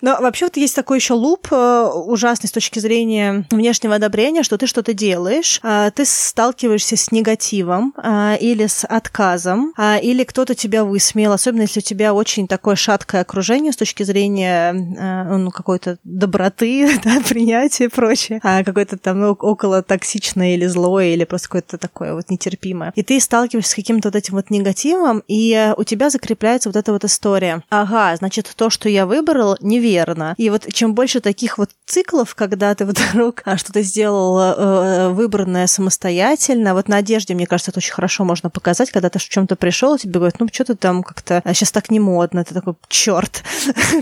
Но 0.01 0.19
вообще 0.21 0.47
вот 0.47 0.57
есть 0.57 0.77
такой 0.77 0.99
еще 0.99 1.15
луп 1.15 1.49
э, 1.51 1.91
ужасный 1.95 2.49
с 2.49 2.53
точки 2.53 2.79
зрения 2.79 3.47
внешнего 3.51 3.95
одобрения, 3.95 4.43
что 4.43 4.59
ты 4.59 4.67
что-то 4.67 4.93
делаешь, 4.93 5.61
а, 5.63 5.91
ты 5.91 6.05
сталкиваешься 6.05 6.97
с 6.97 7.13
негативом 7.13 7.95
а, 7.97 8.37
или 8.41 8.67
с 8.67 8.85
отказом, 8.85 9.73
или 10.03 10.25
кто-то 10.25 10.55
тебя 10.55 10.85
высмеял, 10.85 11.33
особенно 11.33 11.63
если 11.63 11.81
у 11.81 11.83
тебя 11.83 12.15
очень 12.15 12.49
такое 12.49 12.77
шаткое 12.77 13.23
окружение 13.23 13.73
с 13.73 13.77
точки 13.77 14.03
зрения 14.03 14.73
э, 14.73 15.37
ну, 15.37 15.51
какой-то 15.51 15.99
доброты, 16.05 16.99
да, 17.05 17.21
принятия 17.29 17.85
и 17.85 17.89
прочее, 17.89 18.41
а 18.43 18.65
какое-то 18.65 18.97
там 18.97 19.21
ну, 19.21 19.33
около 19.33 19.70
токсичное 19.83 20.55
или 20.55 20.67
злое, 20.67 21.07
или 21.07 21.25
просто 21.25 21.49
какое-то 21.49 21.79
такое 21.79 22.15
вот 22.15 22.31
нетерпимое. 22.31 22.93
И 22.97 23.03
ты 23.03 23.21
сталкиваешься 23.21 23.73
с 23.73 23.75
каким-то 23.75 24.09
вот 24.09 24.17
этим 24.17 24.35
вот 24.35 24.51
негативом, 24.51 25.23
и 25.29 25.53
э, 25.53 25.75
у 25.77 25.85
тебя 25.85 26.11
закрепляется 26.11 26.69
вот 26.69 26.77
эта 26.77 26.93
вот 26.93 27.05
история. 27.05 27.63
Ага, 27.71 28.17
значит, 28.17 28.53
то, 28.55 28.71
что 28.71 28.89
я 28.89 29.07
выбрал, 29.07 29.57
неверно. 29.61 30.35
И 30.37 30.51
вот 30.51 30.67
чем 30.73 30.95
больше 30.95 31.21
таких 31.21 31.59
вот 31.59 31.71
циклов, 31.87 32.35
когда 32.35 32.75
ты 32.75 32.85
вдруг 32.87 33.43
а, 33.45 33.57
что-то 33.57 33.83
сделал 33.83 34.39
э, 34.39 35.09
выбранное 35.11 35.67
самостоятельно, 35.67 36.75
вот 36.75 36.89
на 36.89 36.97
одежде, 36.97 37.35
мне 37.35 37.47
кажется, 37.47 37.71
это 37.71 37.79
очень 37.79 37.93
хорошо 37.93 38.25
можно 38.25 38.51
показать, 38.51 38.91
когда 38.91 39.09
ты 39.09 39.19
в 39.19 39.29
чем-то 39.29 39.57
пришел, 39.57 39.99
тебе 39.99 40.15
говорят, 40.15 40.41
ну, 40.41 40.49
что 40.53 40.65
ты 40.65 40.75
там 40.75 41.03
как-то 41.03 41.43
сейчас 41.47 41.73
так 41.73 41.91
не 41.91 42.01
модно, 42.01 42.45
ты 42.45 42.55
такой, 42.55 42.75
черт, 42.89 43.43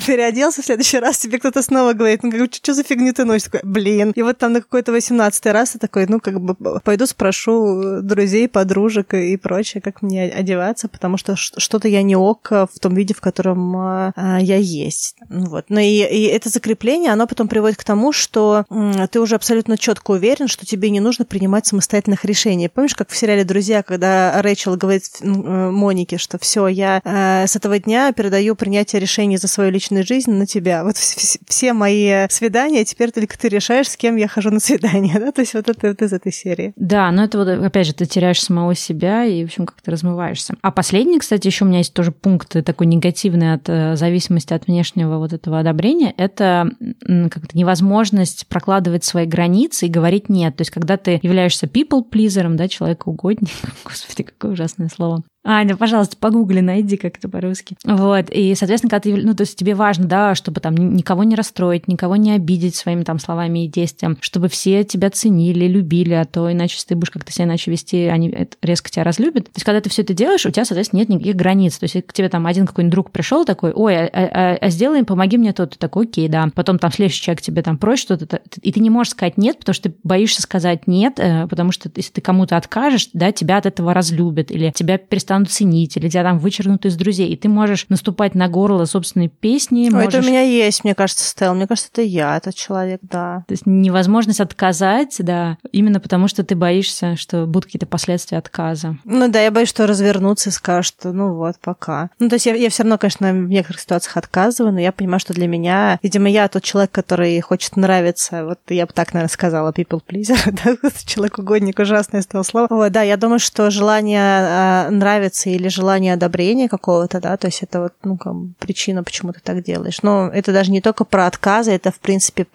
переоделся, 0.06 0.62
в 0.62 0.64
следующий 0.64 0.98
раз 0.98 1.18
тебе 1.18 1.38
кто-то 1.38 1.62
снова 1.62 1.92
говорит, 1.92 2.22
ну, 2.22 2.48
что 2.50 2.74
за 2.74 2.82
фигню 2.82 3.12
ты 3.12 3.24
носишь? 3.24 3.48
Такой, 3.48 3.60
блин. 3.64 4.12
И 4.14 4.22
вот 4.22 4.38
там 4.38 4.52
на 4.52 4.60
какой-то 4.60 4.92
18 4.92 5.46
раз 5.46 5.57
ты 5.66 5.78
такой, 5.78 6.06
ну, 6.06 6.20
как 6.20 6.40
бы 6.40 6.80
пойду 6.80 7.06
спрошу 7.06 8.00
друзей, 8.02 8.48
подружек 8.48 9.14
и 9.14 9.36
прочее, 9.36 9.80
как 9.80 10.02
мне 10.02 10.24
одеваться, 10.24 10.88
потому 10.88 11.16
что 11.16 11.36
что-то 11.36 11.88
я 11.88 12.02
не 12.02 12.16
ок 12.16 12.48
в 12.50 12.78
том 12.80 12.94
виде, 12.94 13.14
в 13.14 13.20
котором 13.20 13.76
а, 13.76 14.12
я 14.40 14.56
есть. 14.56 15.16
Вот. 15.28 15.66
Но 15.68 15.80
и, 15.80 15.86
и 15.86 16.24
это 16.24 16.48
закрепление, 16.48 17.12
оно 17.12 17.26
потом 17.26 17.48
приводит 17.48 17.78
к 17.78 17.84
тому, 17.84 18.12
что 18.12 18.64
ты 19.10 19.20
уже 19.20 19.34
абсолютно 19.34 19.76
четко 19.78 20.12
уверен, 20.12 20.48
что 20.48 20.66
тебе 20.66 20.90
не 20.90 21.00
нужно 21.00 21.24
принимать 21.24 21.66
самостоятельных 21.66 22.24
решений. 22.24 22.68
Помнишь, 22.68 22.94
как 22.94 23.10
в 23.10 23.16
сериале 23.16 23.44
«Друзья», 23.44 23.82
когда 23.82 24.40
Рэйчел 24.42 24.76
говорит 24.76 25.04
э, 25.20 25.26
Монике, 25.26 26.18
что 26.18 26.38
все, 26.38 26.66
я 26.68 27.00
э, 27.04 27.46
с 27.46 27.56
этого 27.56 27.78
дня 27.78 28.12
передаю 28.12 28.54
принятие 28.54 29.00
решений 29.00 29.36
за 29.36 29.48
свою 29.48 29.70
личную 29.70 30.06
жизнь 30.06 30.30
на 30.30 30.46
тебя. 30.46 30.84
Вот 30.84 30.96
все 30.96 31.72
мои 31.72 32.28
свидания, 32.28 32.84
теперь 32.84 33.10
только 33.10 33.38
ты 33.38 33.48
решаешь, 33.48 33.88
с 33.88 33.96
кем 33.96 34.16
я 34.16 34.28
хожу 34.28 34.50
на 34.50 34.60
свидание, 34.60 35.14
да? 35.18 35.32
То 35.32 35.40
вот 35.54 35.68
это 35.68 35.88
вот 35.88 36.02
из 36.02 36.12
этой 36.12 36.32
серии. 36.32 36.72
Да, 36.76 37.10
но 37.10 37.24
это 37.24 37.38
вот, 37.38 37.48
опять 37.48 37.86
же, 37.86 37.94
ты 37.94 38.06
теряешь 38.06 38.42
самого 38.42 38.74
себя 38.74 39.24
и, 39.24 39.42
в 39.42 39.46
общем, 39.46 39.66
как-то 39.66 39.90
размываешься. 39.90 40.54
А 40.62 40.70
последний, 40.70 41.18
кстати, 41.18 41.46
еще 41.46 41.64
у 41.64 41.68
меня 41.68 41.78
есть 41.78 41.94
тоже 41.94 42.12
пункт 42.12 42.56
такой 42.64 42.86
негативный 42.86 43.54
от 43.54 43.68
э, 43.68 43.96
зависимости 43.96 44.52
от 44.52 44.66
внешнего 44.66 45.18
вот 45.18 45.32
этого 45.32 45.58
одобрения, 45.58 46.14
это 46.16 46.70
как-то 47.06 47.56
невозможность 47.56 48.46
прокладывать 48.48 49.04
свои 49.04 49.26
границы 49.26 49.86
и 49.86 49.90
говорить 49.90 50.28
нет. 50.28 50.56
То 50.56 50.62
есть, 50.62 50.70
когда 50.70 50.96
ты 50.96 51.20
являешься 51.22 51.66
people 51.66 52.02
pleaser, 52.10 52.48
да, 52.54 52.68
человекоугодником, 52.68 53.70
господи, 53.84 54.22
какое 54.22 54.52
ужасное 54.52 54.88
слово, 54.88 55.22
Аня, 55.44 55.76
пожалуйста, 55.76 56.16
погугли, 56.16 56.60
найди 56.60 56.96
как 56.96 57.16
это 57.16 57.28
по-русски. 57.28 57.76
Вот, 57.84 58.26
и, 58.30 58.54
соответственно, 58.54 58.90
когда 58.90 59.00
ты, 59.00 59.16
ну, 59.16 59.34
то 59.34 59.42
есть 59.42 59.56
тебе 59.56 59.74
важно, 59.74 60.06
да, 60.06 60.34
чтобы 60.34 60.60
там 60.60 60.74
никого 60.74 61.24
не 61.24 61.36
расстроить, 61.36 61.88
никого 61.88 62.16
не 62.16 62.32
обидеть 62.32 62.74
своими 62.74 63.04
там 63.04 63.18
словами 63.18 63.64
и 63.64 63.68
действиями, 63.68 64.16
чтобы 64.20 64.48
все 64.48 64.84
тебя 64.84 65.10
ценили, 65.10 65.66
любили, 65.66 66.12
а 66.12 66.24
то 66.24 66.52
иначе, 66.52 66.76
ты 66.86 66.96
будешь 66.96 67.10
как-то 67.10 67.32
себя 67.32 67.44
иначе 67.44 67.70
вести, 67.70 68.06
они 68.06 68.48
резко 68.60 68.90
тебя 68.90 69.04
разлюбят. 69.04 69.44
То 69.44 69.52
есть, 69.54 69.64
когда 69.64 69.80
ты 69.80 69.88
все 69.88 70.02
это 70.02 70.12
делаешь, 70.12 70.44
у 70.44 70.50
тебя, 70.50 70.64
соответственно, 70.64 71.00
нет 71.00 71.08
никаких 71.08 71.36
границ. 71.36 71.78
То 71.78 71.84
есть, 71.84 72.06
к 72.06 72.12
тебе 72.12 72.28
там 72.28 72.46
один 72.46 72.66
какой-нибудь 72.66 72.92
друг 72.92 73.10
пришел 73.10 73.44
такой, 73.44 73.72
ой, 73.72 73.96
а, 73.96 74.10
а, 74.12 74.28
а, 74.32 74.58
а 74.60 74.68
сделай, 74.70 75.04
помоги 75.04 75.38
мне 75.38 75.52
тут, 75.52 75.70
ты 75.70 75.78
такой, 75.78 76.04
окей, 76.04 76.28
да. 76.28 76.48
Потом 76.54 76.78
там 76.78 76.92
следующий 76.92 77.22
человек 77.22 77.42
тебе 77.42 77.62
там 77.62 77.78
просит 77.78 78.04
что-то, 78.04 78.40
и 78.60 78.72
ты 78.72 78.80
не 78.80 78.90
можешь 78.90 79.12
сказать 79.12 79.38
нет, 79.38 79.60
потому 79.60 79.74
что 79.74 79.88
ты 79.88 79.96
боишься 80.02 80.42
сказать 80.42 80.86
нет, 80.86 81.18
э, 81.18 81.46
потому 81.46 81.72
что 81.72 81.90
если 81.94 82.12
ты 82.12 82.20
кому-то 82.20 82.56
откажешь, 82.56 83.08
да, 83.12 83.32
тебя 83.32 83.56
от 83.58 83.66
этого 83.66 83.94
разлюбят, 83.94 84.50
или 84.50 84.70
тебя 84.72 84.98
перестанут 84.98 85.27
ценить, 85.46 85.96
или 85.96 86.08
тебя 86.08 86.22
там 86.22 86.38
вычеркнут 86.38 86.86
из 86.86 86.96
друзей, 86.96 87.28
и 87.28 87.36
ты 87.36 87.48
можешь 87.48 87.86
наступать 87.88 88.34
на 88.34 88.48
горло 88.48 88.84
собственной 88.84 89.28
песни. 89.28 89.84
Ой, 89.84 89.90
можешь... 89.90 90.14
это 90.14 90.18
у 90.18 90.26
меня 90.26 90.42
есть, 90.42 90.84
мне 90.84 90.94
кажется, 90.94 91.24
Стелл. 91.24 91.54
Мне 91.54 91.66
кажется, 91.66 91.90
это 91.92 92.02
я, 92.02 92.36
этот 92.36 92.54
человек, 92.54 93.00
да. 93.02 93.44
То 93.46 93.52
есть 93.52 93.66
невозможность 93.66 94.40
отказать, 94.40 95.16
да, 95.18 95.58
именно 95.72 96.00
потому 96.00 96.28
что 96.28 96.42
ты 96.44 96.56
боишься, 96.56 97.16
что 97.16 97.46
будут 97.46 97.66
какие-то 97.66 97.86
последствия 97.86 98.38
отказа. 98.38 98.96
Ну 99.04 99.30
да, 99.30 99.40
я 99.40 99.50
боюсь, 99.50 99.68
что 99.68 99.86
развернуться 99.86 100.50
и 100.50 100.52
скажут, 100.52 100.94
что 100.94 101.12
ну 101.12 101.34
вот, 101.34 101.56
пока. 101.60 102.10
Ну 102.18 102.28
то 102.28 102.36
есть 102.36 102.46
я, 102.46 102.54
я 102.54 102.70
все 102.70 102.82
равно, 102.82 102.98
конечно, 102.98 103.32
в 103.32 103.48
некоторых 103.48 103.80
ситуациях 103.80 104.16
отказываю, 104.16 104.72
но 104.72 104.80
я 104.80 104.92
понимаю, 104.92 105.20
что 105.20 105.34
для 105.34 105.46
меня, 105.46 105.98
видимо, 106.02 106.28
я 106.28 106.48
тот 106.48 106.62
человек, 106.62 106.90
который 106.90 107.40
хочет 107.40 107.76
нравиться, 107.76 108.44
вот 108.44 108.58
я 108.68 108.86
бы 108.86 108.92
так, 108.92 109.12
наверное, 109.12 109.32
сказала, 109.32 109.72
people 109.72 110.00
pleaser, 110.06 110.38
да, 110.82 110.90
человек-угодник, 111.04 111.78
ужасное 111.78 112.22
стало 112.22 112.42
слово. 112.42 112.66
Вот, 112.70 112.92
да, 112.92 113.02
я 113.02 113.16
думаю, 113.16 113.38
что 113.38 113.70
желание 113.70 114.20
э, 114.20 114.90
нравиться 114.90 115.17
или 115.46 115.68
желание 115.68 116.14
одобрения 116.14 116.68
какого-то, 116.68 117.20
да, 117.20 117.36
то 117.36 117.46
есть 117.46 117.62
это 117.62 117.80
вот, 117.80 117.92
ну, 118.04 118.16
как 118.16 118.34
причина, 118.58 119.02
почему 119.02 119.32
ты 119.32 119.40
так 119.40 119.62
делаешь. 119.62 119.98
Но 120.02 120.28
это 120.28 120.52
даже 120.52 120.70
не 120.70 120.80
только 120.80 121.04
про 121.04 121.26
отказы, 121.26 121.72
это, 121.72 121.90
в 121.90 122.00
принципе, 122.00 122.46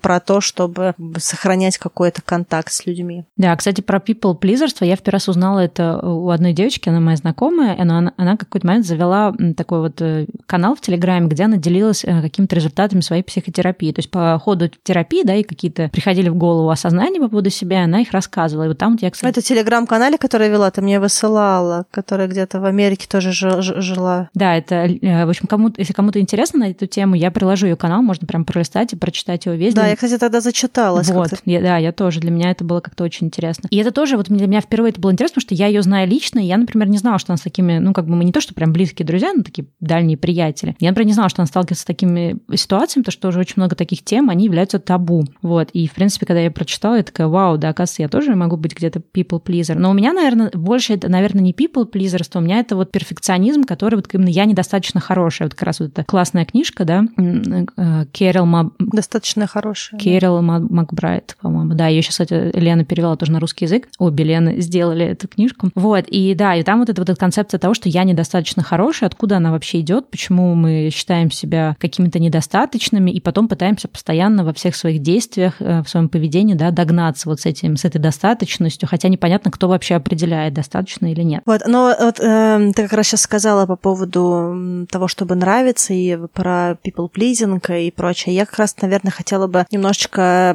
про 0.00 0.20
то, 0.20 0.40
чтобы 0.40 0.94
сохранять 1.18 1.78
какой-то 1.78 2.22
контакт 2.22 2.72
с 2.72 2.86
людьми. 2.86 3.24
Да, 3.36 3.54
кстати, 3.56 3.80
про 3.80 3.98
people 3.98 4.38
pleaserство 4.38 4.84
я 4.84 4.96
в 4.96 5.00
первый 5.00 5.14
раз 5.14 5.28
узнала 5.28 5.60
это 5.60 5.98
у 5.98 6.30
одной 6.30 6.52
девочки, 6.52 6.88
она 6.88 7.00
моя 7.00 7.16
знакомая, 7.16 7.76
она, 7.78 7.98
она, 7.98 8.12
она 8.16 8.36
какой-то 8.36 8.66
момент 8.66 8.86
завела 8.86 9.34
такой 9.56 9.80
вот 9.80 10.00
э, 10.00 10.26
канал 10.46 10.74
в 10.74 10.80
Телеграме, 10.80 11.28
где 11.28 11.44
она 11.44 11.56
делилась 11.56 12.04
э, 12.04 12.22
какими-то 12.22 12.56
результатами 12.56 13.00
своей 13.00 13.22
психотерапии. 13.22 13.92
То 13.92 14.00
есть 14.00 14.10
по 14.10 14.38
ходу 14.38 14.70
терапии, 14.82 15.22
да, 15.24 15.34
и 15.34 15.42
какие-то 15.42 15.88
приходили 15.88 16.28
в 16.28 16.36
голову 16.36 16.70
осознания 16.70 17.20
по 17.20 17.28
поводу 17.28 17.50
себя, 17.50 17.84
она 17.84 18.00
их 18.00 18.12
рассказывала. 18.12 18.64
И 18.64 18.68
вот 18.68 18.78
там 18.78 18.92
вот 18.92 19.02
я, 19.02 19.10
кстати... 19.10 19.30
Это 19.30 19.42
телеграм-канале, 19.42 20.18
который 20.18 20.48
вела, 20.48 20.70
ты 20.70 20.82
мне 20.82 21.00
высылала, 21.00 21.86
который 21.90 22.11
где-то 22.16 22.60
в 22.60 22.64
Америке 22.64 23.06
тоже 23.08 23.32
жила. 23.32 24.30
Да, 24.34 24.56
это, 24.56 24.86
э, 24.86 25.26
в 25.26 25.28
общем, 25.28 25.46
кому 25.46 25.70
если 25.76 25.92
кому-то 25.92 26.20
интересно 26.20 26.60
на 26.60 26.70
эту 26.70 26.86
тему, 26.86 27.14
я 27.14 27.30
приложу 27.30 27.66
ее 27.66 27.76
канал, 27.76 28.02
можно 28.02 28.26
прям 28.26 28.44
пролистать 28.44 28.92
и 28.92 28.96
прочитать 28.96 29.46
его 29.46 29.54
весь. 29.54 29.74
Да, 29.74 29.86
я, 29.86 29.94
кстати, 29.94 30.18
тогда 30.18 30.40
зачиталась. 30.40 31.10
Вот, 31.10 31.30
я, 31.44 31.60
да, 31.60 31.76
я 31.78 31.92
тоже. 31.92 32.20
Для 32.20 32.30
меня 32.30 32.50
это 32.50 32.64
было 32.64 32.80
как-то 32.80 33.04
очень 33.04 33.26
интересно. 33.26 33.68
И 33.70 33.76
это 33.76 33.90
тоже 33.90 34.16
вот 34.16 34.28
для 34.28 34.46
меня 34.46 34.60
впервые 34.60 34.90
это 34.90 35.00
было 35.00 35.12
интересно, 35.12 35.34
потому 35.40 35.48
что 35.48 35.54
я 35.54 35.66
ее 35.66 35.82
знаю 35.82 36.08
лично, 36.08 36.38
и 36.38 36.44
я, 36.44 36.56
например, 36.56 36.88
не 36.88 36.98
знала, 36.98 37.18
что 37.18 37.32
она 37.32 37.38
с 37.38 37.42
такими, 37.42 37.78
ну, 37.78 37.92
как 37.92 38.06
бы 38.06 38.14
мы 38.14 38.24
не 38.24 38.32
то, 38.32 38.40
что 38.40 38.54
прям 38.54 38.72
близкие 38.72 39.06
друзья, 39.06 39.32
но 39.34 39.42
такие 39.42 39.66
дальние 39.80 40.16
приятели. 40.16 40.76
Я, 40.78 40.90
например, 40.90 41.06
не 41.06 41.12
знала, 41.14 41.28
что 41.28 41.42
она 41.42 41.46
сталкивается 41.46 41.82
с 41.82 41.86
такими 41.86 42.36
ситуациями, 42.54 43.02
потому 43.02 43.12
что 43.12 43.28
уже 43.28 43.40
очень 43.40 43.54
много 43.56 43.76
таких 43.76 44.04
тем, 44.04 44.30
они 44.30 44.44
являются 44.44 44.78
табу. 44.78 45.24
Вот. 45.42 45.70
И, 45.72 45.86
в 45.86 45.92
принципе, 45.92 46.26
когда 46.26 46.40
я 46.40 46.50
прочитала, 46.50 46.96
я 46.96 47.02
такая, 47.02 47.26
вау, 47.26 47.58
да, 47.58 47.70
оказывается, 47.70 48.02
я 48.02 48.08
тоже 48.08 48.34
могу 48.34 48.56
быть 48.56 48.76
где-то 48.76 49.00
people 49.00 49.42
pleaser. 49.42 49.74
Но 49.74 49.90
у 49.90 49.94
меня, 49.94 50.12
наверное, 50.12 50.50
больше 50.54 50.94
это, 50.94 51.08
наверное, 51.08 51.42
не 51.42 51.52
people 51.52 51.90
pleaser, 51.90 52.01
у 52.38 52.40
меня 52.40 52.60
это 52.60 52.76
вот 52.76 52.90
перфекционизм, 52.90 53.64
который 53.64 53.96
вот 53.96 54.08
именно 54.12 54.28
я 54.28 54.44
недостаточно 54.44 55.00
хорошая. 55.00 55.48
Вот 55.48 55.54
как 55.54 55.66
раз 55.66 55.80
вот 55.80 55.90
эта 55.90 56.04
классная 56.04 56.44
книжка, 56.44 56.84
да, 56.84 57.04
э, 57.16 58.06
Кэрол 58.12 58.46
Маб... 58.46 58.72
Достаточно 58.78 59.46
хорошая. 59.46 60.00
Кэрол 60.00 60.36
да. 60.42 60.58
Макбрайт, 60.58 61.36
по-моему. 61.40 61.74
Да, 61.74 61.88
ее 61.88 62.02
сейчас, 62.02 62.12
кстати, 62.12 62.50
Лена 62.56 62.84
перевела 62.84 63.16
тоже 63.16 63.32
на 63.32 63.40
русский 63.40 63.64
язык. 63.64 63.88
Обе 63.98 64.24
Лены 64.24 64.60
сделали 64.60 65.04
эту 65.06 65.28
книжку. 65.28 65.70
Вот, 65.74 66.04
и 66.08 66.34
да, 66.34 66.54
и 66.54 66.62
там 66.62 66.80
вот 66.80 66.88
эта 66.88 67.00
вот 67.00 67.08
эта 67.08 67.18
концепция 67.18 67.58
того, 67.58 67.74
что 67.74 67.88
я 67.88 68.04
недостаточно 68.04 68.62
хорошая, 68.62 69.08
откуда 69.08 69.36
она 69.36 69.52
вообще 69.52 69.80
идет, 69.80 70.10
почему 70.10 70.54
мы 70.54 70.90
считаем 70.92 71.30
себя 71.30 71.76
какими-то 71.78 72.18
недостаточными, 72.18 73.10
и 73.10 73.20
потом 73.20 73.48
пытаемся 73.48 73.88
постоянно 73.88 74.44
во 74.44 74.52
всех 74.52 74.76
своих 74.76 75.00
действиях, 75.00 75.54
э, 75.60 75.82
в 75.82 75.88
своем 75.88 76.08
поведении, 76.08 76.54
да, 76.54 76.70
догнаться 76.70 77.28
вот 77.28 77.40
с 77.40 77.46
этим, 77.46 77.76
с 77.76 77.84
этой 77.84 77.98
достаточностью, 77.98 78.88
хотя 78.88 79.08
непонятно, 79.08 79.50
кто 79.50 79.68
вообще 79.68 79.94
определяет, 79.94 80.54
достаточно 80.54 81.10
или 81.10 81.22
нет. 81.22 81.42
Вот, 81.46 81.62
но 81.66 81.91
Вот 81.98 82.20
э, 82.20 82.72
ты 82.74 82.82
как 82.82 82.92
раз 82.92 83.06
сейчас 83.06 83.22
сказала 83.22 83.66
по 83.66 83.76
поводу 83.76 84.86
того, 84.90 85.08
чтобы 85.08 85.34
нравиться, 85.34 85.92
и 85.92 86.16
про 86.32 86.76
people 86.84 87.10
pleasing 87.12 87.60
и 87.80 87.90
прочее. 87.90 88.34
Я 88.34 88.46
как 88.46 88.58
раз, 88.58 88.76
наверное, 88.80 89.10
хотела 89.10 89.46
бы 89.46 89.66
немножечко 89.70 90.54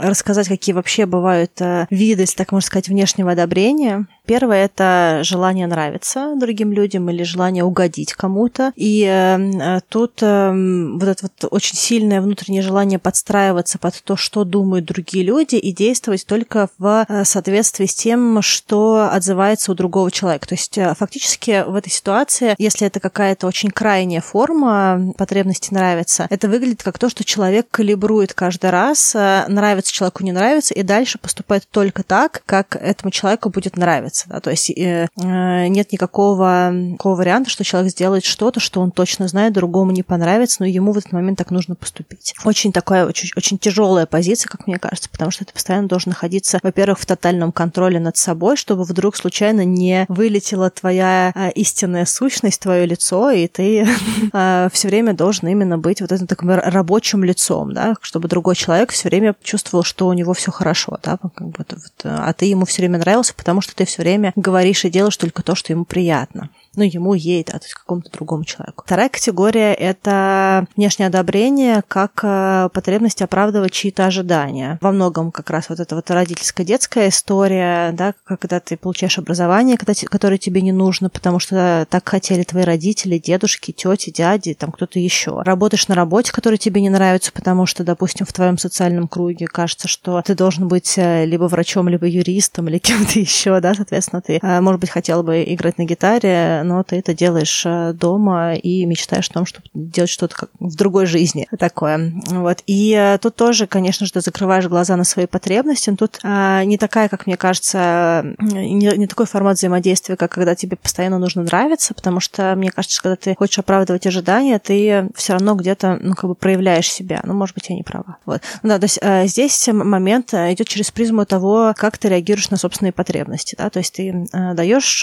рассказать, 0.00 0.48
какие 0.48 0.74
вообще 0.74 1.06
бывают 1.06 1.60
э, 1.60 1.86
виды, 1.90 2.22
если 2.22 2.36
так 2.36 2.52
можно 2.52 2.66
сказать, 2.66 2.88
внешнего 2.88 3.32
одобрения. 3.32 4.06
Первое– 4.28 4.64
это 4.66 5.20
желание 5.22 5.66
нравиться 5.66 6.34
другим 6.36 6.70
людям 6.70 7.08
или 7.08 7.22
желание 7.22 7.64
угодить 7.64 8.12
кому-то. 8.12 8.74
И 8.76 9.02
э, 9.08 9.80
тут 9.88 10.22
э, 10.22 10.52
вот 10.52 11.08
это 11.08 11.22
вот 11.22 11.50
очень 11.50 11.78
сильное 11.78 12.20
внутреннее 12.20 12.60
желание 12.60 12.98
подстраиваться 12.98 13.78
под 13.78 13.94
то, 14.04 14.16
что 14.16 14.44
думают 14.44 14.84
другие 14.84 15.24
люди, 15.24 15.54
и 15.54 15.72
действовать 15.72 16.26
только 16.26 16.68
в 16.76 17.06
э, 17.08 17.24
соответствии 17.24 17.86
с 17.86 17.94
тем, 17.94 18.42
что 18.42 19.08
отзывается 19.10 19.72
у 19.72 19.74
другого 19.74 20.10
человека. 20.10 20.46
То 20.46 20.56
есть 20.56 20.76
э, 20.76 20.94
фактически 20.94 21.64
в 21.66 21.74
этой 21.74 21.88
ситуации, 21.90 22.54
если 22.58 22.86
это 22.86 23.00
какая-то 23.00 23.46
очень 23.46 23.70
крайняя 23.70 24.20
форма 24.20 25.14
потребности 25.16 25.72
нравится, 25.72 26.26
это 26.28 26.50
выглядит 26.50 26.82
как 26.82 26.98
то, 26.98 27.08
что 27.08 27.24
человек 27.24 27.68
калибрует 27.70 28.34
каждый 28.34 28.68
раз, 28.68 29.14
э, 29.14 29.46
нравится 29.48 29.90
человеку, 29.90 30.22
не 30.22 30.32
нравится, 30.32 30.74
и 30.74 30.82
дальше 30.82 31.16
поступает 31.18 31.66
только 31.70 32.02
так, 32.02 32.42
как 32.44 32.76
этому 32.76 33.10
человеку 33.10 33.48
будет 33.48 33.78
нравиться 33.78 34.17
нравится. 34.26 34.28
Да? 34.28 34.40
То 34.40 34.50
есть 34.50 34.70
э, 34.70 35.08
э, 35.16 35.66
нет 35.68 35.92
никакого 35.92 36.72
такого 36.92 37.16
варианта, 37.16 37.50
что 37.50 37.64
человек 37.64 37.90
сделает 37.92 38.24
что-то, 38.24 38.60
что 38.60 38.80
он 38.80 38.90
точно 38.90 39.28
знает, 39.28 39.52
другому 39.52 39.92
не 39.92 40.02
понравится, 40.02 40.58
но 40.60 40.66
ему 40.66 40.92
в 40.92 40.98
этот 40.98 41.12
момент 41.12 41.38
так 41.38 41.50
нужно 41.50 41.74
поступить. 41.74 42.34
Очень 42.44 42.72
такая, 42.72 43.06
очень, 43.06 43.30
очень 43.36 43.58
тяжелая 43.58 44.06
позиция, 44.06 44.48
как 44.48 44.66
мне 44.66 44.78
кажется, 44.78 45.08
потому 45.10 45.30
что 45.30 45.44
ты 45.44 45.52
постоянно 45.52 45.88
должен 45.88 46.10
находиться, 46.10 46.58
во-первых, 46.62 46.98
в 46.98 47.06
тотальном 47.06 47.52
контроле 47.52 48.00
над 48.00 48.16
собой, 48.16 48.56
чтобы 48.56 48.84
вдруг 48.84 49.16
случайно 49.16 49.64
не 49.64 50.06
вылетела 50.08 50.70
твоя 50.70 51.32
э, 51.34 51.50
истинная 51.52 52.06
сущность, 52.06 52.60
твое 52.60 52.86
лицо, 52.86 53.30
и 53.30 53.46
ты 53.46 53.86
э, 54.32 54.68
все 54.72 54.88
время 54.88 55.14
должен 55.14 55.48
именно 55.48 55.78
быть 55.78 56.00
вот 56.00 56.12
этим 56.12 56.26
таким 56.26 56.50
рабочим 56.50 57.24
лицом, 57.24 57.72
да, 57.74 57.94
чтобы 58.00 58.28
другой 58.28 58.56
человек 58.56 58.92
все 58.92 59.08
время 59.08 59.34
чувствовал, 59.42 59.84
что 59.84 60.06
у 60.06 60.12
него 60.12 60.32
все 60.32 60.50
хорошо, 60.50 60.98
да, 61.02 61.18
как 61.18 61.48
бы, 61.48 61.54
вот, 61.58 61.74
а 62.04 62.32
ты 62.32 62.46
ему 62.46 62.64
все 62.64 62.82
время 62.82 62.98
нравился, 62.98 63.34
потому 63.34 63.60
что 63.60 63.74
ты 63.74 63.84
все 63.84 64.02
время 64.02 64.07
время 64.08 64.32
говоришь 64.36 64.84
и 64.84 64.90
делаешь 64.90 65.16
только 65.16 65.42
то, 65.42 65.54
что 65.54 65.72
ему 65.72 65.84
приятно 65.84 66.50
ну, 66.76 66.84
ему, 66.84 67.14
ей, 67.14 67.44
да, 67.44 67.58
то 67.58 67.64
есть 67.64 67.74
какому-то 67.74 68.10
другому 68.10 68.44
человеку. 68.44 68.84
Вторая 68.86 69.08
категория— 69.08 69.74
это 69.74 70.66
внешнее 70.76 71.08
одобрение 71.08 71.82
как 71.88 72.20
э, 72.22 72.68
потребность 72.72 73.22
оправдывать 73.22 73.72
чьи-то 73.72 74.06
ожидания. 74.06 74.78
Во 74.80 74.92
многом 74.92 75.32
как 75.32 75.50
раз 75.50 75.68
вот 75.68 75.80
эта 75.80 75.94
вот 75.94 76.10
родительская 76.10 76.64
детская 76.64 77.08
история, 77.08 77.92
да, 77.92 78.14
когда 78.24 78.60
ты 78.60 78.76
получаешь 78.76 79.18
образование, 79.18 79.76
которое 79.76 80.38
тебе 80.38 80.62
не 80.62 80.72
нужно, 80.72 81.10
потому 81.10 81.38
что 81.38 81.86
так 81.90 82.08
хотели 82.08 82.42
твои 82.44 82.64
родители, 82.64 83.18
дедушки, 83.18 83.72
тети, 83.72 84.10
дяди, 84.10 84.54
там 84.54 84.70
кто-то 84.70 84.98
еще. 84.98 85.42
Работаешь 85.42 85.88
на 85.88 85.94
работе, 85.94 86.32
которая 86.32 86.58
тебе 86.58 86.80
не 86.80 86.90
нравится, 86.90 87.32
потому 87.32 87.66
что, 87.66 87.84
допустим, 87.84 88.26
в 88.26 88.32
твоем 88.32 88.58
социальном 88.58 89.08
круге 89.08 89.46
кажется, 89.46 89.88
что 89.88 90.22
ты 90.22 90.34
должен 90.34 90.68
быть 90.68 90.94
э, 90.96 91.24
либо 91.24 91.44
врачом, 91.44 91.88
либо 91.88 92.06
юристом, 92.06 92.68
или 92.68 92.78
кем-то 92.88 93.18
еще, 93.18 93.60
да, 93.60 93.74
соответственно, 93.74 94.22
ты, 94.22 94.38
э, 94.40 94.60
может 94.60 94.80
быть, 94.80 94.90
хотел 94.90 95.22
бы 95.22 95.44
играть 95.46 95.78
на 95.78 95.84
гитаре, 95.84 96.62
но 96.68 96.82
ты 96.82 96.96
это 96.96 97.14
делаешь 97.14 97.62
э, 97.64 97.92
дома 97.94 98.54
и 98.54 98.84
мечтаешь 98.84 99.28
о 99.30 99.32
том, 99.32 99.46
чтобы 99.46 99.66
делать 99.72 100.10
что-то 100.10 100.48
в 100.60 100.76
другой 100.76 101.06
жизни 101.06 101.48
такое. 101.58 102.12
Вот. 102.26 102.62
И 102.66 102.92
э, 102.92 103.18
тут 103.18 103.36
тоже, 103.36 103.66
конечно 103.66 104.06
же, 104.06 104.12
ты 104.12 104.20
закрываешь 104.20 104.66
глаза 104.66 104.96
на 104.96 105.04
свои 105.04 105.26
потребности. 105.26 105.90
Но 105.90 105.96
тут 105.96 106.20
а, 106.22 106.62
не 106.64 106.76
такая, 106.76 107.08
как 107.08 107.26
мне 107.26 107.36
кажется, 107.36 108.34
не, 108.38 108.96
не 108.96 109.06
такой 109.06 109.26
формат 109.26 109.56
взаимодействия, 109.56 110.16
как 110.16 110.30
когда 110.30 110.54
тебе 110.54 110.76
постоянно 110.76 111.18
нужно 111.18 111.42
нравиться, 111.42 111.94
потому 111.94 112.20
что, 112.20 112.54
мне 112.54 112.70
кажется, 112.70 113.02
когда 113.02 113.16
ты 113.16 113.34
хочешь 113.34 113.58
оправдывать 113.58 114.06
ожидания, 114.06 114.58
ты 114.58 115.08
все 115.14 115.32
равно 115.32 115.54
где-то, 115.54 115.98
ну, 116.00 116.14
как 116.14 116.28
бы 116.28 116.34
проявляешь 116.34 116.90
себя. 116.90 117.20
Ну, 117.24 117.32
может 117.32 117.54
быть, 117.54 117.70
я 117.70 117.76
не 117.76 117.82
права. 117.82 118.18
Вот. 118.26 118.42
Ну, 118.62 118.68
да, 118.68 118.78
то 118.78 118.84
есть 118.84 119.00
здесь 119.30 119.68
момент 119.68 120.34
идет 120.34 120.68
через 120.68 120.90
призму 120.90 121.24
того, 121.24 121.72
как 121.76 121.96
ты 121.96 122.08
реагируешь 122.08 122.50
на 122.50 122.56
собственные 122.56 122.92
потребности. 122.92 123.56
Да? 123.58 123.70
То 123.70 123.78
есть 123.78 123.94
ты 123.94 124.26
даешь 124.32 125.00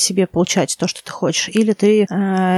себе 0.00 0.26
получать 0.26 0.73
то, 0.76 0.88
что 0.88 1.04
ты 1.04 1.10
хочешь, 1.10 1.48
или 1.48 1.72
ты 1.72 2.02
э, 2.02 2.06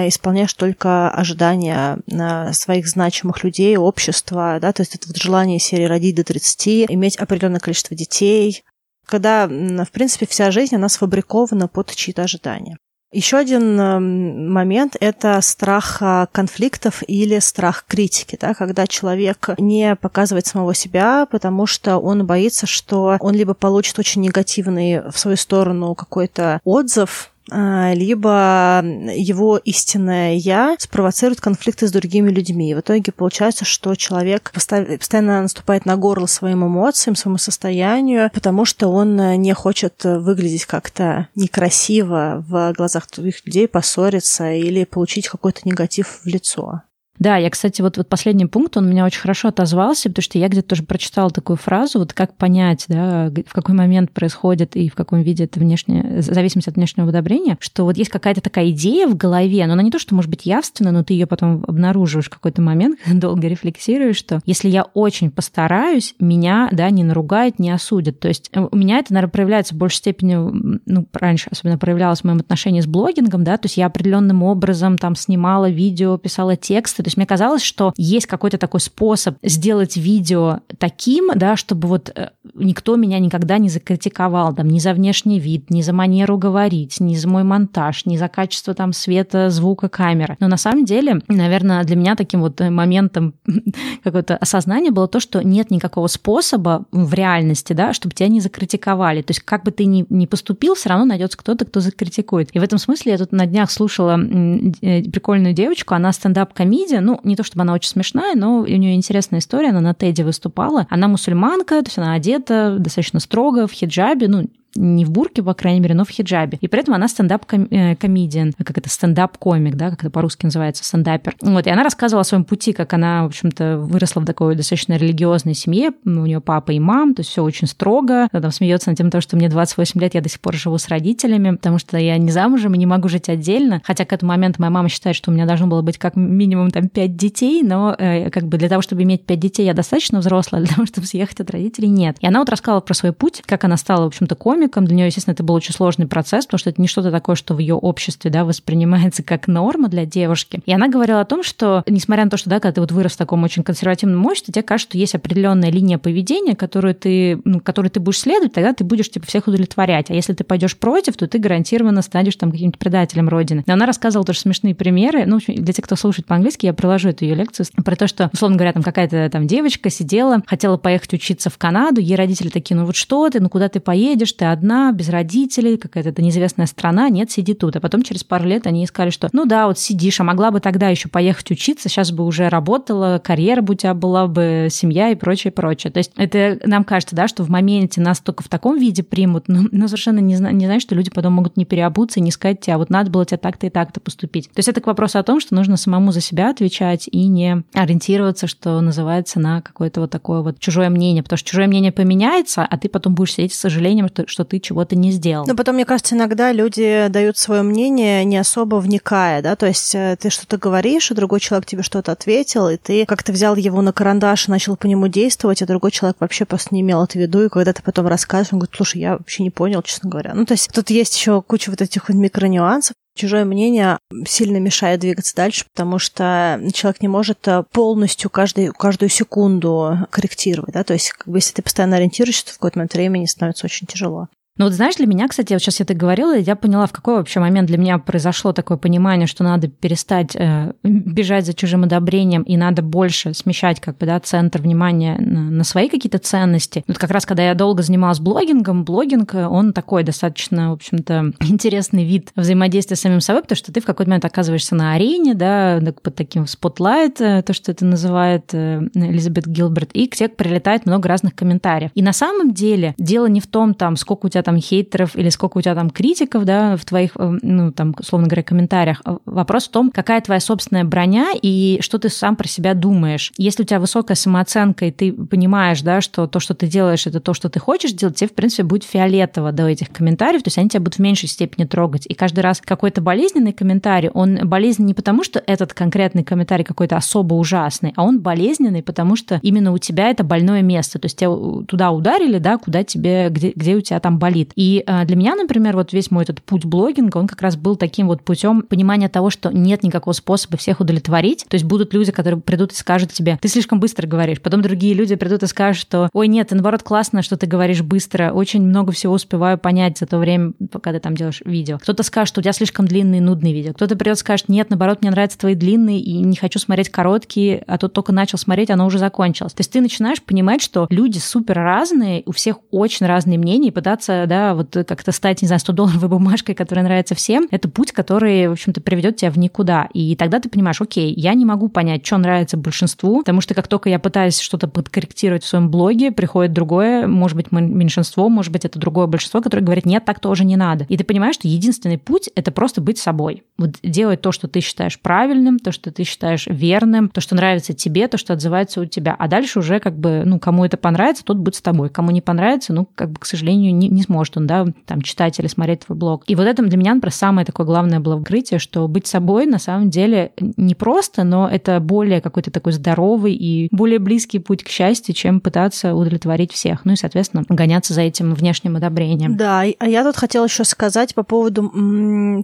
исполняешь 0.09 0.55
только 0.55 1.11
ожидания 1.11 1.99
э, 2.11 2.53
своих 2.53 2.89
значимых 2.89 3.45
людей, 3.45 3.77
общества, 3.77 4.59
да, 4.61 4.73
то 4.73 4.83
есть 4.83 4.95
это 4.95 5.09
вот 5.09 5.17
желание 5.17 5.59
серии 5.59 5.85
родить 5.85 6.17
до 6.17 6.25
30, 6.25 6.91
иметь 6.91 7.17
определенное 7.17 7.61
количество 7.61 7.97
детей, 7.97 8.65
когда, 9.07 9.47
в 9.47 9.91
принципе, 9.93 10.27
вся 10.27 10.51
жизнь, 10.51 10.75
она 10.75 10.89
сфабрикована 10.89 11.69
под 11.69 11.95
чьи-то 11.95 12.23
ожидания. 12.23 12.77
Еще 13.13 13.37
один 13.37 13.81
эм, 13.81 14.53
момент– 14.53 14.97
это 15.01 15.41
страх 15.41 16.03
э, 16.03 16.27
конфликтов 16.33 17.05
или 17.07 17.39
страх 17.39 17.85
критики, 17.87 18.37
да, 18.39 18.53
когда 18.53 18.87
человек 18.89 19.51
не 19.59 19.95
показывает 19.95 20.47
самого 20.47 20.75
себя, 20.75 21.27
потому 21.31 21.67
что 21.67 21.99
он 21.99 22.27
боится, 22.27 22.67
что 22.67 23.17
он 23.21 23.35
либо 23.35 23.55
получит 23.55 23.99
очень 24.01 24.23
негативный 24.23 25.09
в 25.09 25.17
свою 25.19 25.37
сторону 25.37 25.95
какой-то 25.95 26.61
отзыв, 26.65 27.33
либо 27.49 28.83
его 29.15 29.57
истинное 29.59 30.35
«я» 30.35 30.77
спровоцирует 30.79 31.41
конфликты 31.41 31.87
с 31.87 31.93
другими 31.93 32.31
людьми. 32.31 32.71
И 32.71 32.75
в 32.75 32.81
итоге 32.81 33.13
получается, 33.13 33.65
что 33.65 33.95
человек 33.95 34.51
постоянно 34.53 35.43
наступает 35.43 35.87
на 35.87 35.97
горло 35.97 36.27
своим 36.27 36.67
эмоциям, 36.67 37.15
своему 37.15 37.39
состоянию, 37.39 38.31
потому 38.35 38.65
что 38.65 38.89
он 38.89 39.17
не 39.41 39.53
хочет 39.55 40.05
выглядеть 40.05 40.67
как-то 40.67 41.29
некрасиво 41.35 42.45
в 42.49 42.73
глазах 42.73 43.09
других 43.11 43.47
людей, 43.47 43.69
поссориться 43.69 44.53
или 44.53 44.85
получить 44.85 45.29
какой-то 45.29 45.61
негатив 45.65 46.21
в 46.23 46.27
лицо. 46.27 46.83
Да, 47.19 47.37
я, 47.37 47.51
кстати, 47.51 47.83
вот, 47.83 47.97
вот 47.97 48.09
последний 48.09 48.47
пункт, 48.47 48.77
он 48.77 48.87
у 48.87 48.91
меня 48.91 49.05
очень 49.05 49.21
хорошо 49.21 49.49
отозвался, 49.49 50.09
потому 50.09 50.23
что 50.23 50.39
я 50.39 50.49
где-то 50.49 50.69
тоже 50.69 50.83
прочитала 50.83 51.31
такую 51.31 51.57
фразу, 51.57 51.99
вот 51.99 52.13
как 52.13 52.35
понять, 52.35 52.85
да, 52.89 53.31
в 53.47 53.53
какой 53.53 53.75
момент 53.75 54.11
происходит 54.11 54.77
и 54.77 54.89
в 54.89 54.95
каком 54.95 55.23
виде 55.23 55.45
это 55.45 55.61
внешнее, 55.61 56.23
зависимость 56.23 56.69
от 56.69 56.77
внешнего 56.77 57.09
одобрения, 57.09 57.57
что 57.61 57.85
вот 57.85 57.97
есть 57.97 58.11
какая-то 58.11 58.41
такая 58.41 58.71
идея 58.71 59.07
в 59.07 59.17
голове, 59.17 59.67
но 59.67 59.75
она 59.75 59.83
не 59.83 59.91
то, 59.91 59.99
что 59.99 60.15
может 60.15 60.31
быть 60.31 60.47
явственна, 60.47 60.93
но 60.93 61.03
ты 61.03 61.15
ее 61.15 61.27
потом 61.27 61.65
обнаруживаешь 61.67 62.27
в 62.27 62.31
какой-то 62.31 62.63
момент, 62.63 62.99
долго 63.07 63.49
рефлексируешь, 63.49 64.17
что 64.17 64.41
если 64.45 64.69
я 64.69 64.85
очень 64.95 65.31
постараюсь, 65.31 66.15
меня, 66.19 66.69
да, 66.73 66.91
не 66.91 67.05
наругают, 67.05 67.59
не 67.59 67.71
осудят. 67.71 68.21
То 68.21 68.29
есть 68.29 68.51
э, 68.53 68.67
у 68.71 68.77
меня 68.77 68.99
это, 68.99 69.13
наверное, 69.13 69.31
проявляется 69.33 69.75
в 69.75 69.79
большей 69.79 69.97
степени, 69.97 70.35
ну, 70.35 71.07
раньше 71.13 71.49
особенно 71.51 71.79
проявлялось 71.79 72.21
в 72.21 72.25
моем 72.25 72.39
отношении 72.39 72.81
с 72.81 72.87
блогингом, 72.87 73.45
да, 73.45 73.57
то 73.57 73.67
есть 73.67 73.77
я 73.77 73.87
определенным 73.87 74.43
образом 74.43 74.99
там 74.99 75.15
снимала 75.15 75.71
видео, 75.71 76.17
писала 76.19 76.57
тексты, 76.57 77.03
то 77.07 77.09
есть 77.09 77.19
мне 77.19 77.27
казалось, 77.27 77.63
что 77.63 77.93
есть 77.97 78.27
какой-то 78.27 78.59
такой 78.59 78.81
способ 78.81 79.37
сделать 79.41 79.97
видео 79.97 80.59
таким, 80.79 81.31
да, 81.37 81.55
чтобы 81.55 81.87
вот 81.87 82.11
э, 82.13 82.31
никто 82.55 82.97
меня 82.97 83.21
никогда 83.21 83.59
не 83.59 83.69
закритиковал, 83.69 84.53
там, 84.57 84.67
ни 84.67 84.81
за 84.81 84.93
внешний 84.93 85.39
вид, 85.39 85.71
ни 85.71 85.83
за 85.83 85.93
манеру 85.93 86.37
говорить, 86.37 86.99
ни 86.99 87.15
за 87.15 87.29
мой 87.29 87.45
монтаж, 87.45 88.07
ни 88.07 88.17
за 88.17 88.27
качество 88.27 88.75
там 88.75 88.93
света, 88.93 89.51
звука, 89.51 89.89
камеры. 89.89 90.37
Но 90.41 90.49
на 90.49 90.57
самом 90.57 90.85
деле, 90.85 91.21
наверное, 91.29 91.85
для 91.85 91.95
меня 91.95 92.17
таким 92.17 92.41
вот 92.41 92.59
моментом 92.59 93.35
какое-то 94.03 94.37
осознание 94.39 94.91
было 94.91 95.07
то, 95.07 95.21
что 95.21 95.45
нет 95.45 95.71
никакого 95.71 96.09
способа 96.09 96.87
в 96.91 97.15
реальности, 97.15 97.73
да, 97.73 97.93
чтобы 97.93 98.17
тебя 98.17 98.29
не 98.29 98.41
закритиковали. 98.41 99.23
То 99.23 99.31
есть 99.31 99.43
как 99.43 99.63
бы 99.63 99.71
ты 99.71 99.85
ни, 99.85 100.05
ни 100.09 100.27
поступил, 100.27 100.75
все 100.75 100.89
равно 100.89 101.05
найдется 101.05 101.39
кто-то, 101.39 101.65
кто 101.67 101.79
закритикует. 101.79 102.49
И 102.53 102.59
в 102.59 102.65
этом 102.65 102.81
смысле 102.81 103.13
я 103.13 103.19
тут 103.19 103.31
на 103.31 103.47
днях 103.47 103.71
слушала 103.71 104.19
э, 104.19 105.05
прикольную 105.05 105.55
девочку, 105.55 105.95
она 105.95 106.13
стендап-комедия, 106.13 106.96
Индия, 106.97 107.01
ну, 107.01 107.21
не 107.23 107.37
то 107.37 107.43
чтобы 107.43 107.63
она 107.63 107.75
очень 107.75 107.91
смешная, 107.91 108.35
но 108.35 108.61
у 108.61 108.67
нее 108.67 108.95
интересная 108.95 109.41
история, 109.41 109.71
она 109.71 109.81
на 109.81 109.95
Теди 109.95 110.23
выступала. 110.23 110.87
Она 110.91 111.09
мусульманка, 111.09 111.83
то 111.83 111.87
есть 111.87 111.99
она 111.99 112.15
одета 112.15 112.77
достаточно 112.79 113.21
строго, 113.21 113.67
в 113.67 113.73
хиджабе, 113.73 114.29
ну, 114.29 114.49
не 114.77 115.05
в 115.05 115.11
бурке, 115.11 115.43
по 115.43 115.55
крайней 115.55 115.81
мере, 115.81 115.95
но 115.95 116.05
в 116.05 116.11
хиджабе. 116.11 116.59
И 116.61 116.69
при 116.69 116.81
этом 116.81 116.95
она 116.95 117.09
стендап-комедиан, 117.09 118.49
э, 118.59 118.65
как 118.65 118.79
это, 118.79 118.89
стендап-комик, 118.89 119.75
да, 119.75 119.91
как 119.91 120.01
это 120.01 120.11
по-русски 120.11 120.47
называется, 120.47 120.85
стендапер. 120.85 121.37
Вот, 121.41 121.67
и 121.67 121.71
она 121.71 121.83
рассказывала 121.83 122.23
о 122.23 122.25
своем 122.25 122.45
пути, 122.45 122.73
как 122.73 122.93
она, 122.93 123.25
в 123.25 123.27
общем-то, 123.27 123.79
выросла 123.79 124.21
в 124.21 124.25
такой 124.25 124.55
достаточно 124.55 124.97
религиозной 124.97 125.55
семье, 125.55 125.91
у 126.05 126.09
нее 126.09 126.41
папа 126.41 126.73
и 126.73 126.79
мам, 126.79 127.15
то 127.15 127.21
есть 127.21 127.31
все 127.31 127.43
очень 127.43 127.67
строго. 127.67 128.29
Она 128.33 128.43
там 128.43 128.51
смеется 128.51 128.91
над 128.91 128.99
тем, 128.99 129.21
что 129.21 129.37
мне 129.37 129.49
28 129.49 130.01
лет, 130.01 130.15
я 130.15 130.21
до 130.21 130.29
сих 130.29 130.41
пор 130.41 130.55
живу 130.55 130.79
с 130.79 130.89
родителями, 130.89 131.57
потому 131.57 131.79
что 131.79 131.97
я 131.97 132.19
не 132.19 132.31
замужем 132.31 132.75
и 132.75 132.79
не 132.79 132.87
могу 132.87 133.09
жить 133.09 133.29
отдельно. 133.29 133.81
Хотя 133.85 134.05
к 134.05 134.13
этому 134.13 134.33
моменту 134.33 134.61
моя 134.61 134.71
мама 134.71 134.89
считает, 134.89 135.17
что 135.17 135.31
у 135.31 135.35
меня 135.35 135.47
должно 135.47 135.67
было 135.67 135.83
быть 135.83 135.99
как 135.99 136.17
минимум 136.17 136.71
там 136.71 136.89
5 136.89 137.17
детей, 137.17 137.63
но 137.63 137.95
э, 137.99 138.31
как 138.31 138.45
бы 138.45 138.59
для 138.59 138.69
того, 138.69 138.83
чтобы 138.83 139.03
иметь 139.03 139.25
5 139.25 139.39
детей, 139.39 139.67
я 139.67 139.75
достаточно 139.75 140.19
взрослая, 140.19 140.63
для 140.63 140.75
того, 140.75 140.87
чтобы 140.87 141.07
съехать 141.07 141.41
от 141.41 141.51
родителей, 141.51 141.89
нет. 141.89 142.17
И 142.21 142.27
она 142.27 142.41
вот 142.41 142.49
рассказывала 142.49 142.81
про 142.81 142.95
свой 142.95 143.13
путь, 143.13 143.43
как 143.47 143.65
она 143.65 143.77
стала, 143.77 144.05
в 144.05 144.09
общем-то, 144.09 144.35
комиком, 144.35 144.66
академиком. 144.67 144.85
Для 144.85 144.97
нее, 144.97 145.07
естественно, 145.07 145.33
это 145.33 145.43
был 145.43 145.55
очень 145.55 145.73
сложный 145.73 146.07
процесс, 146.07 146.47
потому 146.47 146.59
что 146.59 146.71
это 146.71 146.81
не 146.81 146.89
что-то 146.89 147.11
такое, 147.11 147.37
что 147.37 147.55
в 147.55 147.59
ее 147.59 147.75
обществе 147.75 148.31
да, 148.31 148.45
воспринимается 148.45 149.23
как 149.23 149.49
норма 149.49 149.89
для 149.89 150.05
девушки. 150.05 150.61
И 150.67 150.73
она 150.73 150.89
говорила 150.89 151.21
о 151.21 151.25
том, 151.25 151.43
что, 151.43 151.83
несмотря 151.87 152.25
на 152.25 152.31
то, 152.31 152.37
что 152.37 152.51
да, 152.51 152.61
когда 152.61 152.75
ты 152.75 152.81
вот 152.81 152.93
вырос 152.93 153.13
в 153.13 153.17
таком 153.17 153.43
очень 153.45 153.63
консервативном 153.63 154.25
обществе, 154.27 154.53
тебе 154.53 154.63
кажется, 154.63 154.91
что 154.91 154.99
есть 154.99 155.15
определенная 155.15 155.71
линия 155.71 155.99
поведения, 155.99 156.55
которую 156.55 156.95
ты, 156.95 157.41
ну, 157.45 157.61
которой 157.61 157.89
ты 157.89 158.01
будешь 158.01 158.19
следовать, 158.19 158.53
тогда 158.53 158.73
ты 158.73 158.85
будешь 158.85 159.11
типа 159.11 159.27
всех 159.27 159.47
удовлетворять. 159.47 160.11
А 160.11 160.15
если 160.15 160.33
ты 160.33 160.45
пойдешь 160.45 160.77
против, 160.77 161.17
то 161.17 161.27
ты 161.27 161.39
гарантированно 161.39 162.03
станешь 162.03 162.37
там 162.37 162.53
каким-то 162.53 162.79
предателем 162.79 163.29
Родины. 163.29 163.65
Но 163.67 163.73
она 163.73 163.87
рассказывала 163.87 164.27
тоже 164.27 164.41
смешные 164.41 164.75
примеры. 164.75 165.25
Ну, 165.27 165.39
для 165.47 165.73
тех, 165.73 165.85
кто 165.85 165.97
слушает 165.97 166.27
по-английски, 166.27 166.67
я 166.67 166.75
приложу 166.75 167.09
эту 167.09 167.25
ее 167.25 167.35
лекцию 167.35 167.67
про 167.85 167.97
то, 167.97 168.07
что, 168.07 168.31
условно 168.33 168.57
говоря, 168.57 168.73
там 168.73 168.83
какая-то 168.83 169.29
там 169.31 169.47
девочка 169.47 169.91
сидела, 169.91 170.43
хотела 170.47 170.77
поехать 170.77 171.15
учиться 171.15 171.51
в 171.51 171.59
Канаду, 171.59 172.01
ей 172.01 172.17
родители 172.17 172.49
такие, 172.49 172.77
ну 172.77 172.85
вот 172.85 172.97
что 172.97 173.29
ты, 173.31 173.41
ну 173.41 173.49
куда 173.49 173.69
ты 173.69 173.81
поедешь, 173.81 174.33
ты 174.33 174.45
одна, 174.57 174.93
без 174.93 175.09
родителей, 175.09 175.77
какая-то 175.77 176.21
неизвестная 176.23 176.67
страна, 176.67 177.09
нет, 177.09 177.31
сиди 177.31 177.55
тут. 177.55 177.77
А 177.77 177.81
потом 177.81 178.03
через 178.03 178.25
пару 178.25 178.47
лет 178.47 178.67
они 178.67 178.85
искали, 178.85 179.11
что 179.11 179.29
ну 179.33 179.45
да, 179.45 179.67
вот 179.67 179.79
сидишь, 179.79 180.21
а 180.21 180.25
могла 180.25 180.51
бы 180.51 180.61
тогда 180.61 180.89
еще 180.89 181.09
поехать 181.09 181.51
учиться, 181.51 181.89
сейчас 181.89 182.13
бы 182.13 182.25
уже 182.25 182.49
работала, 182.49 183.21
карьера 183.23 183.63
бы 183.63 183.75
у 183.75 183.77
тебя 183.77 183.95
была 183.95 184.27
бы, 184.27 184.69
семья 184.71 185.11
и 185.11 185.15
прочее, 185.15 185.53
прочее. 185.53 185.93
То 185.93 185.99
есть 185.99 186.13
это 186.17 186.59
нам 186.65 186.85
кажется, 186.85 187.15
да, 187.15 187.29
что 187.29 187.45
в 187.45 187.49
моменте 187.49 188.01
нас 188.01 188.21
только 188.21 188.43
в 188.43 188.49
таком 188.49 188.79
виде 188.79 189.03
примут, 189.03 189.49
но, 189.49 189.63
но 189.71 189.89
совершенно 189.89 190.19
не, 190.19 190.37
зна- 190.37 190.53
не 190.53 190.67
знаешь, 190.67 190.83
что 190.83 190.95
люди 190.95 191.11
потом 191.11 191.35
могут 191.35 191.57
не 191.57 191.65
переобуться 191.65 192.21
и 192.21 192.23
не 192.23 192.31
сказать 192.31 192.61
тебе, 192.61 192.75
а 192.75 192.79
вот 192.79 192.91
надо 192.91 193.11
было 193.11 193.25
тебе 193.25 193.39
так-то 193.39 193.67
и 193.67 193.71
так-то 193.71 194.01
поступить. 194.01 194.47
То 194.47 194.59
есть 194.59 194.69
это 194.69 194.81
к 194.81 194.87
вопросу 194.87 195.19
о 195.19 195.23
том, 195.23 195.41
что 195.41 195.55
нужно 195.55 195.77
самому 195.77 196.13
за 196.13 196.21
себя 196.21 196.51
отвечать 196.51 197.09
и 197.11 197.27
не 197.27 197.63
ориентироваться, 197.75 198.47
что 198.47 198.81
называется, 198.81 199.41
на 199.41 199.61
какое-то 199.61 200.01
вот 200.01 200.11
такое 200.11 200.41
вот 200.41 200.59
чужое 200.59 200.91
мнение, 200.91 201.23
потому 201.23 201.39
что 201.39 201.49
чужое 201.49 201.67
мнение 201.67 201.93
поменяется, 201.93 202.65
а 202.65 202.79
ты 202.79 202.89
потом 202.89 203.15
будешь 203.15 203.35
сидеть 203.35 203.53
с 203.53 203.59
сожалением, 203.59 204.09
что, 204.27 204.36
что 204.37 204.45
ты 204.45 204.61
чего-то 204.61 204.97
не 204.97 205.13
сделал. 205.13 205.47
Но 205.47 205.57
потом, 205.57 205.77
мне 205.77 205.87
кажется, 205.87 206.15
иногда 206.15 206.53
люди 206.53 207.07
дают 207.09 207.39
свое 207.39 207.63
мнение, 207.63 208.23
не 208.27 208.37
особо 208.37 208.77
вникая, 208.77 209.41
да, 209.41 209.57
то 209.57 209.65
есть 209.65 209.95
э, 209.95 210.19
ты 210.21 210.29
что-то 210.29 210.59
говоришь, 210.59 211.11
и 211.11 211.15
другой 211.15 211.41
человек 211.41 211.65
тебе 211.65 211.83
что-то 211.83 212.13
ответил, 212.13 212.69
и 212.69 212.77
ты 212.77 213.07
как-то 213.07 213.33
взял 213.33 213.57
его 213.57 213.81
на 213.81 213.95
карандаш 213.95 214.49
и 214.49 214.51
начал 214.51 214.77
по 214.77 214.87
нему 214.87 215.09
действовать, 215.09 215.63
а 215.63 215.67
другой 215.67 215.91
человек 215.91 216.19
вообще 216.21 216.45
просто 216.45 216.75
не 216.75 216.83
имел 216.83 217.03
это 217.03 217.15
в 217.15 217.23
виду, 217.23 217.45
и 217.45 217.49
когда 217.49 217.73
ты 217.73 217.83
потом 217.83 218.09
рассказываешь, 218.09 218.53
он 218.53 218.59
говорит, 218.59 218.77
слушай, 218.77 219.01
я 219.01 219.13
вообще 219.13 219.43
не 219.43 219.51
понял, 219.51 219.81
честно 219.81 220.11
говоря. 220.11 220.35
Ну, 220.35 220.45
то 220.45 220.53
есть 220.53 220.71
тут 220.71 220.91
есть 220.91 221.17
еще 221.17 221.41
куча 221.41 221.71
вот 221.71 221.81
этих 221.81 222.11
вот 222.11 222.15
микронюансов. 222.15 222.95
Чужое 223.17 223.47
мнение 223.47 223.99
сильно 224.27 224.59
мешает 224.59 225.01
двигаться 225.01 225.35
дальше, 225.35 225.65
потому 225.65 225.99
что 225.99 226.61
человек 226.75 227.01
не 227.01 227.09
может 227.09 227.49
э, 227.49 227.65
полностью 227.73 228.29
каждый, 228.29 228.71
каждую 228.73 229.09
секунду 229.09 230.07
корректировать. 230.11 230.75
Да? 230.75 230.85
То 230.85 230.93
есть, 230.93 231.13
как 231.13 231.27
бы, 231.27 231.39
если 231.39 231.55
ты 231.55 231.63
постоянно 231.63 231.97
ориентируешься, 231.97 232.45
то 232.45 232.51
в 232.53 232.55
какой-то 232.57 232.79
момент 232.79 232.93
времени 232.93 233.25
становится 233.25 233.65
очень 233.65 233.87
тяжело. 233.87 234.29
Ну 234.59 234.65
вот 234.65 234.73
знаешь, 234.73 234.97
для 234.97 235.07
меня, 235.07 235.29
кстати, 235.29 235.53
вот 235.53 235.61
сейчас 235.61 235.81
я 235.81 235.87
так 235.87 235.97
говорила, 235.97 236.37
я 236.37 236.57
поняла, 236.57 236.87
в 236.87 236.93
какой 236.93 237.17
вообще 237.17 237.41
момент 237.41 237.67
для 237.69 237.77
меня 237.77 237.99
произошло 237.99 238.53
такое 238.53 238.79
понимание, 238.79 239.27
что 239.27 239.45
надо 239.45 239.69
перестать 239.69 240.35
э, 240.35 240.73
бежать 240.83 241.45
за 241.45 241.53
чужим 241.53 241.85
одобрением 241.85 242.43
и 242.43 242.57
надо 242.57 242.83
больше 242.83 243.35
смещать 243.35 243.81
как 243.81 243.99
бы, 243.99 244.07
да, 244.07 244.19
центр 244.21 244.63
внимания 244.63 245.19
на, 245.19 245.51
на 245.51 245.65
свои 245.65 245.89
какие-то 245.89 246.19
ценности. 246.19 246.85
Вот 246.89 246.97
как 246.99 247.11
раз, 247.11 247.27
когда 247.27 247.43
я 247.47 247.55
долго 247.55 247.83
занималась 247.83 248.19
блогингом, 248.19 248.85
блогинг, 248.85 249.35
он 249.35 249.75
такой 249.75 250.05
достаточно, 250.05 250.71
в 250.71 250.75
общем-то, 250.75 251.33
интересный 251.41 252.05
вид 252.05 252.31
взаимодействия 252.35 252.97
с 252.97 253.01
самим 253.01 253.21
собой, 253.21 253.43
потому 253.43 253.57
что 253.57 253.73
ты 253.73 253.83
в 253.83 253.85
какой-то 253.85 254.09
момент 254.09 254.25
оказываешься 254.25 254.75
на 254.75 254.95
арене, 254.95 255.35
да, 255.35 255.81
под 256.03 256.15
таким 256.15 256.47
spotlight, 256.47 257.21
э, 257.21 257.43
то, 257.43 257.53
что 257.53 257.73
это 257.73 257.85
называет 257.85 258.55
э, 258.55 258.81
Элизабет 258.95 259.47
Гилберт, 259.47 259.91
и 259.93 260.07
к 260.07 260.17
тебе 260.17 260.31
прилетает 260.31 260.87
много 260.87 261.09
разных 261.11 261.35
комментариев. 261.35 261.91
И 261.95 262.03
на 262.03 262.15
самом 262.15 262.55
деле 262.55 262.95
дело 262.97 263.27
не 263.27 263.41
в 263.41 263.47
том, 263.47 263.75
там, 263.75 263.97
сколько 263.97 264.27
у 264.27 264.29
тебя 264.31 264.46
там 264.47 264.61
хейтеров 264.61 265.17
или 265.17 265.29
сколько 265.29 265.59
у 265.59 265.61
тебя 265.61 265.75
там 265.75 265.91
критиков, 265.91 266.45
да, 266.45 266.77
в 266.77 266.85
твоих, 266.85 267.11
э, 267.17 267.39
ну, 267.43 267.73
там, 267.73 267.95
условно 267.99 268.29
говоря, 268.29 268.45
комментариях. 268.45 269.03
А 269.05 269.19
вопрос 269.27 269.67
в 269.67 269.73
том, 269.73 269.91
какая 269.91 270.21
твоя 270.21 270.39
собственная 270.39 270.85
броня 270.85 271.31
и 271.43 271.79
что 271.81 271.99
ты 271.99 272.09
сам 272.09 272.37
про 272.37 272.47
себя 272.47 272.75
думаешь. 272.75 273.33
Если 273.37 273.65
у 273.65 273.67
тебя 273.67 273.81
высокая 273.81 274.15
самооценка, 274.15 274.87
и 274.87 274.93
ты 274.93 275.13
понимаешь, 275.13 275.83
да, 275.83 276.01
что 276.01 276.29
то, 276.29 276.39
что 276.39 276.55
ты 276.55 276.69
делаешь, 276.69 277.09
это 277.09 277.19
то, 277.19 277.35
что 277.35 277.49
ты 277.49 277.59
хочешь 277.59 277.93
делать, 277.93 278.15
тебе, 278.15 278.29
в 278.29 278.35
принципе, 278.35 278.63
будет 278.63 278.85
фиолетово 278.85 279.51
до 279.51 279.67
этих 279.67 279.91
комментариев, 279.91 280.45
то 280.45 280.49
есть 280.49 280.59
они 280.59 280.69
тебя 280.69 280.81
будут 280.81 280.95
в 280.95 281.01
меньшей 281.01 281.29
степени 281.29 281.65
трогать. 281.67 282.07
И 282.07 282.15
каждый 282.15 282.41
раз 282.41 282.63
какой-то 282.65 283.01
болезненный 283.01 283.53
комментарий, 283.53 284.11
он 284.11 284.39
болезненный 284.45 284.89
не 284.89 284.95
потому, 284.95 285.25
что 285.25 285.43
этот 285.45 285.75
конкретный 285.75 286.23
комментарий 286.23 286.65
какой-то 286.65 286.97
особо 286.97 287.35
ужасный, 287.35 287.93
а 287.97 288.05
он 288.05 288.21
болезненный, 288.21 288.85
потому 288.85 289.17
что 289.17 289.41
именно 289.43 289.73
у 289.73 289.79
тебя 289.79 290.09
это 290.09 290.23
больное 290.23 290.63
место. 290.63 291.01
То 291.01 291.07
есть 291.07 291.19
тебя 291.19 291.65
туда 291.67 291.91
ударили, 291.91 292.39
да, 292.39 292.59
куда 292.59 292.85
тебе, 292.85 293.29
где, 293.29 293.51
где 293.51 293.75
у 293.75 293.81
тебя 293.81 293.99
там 293.99 294.21
болит 294.21 294.36
болит. 294.37 294.53
И 294.57 294.83
а, 294.87 295.05
для 295.05 295.17
меня, 295.17 295.35
например, 295.35 295.77
вот 295.77 295.93
весь 295.93 296.11
мой 296.11 296.25
этот 296.25 296.43
путь 296.43 296.65
блогинга, 296.65 297.19
он 297.19 297.27
как 297.27 297.43
раз 297.43 297.57
был 297.57 297.77
таким 297.77 298.07
вот 298.07 298.23
путем 298.23 298.63
понимания 298.63 299.09
того, 299.09 299.31
что 299.31 299.51
нет 299.51 299.83
никакого 299.83 300.13
способа 300.13 300.57
всех 300.57 300.81
удовлетворить. 300.81 301.47
То 301.49 301.55
есть 301.55 301.65
будут 301.65 301.95
люди, 301.95 302.13
которые 302.13 302.41
придут 302.41 302.73
и 302.73 302.75
скажут 302.75 303.13
тебе, 303.13 303.39
ты 303.41 303.49
слишком 303.49 303.81
быстро 303.81 304.07
говоришь. 304.07 304.41
Потом 304.41 304.63
другие 304.63 304.95
люди 304.95 305.15
придут 305.15 305.43
и 305.43 305.47
скажут, 305.47 305.81
что, 305.81 306.09
ой, 306.13 306.29
нет, 306.29 306.51
наоборот, 306.51 306.83
классно, 306.83 307.23
что 307.23 307.37
ты 307.37 307.47
говоришь 307.47 307.83
быстро, 307.83 308.33
очень 308.33 308.63
много 308.63 308.93
всего 308.93 309.15
успеваю 309.15 309.59
понять 309.59 309.99
за 309.99 310.07
то 310.07 310.19
время, 310.19 310.53
пока 310.71 310.93
ты 310.93 311.01
там 311.01 311.17
делаешь 311.17 311.43
видео. 311.45 311.79
Кто-то 311.79 312.03
скажет, 312.03 312.29
что 312.29 312.41
у 312.41 312.43
тебя 312.43 312.53
слишком 312.53 312.87
длинные, 312.87 313.21
нудные 313.21 313.53
видео. 313.53 313.73
Кто-то 313.73 313.97
придет 313.97 314.17
и 314.17 314.21
скажет, 314.21 314.49
нет, 314.49 314.71
наоборот, 314.71 315.01
мне 315.01 315.11
нравятся 315.11 315.39
твои 315.39 315.55
длинные, 315.55 316.01
и 316.01 316.19
не 316.19 316.37
хочу 316.37 316.59
смотреть 316.59 316.91
короткие, 316.91 317.65
а 317.67 317.79
тут 317.79 317.93
только 317.93 318.13
начал 318.13 318.39
смотреть, 318.39 318.71
оно 318.71 318.87
уже 318.87 318.99
закончилось. 318.99 319.53
То 319.53 319.61
есть 319.61 319.73
ты 319.73 319.81
начинаешь 319.81 320.23
понимать, 320.23 320.63
что 320.63 320.87
люди 320.91 321.19
супер 321.19 321.57
разные, 321.57 322.23
у 322.27 322.33
всех 322.33 322.59
очень 322.71 323.07
разные 323.07 323.39
мнения, 323.39 323.69
и 323.69 323.73
пытаться 323.73 324.26
да, 324.27 324.55
вот 324.55 324.77
как-то 324.87 325.13
стать, 325.13 325.43
не 325.43 325.49
знаю, 325.49 325.61
100-долларовой 325.61 326.09
бумажкой, 326.09 326.55
которая 326.55 326.85
нравится 326.85 327.15
всем, 327.15 327.49
это 327.51 327.69
путь, 327.69 327.93
который, 327.93 328.49
в 328.49 328.53
общем-то, 328.53 328.81
приведет 328.81 329.17
тебя 329.17 329.31
в 329.31 329.39
никуда. 329.39 329.89
И 329.93 330.17
тогда 330.17 330.41
ты 330.41 330.49
понимаешь, 330.49 330.81
окей, 330.81 331.13
я 331.15 331.35
не 331.35 331.45
могу 331.45 331.69
понять, 331.69 332.07
что 332.07 332.19
нравится 332.19 332.57
большинству, 332.57 333.21
потому 333.21 333.41
что 333.41 333.55
как 333.55 333.69
только 333.69 333.89
я 333.89 333.99
пытаюсь 333.99 334.39
что-то 334.39 334.69
подкорректировать 334.69 335.45
в 335.45 335.49
своем 335.49 335.71
блоге, 335.71 336.13
приходит 336.13 336.53
другое, 336.53 337.07
может 337.07 337.37
быть, 337.37 337.53
меньшинство, 337.53 338.29
может 338.29 338.53
быть, 338.53 338.65
это 338.65 338.79
другое 338.79 339.07
большинство, 339.07 339.41
которое 339.41 339.63
говорит, 339.63 339.87
нет, 339.87 340.05
так 340.05 340.21
тоже 340.21 340.45
не 340.45 340.57
надо. 340.57 340.87
И 340.89 340.97
ты 340.97 341.05
понимаешь, 341.05 341.37
что 341.37 341.49
единственный 341.49 341.99
путь— 341.99 342.31
это 342.35 342.51
просто 342.53 342.81
быть 342.81 342.99
собой. 342.99 343.45
Вот 343.59 343.77
делать 343.83 344.21
то, 344.21 344.33
что 344.33 344.49
ты 344.49 344.61
считаешь 344.61 344.99
правильным, 345.01 345.59
то, 345.59 345.73
что 345.73 345.91
ты 345.91 346.05
считаешь 346.05 346.47
верным, 346.47 347.09
то, 347.09 347.21
что 347.21 347.35
нравится 347.35 347.73
тебе, 347.73 348.09
то, 348.09 348.19
что 348.19 348.33
отзывается 348.33 348.81
у 348.81 348.85
тебя. 348.85 349.15
А 349.19 349.29
дальше 349.29 349.59
уже 349.59 349.81
как 349.81 349.99
бы, 349.99 350.23
ну, 350.25 350.39
кому 350.39 350.65
это 350.65 350.77
понравится, 350.77 351.25
тот 351.25 351.37
будет 351.37 351.55
с 351.55 351.63
тобой. 351.63 351.89
Кому 351.89 352.11
не 352.11 352.21
понравится, 352.21 352.73
ну, 352.73 352.89
как 352.95 353.11
бы, 353.11 353.21
к 353.21 353.27
сожалению, 353.27 353.75
не, 353.75 353.89
не 353.89 354.03
сможет 354.03 354.16
он, 354.37 354.47
да, 354.47 354.67
там, 354.87 355.03
читать 355.03 355.39
или 355.39 355.47
смотреть 355.47 355.81
твой 355.87 355.99
блог. 355.99 356.23
И 356.27 356.35
вот 356.35 356.47
это 356.47 356.63
для 356.63 356.79
меня, 356.79 356.95
например, 356.95 357.13
самое 357.13 357.45
такое 357.45 357.67
главное 357.67 358.01
было 358.01 358.17
вскрытие, 358.37 358.59
что 358.59 358.87
быть 358.89 359.07
собой 359.07 359.47
на 359.47 359.59
самом 359.59 359.91
деле 359.91 360.33
не 360.57 360.75
просто, 360.75 361.25
но 361.25 361.49
это 361.49 361.81
более 361.81 362.21
какой-то 362.21 362.51
такой 362.51 362.73
здоровый 362.73 363.35
и 363.35 363.69
более 363.71 363.99
близкий 363.99 364.39
путь 364.39 364.63
к 364.63 364.69
счастью, 364.69 365.15
чем 365.15 365.41
пытаться 365.41 365.95
удовлетворить 365.95 366.53
всех. 366.53 366.85
Ну 366.85 366.93
и, 366.93 366.97
соответственно, 366.97 367.45
гоняться 367.49 367.95
за 367.95 368.03
этим 368.03 368.35
внешним 368.35 368.77
одобрением. 368.77 369.37
Да, 369.37 369.63
а 369.79 369.89
я 369.89 370.05
тут 370.05 370.17
хотела 370.17 370.45
еще 370.45 370.65
сказать 370.65 371.15
по 371.15 371.23
поводу 371.23 371.73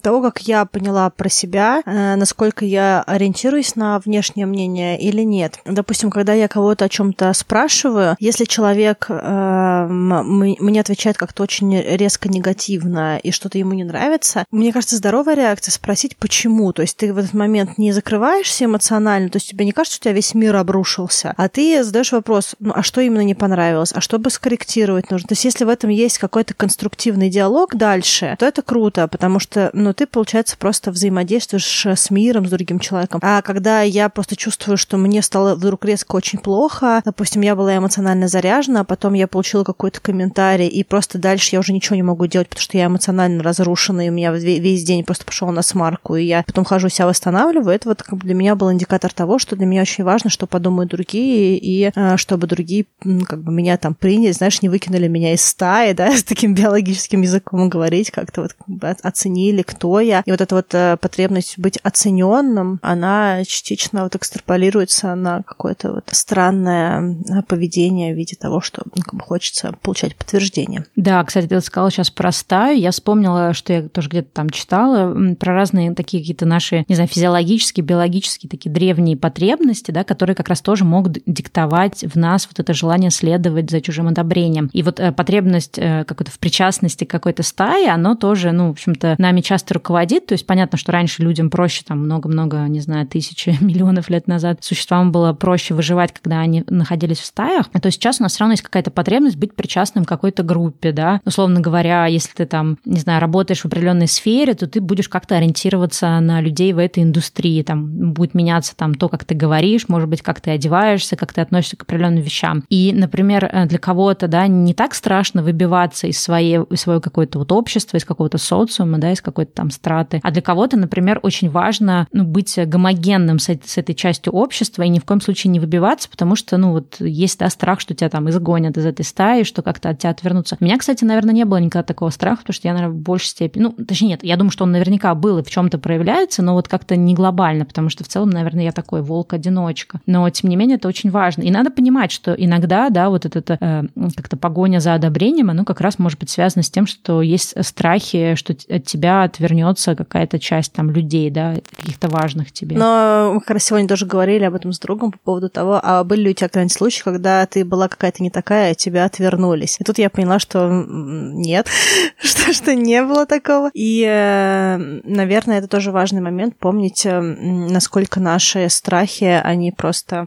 того, 0.03 0.23
как 0.23 0.41
я 0.43 0.65
поняла 0.65 1.11
про 1.11 1.29
себя, 1.29 1.83
э, 1.85 2.17
насколько 2.17 2.65
я 2.65 3.03
ориентируюсь 3.03 3.77
на 3.77 3.99
внешнее 3.99 4.47
мнение 4.47 5.01
или 5.01 5.23
нет. 5.23 5.59
Допустим, 5.65 6.11
когда 6.11 6.33
я 6.33 6.49
кого-то 6.49 6.87
о 6.87 6.89
чем-то 6.89 7.33
спрашиваю, 7.35 8.17
если 8.19 8.45
человек 8.45 9.07
э, 9.09 9.87
мне 9.89 10.81
отвечает 10.81 11.17
как-то 11.17 11.43
очень 11.43 11.62
резко 11.63 12.29
негативно 12.29 13.19
и 13.19 13.31
что-то 13.31 13.59
ему 13.59 13.73
не 13.73 13.85
нравится, 13.85 14.45
мне 14.51 14.73
кажется, 14.73 14.97
здоровая 14.97 15.35
реакция 15.35 15.73
спросить, 15.73 16.17
почему. 16.17 16.73
То 16.73 16.83
есть 16.83 16.97
ты 16.97 17.13
в 17.13 17.19
этот 17.19 17.35
момент 17.35 17.79
не 17.79 17.93
закрываешься 17.93 18.65
эмоционально, 18.65 19.31
то 19.31 19.37
есть 19.37 19.49
тебе 19.49 19.65
не 19.65 19.73
кажется, 19.73 19.97
что 19.97 20.03
у 20.03 20.05
тебя 20.05 20.17
весь 20.17 20.35
мир 20.35 20.57
обрушился, 20.57 21.35
а 21.37 21.49
ты 21.49 21.83
задаешь 21.83 22.13
вопрос, 22.13 22.55
ну 22.59 22.73
а 22.75 22.83
что 22.83 23.01
именно 23.01 23.23
не 23.23 23.35
понравилось, 23.35 23.93
а 23.95 24.01
что 24.01 24.19
бы 24.19 24.31
скорректировать 24.31 25.11
нужно. 25.11 25.29
То 25.29 25.33
есть 25.33 25.45
если 25.45 25.65
в 25.65 25.69
этом 25.69 25.91
есть 25.91 26.19
какой-то 26.19 26.55
конструктивный 26.55 27.31
диалог 27.31 27.77
дальше, 27.77 28.37
то 28.39 28.47
это 28.47 28.63
круто, 28.63 29.09
потому 29.09 29.39
что, 29.39 29.71
ну, 29.73 29.93
ты, 29.93 30.07
получается, 30.07 30.57
просто 30.57 30.91
взаимодействуешь 30.91 31.87
с 31.87 32.11
миром, 32.11 32.47
с 32.47 32.51
другим 32.51 32.79
человеком. 32.79 33.21
А 33.23 33.43
когда 33.43 33.83
я 33.83 34.09
просто 34.09 34.37
чувствую, 34.37 34.77
что 34.77 34.97
мне 34.97 35.23
стало 35.23 35.55
вдруг 35.55 35.85
резко 35.85 36.17
очень 36.17 36.39
плохо, 36.39 37.03
допустим, 37.05 37.43
я 37.43 37.55
была 37.57 37.77
эмоционально 37.77 38.29
заряжена, 38.29 38.81
а 38.81 38.85
потом 38.85 39.15
я 39.15 39.27
получила 39.27 39.65
какой-то 39.65 40.01
комментарий, 40.01 40.69
и 40.69 40.85
просто 40.85 41.19
дальше 41.19 41.52
я 41.53 41.61
уже 41.61 41.73
ничего 41.73 41.97
не 41.97 42.03
могу 42.03 42.27
делать, 42.27 42.49
потому 42.49 42.63
что 42.63 42.79
я 42.79 42.87
эмоционально 42.87 43.43
разрушена, 43.43 44.07
и 44.07 44.11
у 44.11 44.13
меня 44.13 44.33
весь 44.33 44.85
день 44.85 45.05
просто 45.05 45.25
пошел 45.25 45.51
на 45.51 45.63
смарку, 45.63 46.17
и 46.17 46.25
я 46.25 46.43
потом 46.43 46.65
хожу 46.65 46.89
себя 46.89 47.07
восстанавливаю, 47.07 47.75
это 47.75 47.89
вот 47.89 48.03
для 48.11 48.35
меня 48.35 48.55
был 48.55 48.73
индикатор 48.73 49.13
того, 49.13 49.39
что 49.39 49.57
для 49.57 49.67
меня 49.67 49.83
очень 49.83 50.05
важно, 50.05 50.31
что 50.31 50.47
подумают 50.47 50.91
другие, 50.91 51.59
и 51.59 51.91
а, 51.95 52.17
чтобы 52.17 52.47
другие 52.47 52.87
как 53.27 53.43
бы 53.43 53.53
меня 53.53 53.77
там 53.77 53.95
приняли, 53.95 54.33
знаешь, 54.33 54.63
не 54.63 54.69
выкинули 54.69 55.09
меня 55.09 55.35
из 55.35 55.45
стаи, 55.45 55.93
да, 55.97 56.17
с 56.17 56.25
таким 56.25 56.55
биологическим 56.55 57.23
языком 57.23 57.69
говорить, 57.69 58.11
как-то 58.11 58.43
вот 58.43 58.53
как 58.55 58.69
бы 58.69 58.89
оценили, 58.89 59.63
кто 59.63 60.01
я. 60.01 60.23
И 60.25 60.31
вот 60.31 60.41
эта 60.41 60.55
вот 60.55 60.75
э, 60.75 60.97
потребность 61.01 61.59
быть 61.59 61.79
оцененным, 61.83 62.79
она 62.83 63.45
частично 63.45 64.05
вот 64.05 64.15
экстраполируется 64.17 65.15
на 65.15 65.43
какое-то 65.43 65.93
вот 65.93 66.05
странное 66.13 67.17
поведение 67.49 68.15
в 68.15 68.17
виде 68.17 68.37
того, 68.37 68.61
что 68.61 68.83
ну, 68.95 69.03
как 69.03 69.15
бы 69.15 69.21
хочется 69.21 69.75
получать 69.83 70.17
подтверждение. 70.17 70.85
Да, 70.97 71.25
кстати, 71.33 71.47
ты 71.47 71.59
сказала 71.63 71.91
сейчас 71.91 72.11
про 72.11 72.31
стаю. 72.31 72.79
Я 72.79 72.91
вспомнила, 72.91 73.55
что 73.55 73.73
я 73.73 73.89
тоже 73.89 74.11
где-то 74.11 74.29
там 74.35 74.51
читала 74.51 75.35
про 75.37 75.55
разные 75.55 75.95
такие 75.95 76.23
какие-то 76.23 76.45
наши, 76.45 76.85
не 76.89 76.95
знаю, 76.95 77.09
физиологические, 77.09 77.83
биологические 77.83 78.51
такие 78.51 78.71
древние 78.71 79.17
потребности, 79.17 79.93
да, 79.93 80.05
которые 80.05 80.37
как 80.37 80.51
раз 80.51 80.61
тоже 80.61 80.85
могут 80.85 81.21
диктовать 81.25 82.05
в 82.05 82.19
нас 82.19 82.47
вот 82.47 82.61
это 82.61 82.75
желание 82.75 83.11
следовать 83.11 83.71
за 83.71 83.81
чужим 83.81 84.09
одобрением. 84.09 84.69
И 84.75 84.83
вот 84.83 85.01
э, 85.01 85.11
потребность 85.11 85.79
э, 85.79 86.05
какой-то 86.05 86.31
в 86.31 86.39
причастности 86.39 87.05
к 87.05 87.11
какой-то 87.11 87.43
стае, 87.43 87.89
оно 87.89 88.15
тоже, 88.15 88.53
ну, 88.53 88.69
в 88.69 88.73
общем-то, 88.73 89.15
нами 89.17 89.41
часто 89.41 89.73
руководит. 89.73 90.27
То 90.27 90.35
есть 90.35 90.47
понятно, 90.47 90.77
что 90.77 90.93
раньше 90.93 91.23
людям 91.23 91.49
проще, 91.49 91.83
там, 91.89 92.01
много-много, 92.01 92.59
не 92.69 92.81
знаю, 92.81 93.07
тысячи, 93.07 93.57
миллионов 93.63 94.11
лет 94.11 94.27
назад 94.27 94.59
существам 94.61 95.13
было 95.13 95.33
проще 95.33 95.73
выживать, 95.73 96.13
когда 96.13 96.41
они 96.41 96.63
находились 96.69 97.21
в 97.21 97.25
стаях. 97.25 97.71
То 97.71 97.87
есть 97.87 97.97
сейчас 97.97 98.21
у 98.21 98.23
нас 98.23 98.33
все 98.33 98.41
равно 98.41 98.53
есть 98.53 98.63
какая-то 98.63 98.91
потребность 98.91 99.37
быть 99.37 99.55
причастным 99.55 100.05
к 100.05 100.09
какой-то 100.09 100.43
группе, 100.43 100.93
да. 100.93 101.22
Условно 101.25 101.61
говоря, 101.61 102.07
если 102.07 102.33
ты 102.33 102.47
там, 102.47 102.79
не 102.85 102.99
знаю, 103.01 103.21
работаешь 103.21 103.61
в 103.61 103.67
определенной 103.67 104.09
сфере, 104.09 104.55
то 104.55 104.67
ты 104.67 104.81
будешь 104.81 105.09
как-то 105.09 105.37
ориентироваться 105.37 106.19
на 106.21 106.41
людей 106.41 106.73
в 106.73 106.79
этой 106.79 107.03
индустрии. 107.05 107.63
Там 107.63 108.13
будет 108.13 108.35
меняться 108.35 108.77
там 108.77 108.95
то, 108.95 109.09
как 109.09 109.25
ты 109.25 109.35
говоришь, 109.35 109.89
может 109.89 110.09
быть, 110.09 110.23
как 110.23 110.41
ты 110.41 110.51
одеваешься, 110.51 111.17
как 111.17 111.33
ты 111.33 111.41
относишься 111.41 111.77
к 111.77 111.83
определенным 111.83 112.23
вещам. 112.23 112.65
И, 112.69 112.93
например, 112.93 113.45
э, 113.45 113.67
для 113.67 113.79
кого-то, 113.79 114.27
да, 114.27 114.47
не 114.49 114.75
так 114.75 114.95
страшно 114.95 115.43
выбиваться 115.43 116.09
из, 116.09 116.21
своей, 116.21 116.59
из 116.71 116.81
своего 116.81 117.01
какого-то 117.01 117.39
вот 117.39 117.53
общества, 117.53 117.97
из 117.97 118.05
какого-то 118.05 118.39
социума, 118.39 118.99
да, 118.99 119.13
из 119.13 119.21
какой-то 119.21 119.53
там 119.53 119.71
страты. 119.71 120.21
А 120.23 120.31
для 120.31 120.43
кого-то, 120.43 120.77
например, 120.77 121.21
очень 121.23 121.51
важно 121.51 122.09
ну, 122.13 122.25
быть 122.25 122.59
гомогенным 122.59 123.39
с, 123.39 123.49
с 123.65 123.79
этой 123.79 123.95
частью 123.95 124.33
общества 124.33 124.83
и 124.83 124.89
ни 124.89 124.99
в 124.99 125.05
коем 125.05 125.21
случае 125.21 125.53
не 125.53 125.61
выбиваться, 125.61 126.09
потому 126.11 126.35
что, 126.35 126.57
ну, 126.57 126.73
вот 126.73 126.97
есть, 126.99 127.39
да, 127.39 127.49
страх, 127.49 127.81
что 127.81 127.95
тебя 127.95 128.11
там 128.11 128.29
изгонят 128.29 128.77
из 128.77 128.87
этой 128.87 129.05
стаи, 129.05 129.45
что 129.45 129.63
как-то 129.63 129.91
от 129.91 129.99
тебя 129.99 130.11
отвернутся. 130.11 130.57
Меня, 130.59 130.79
кстати, 130.79 131.05
наверное, 131.13 131.35
не 131.35 131.45
было 131.45 131.59
никогда 131.59 131.83
такого 131.85 132.11
страха, 132.11 132.39
потому 132.39 132.55
что 132.55 132.69
я, 132.69 132.75
наверное, 132.75 132.95
в 132.95 132.99
большей 132.99 133.29
степени, 133.29 133.63
ну, 133.65 133.73
точнее, 133.73 134.09
нет, 134.09 134.25
я 134.25 134.37
думаю, 134.37 134.51
что 134.51 134.65
он 134.65 134.73
наверняка 134.73 135.15
был 135.15 135.39
и 135.39 135.43
в 135.43 135.51
чем-то 135.51 135.79
проявляется, 135.79 136.43
но 136.43 136.55
вот 136.55 136.69
как-то 136.69 136.97
не 136.97 137.15
глобально, 137.15 137.65
потому 137.65 137.89
что 137.89 138.05
в 138.05 138.09
целом, 138.09 138.31
наверное, 138.31 138.65
я 138.65 138.73
такой 138.73 139.03
волк-одиночка. 139.03 140.01
Но, 140.07 140.29
тем 140.31 140.51
не 140.51 140.57
менее, 140.57 140.77
это 140.77 140.89
очень 140.89 141.11
важно. 141.11 141.43
И 141.43 141.51
надо 141.51 141.71
понимать, 141.71 142.11
что 142.11 142.33
иногда, 142.33 142.91
да, 142.91 143.11
вот 143.11 143.27
эта 143.27 143.59
э, 143.61 143.83
как-то 144.17 144.37
погоня 144.37 144.81
за 144.81 144.95
одобрением, 144.95 145.51
оно 145.51 145.65
как 145.65 145.81
раз 145.81 145.99
может 145.99 146.19
быть 146.19 146.31
связано 146.31 146.63
с 146.63 146.71
тем, 146.71 146.87
что 146.87 147.23
есть 147.23 147.55
страхи, 147.65 148.35
что 148.35 148.55
от 148.69 148.85
тебя 148.85 149.25
отвернется 149.25 149.95
какая-то 149.95 150.39
часть 150.39 150.73
там 150.73 150.91
людей, 150.91 151.31
да, 151.31 151.57
каких-то 151.77 152.09
важных 152.09 152.53
тебе. 152.53 152.77
Но 152.77 153.33
мы 153.35 153.41
как 153.41 153.51
раз 153.51 153.65
сегодня 153.65 153.89
тоже 153.89 154.07
говорили 154.07 154.45
об 154.45 154.55
этом 154.55 154.73
с 154.73 154.79
другом 154.79 155.13
по 155.13 155.19
поводу 155.19 155.49
того, 155.49 155.81
а 155.83 156.05
были 156.05 156.23
ли 156.23 156.31
у 156.31 156.35
тебя 156.35 156.49
какие-нибудь 156.49 156.73
случаи, 156.73 157.03
когда 157.03 157.47
ты 157.47 157.65
была 157.65 157.89
какая-то 157.89 158.23
не 158.23 158.31
такая, 158.31 158.73
а 158.73 158.75
тебя 158.75 159.05
отвернулись? 159.05 159.77
И 159.81 159.85
тут 159.85 159.99
я 159.99 160.11
поняла, 160.11 160.39
что 160.39 160.69
нет, 161.03 161.69
что, 162.19 162.53
что 162.53 162.75
не 162.75 163.03
было 163.03 163.27
такого. 163.27 163.71
И, 163.75 164.05
э, 164.07 164.77
наверное, 165.05 165.59
это 165.59 165.69
тоже 165.69 165.91
важный 165.91 166.21
момент, 166.21 166.57
помнить, 166.57 167.07
э, 167.07 167.21
насколько 167.21 168.21
наши 168.21 168.69
страхи, 168.69 169.41
они 169.43 169.73
просто... 169.73 170.27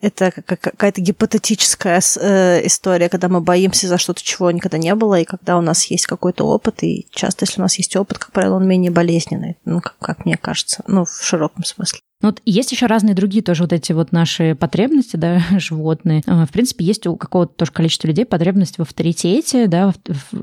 Это 0.00 0.30
какая-то 0.30 1.00
гипотетическая 1.00 2.00
э, 2.20 2.66
история, 2.66 3.08
когда 3.08 3.28
мы 3.28 3.40
боимся 3.40 3.88
за 3.88 3.98
что-то, 3.98 4.22
чего 4.22 4.50
никогда 4.50 4.78
не 4.78 4.94
было, 4.94 5.20
и 5.20 5.24
когда 5.24 5.58
у 5.58 5.60
нас 5.60 5.84
есть 5.86 6.06
какой-то 6.06 6.46
опыт, 6.46 6.82
и 6.82 7.06
часто, 7.10 7.44
если 7.44 7.60
у 7.60 7.62
нас 7.62 7.76
есть 7.76 7.96
опыт, 7.96 8.18
как 8.18 8.32
правило, 8.32 8.56
он 8.56 8.66
менее 8.66 8.90
болезненный, 8.90 9.56
ну, 9.64 9.80
как, 9.80 9.96
как 9.98 10.24
мне 10.24 10.36
кажется, 10.36 10.82
ну, 10.86 11.04
в 11.04 11.22
широком 11.22 11.64
смысле. 11.64 12.00
Ну, 12.22 12.28
вот 12.28 12.40
есть 12.46 12.70
еще 12.70 12.86
разные 12.86 13.14
другие 13.14 13.42
тоже 13.42 13.64
вот 13.64 13.72
эти 13.72 13.92
вот 13.92 14.12
наши 14.12 14.54
потребности, 14.54 15.16
да, 15.16 15.42
животные. 15.58 16.22
А, 16.26 16.46
в 16.46 16.50
принципе, 16.50 16.84
есть 16.84 17.06
у 17.06 17.16
какого-то 17.16 17.52
тоже 17.54 17.72
количества 17.72 18.06
людей 18.06 18.24
потребность 18.24 18.78
в 18.78 18.82
авторитете, 18.82 19.66
да, 19.66 19.92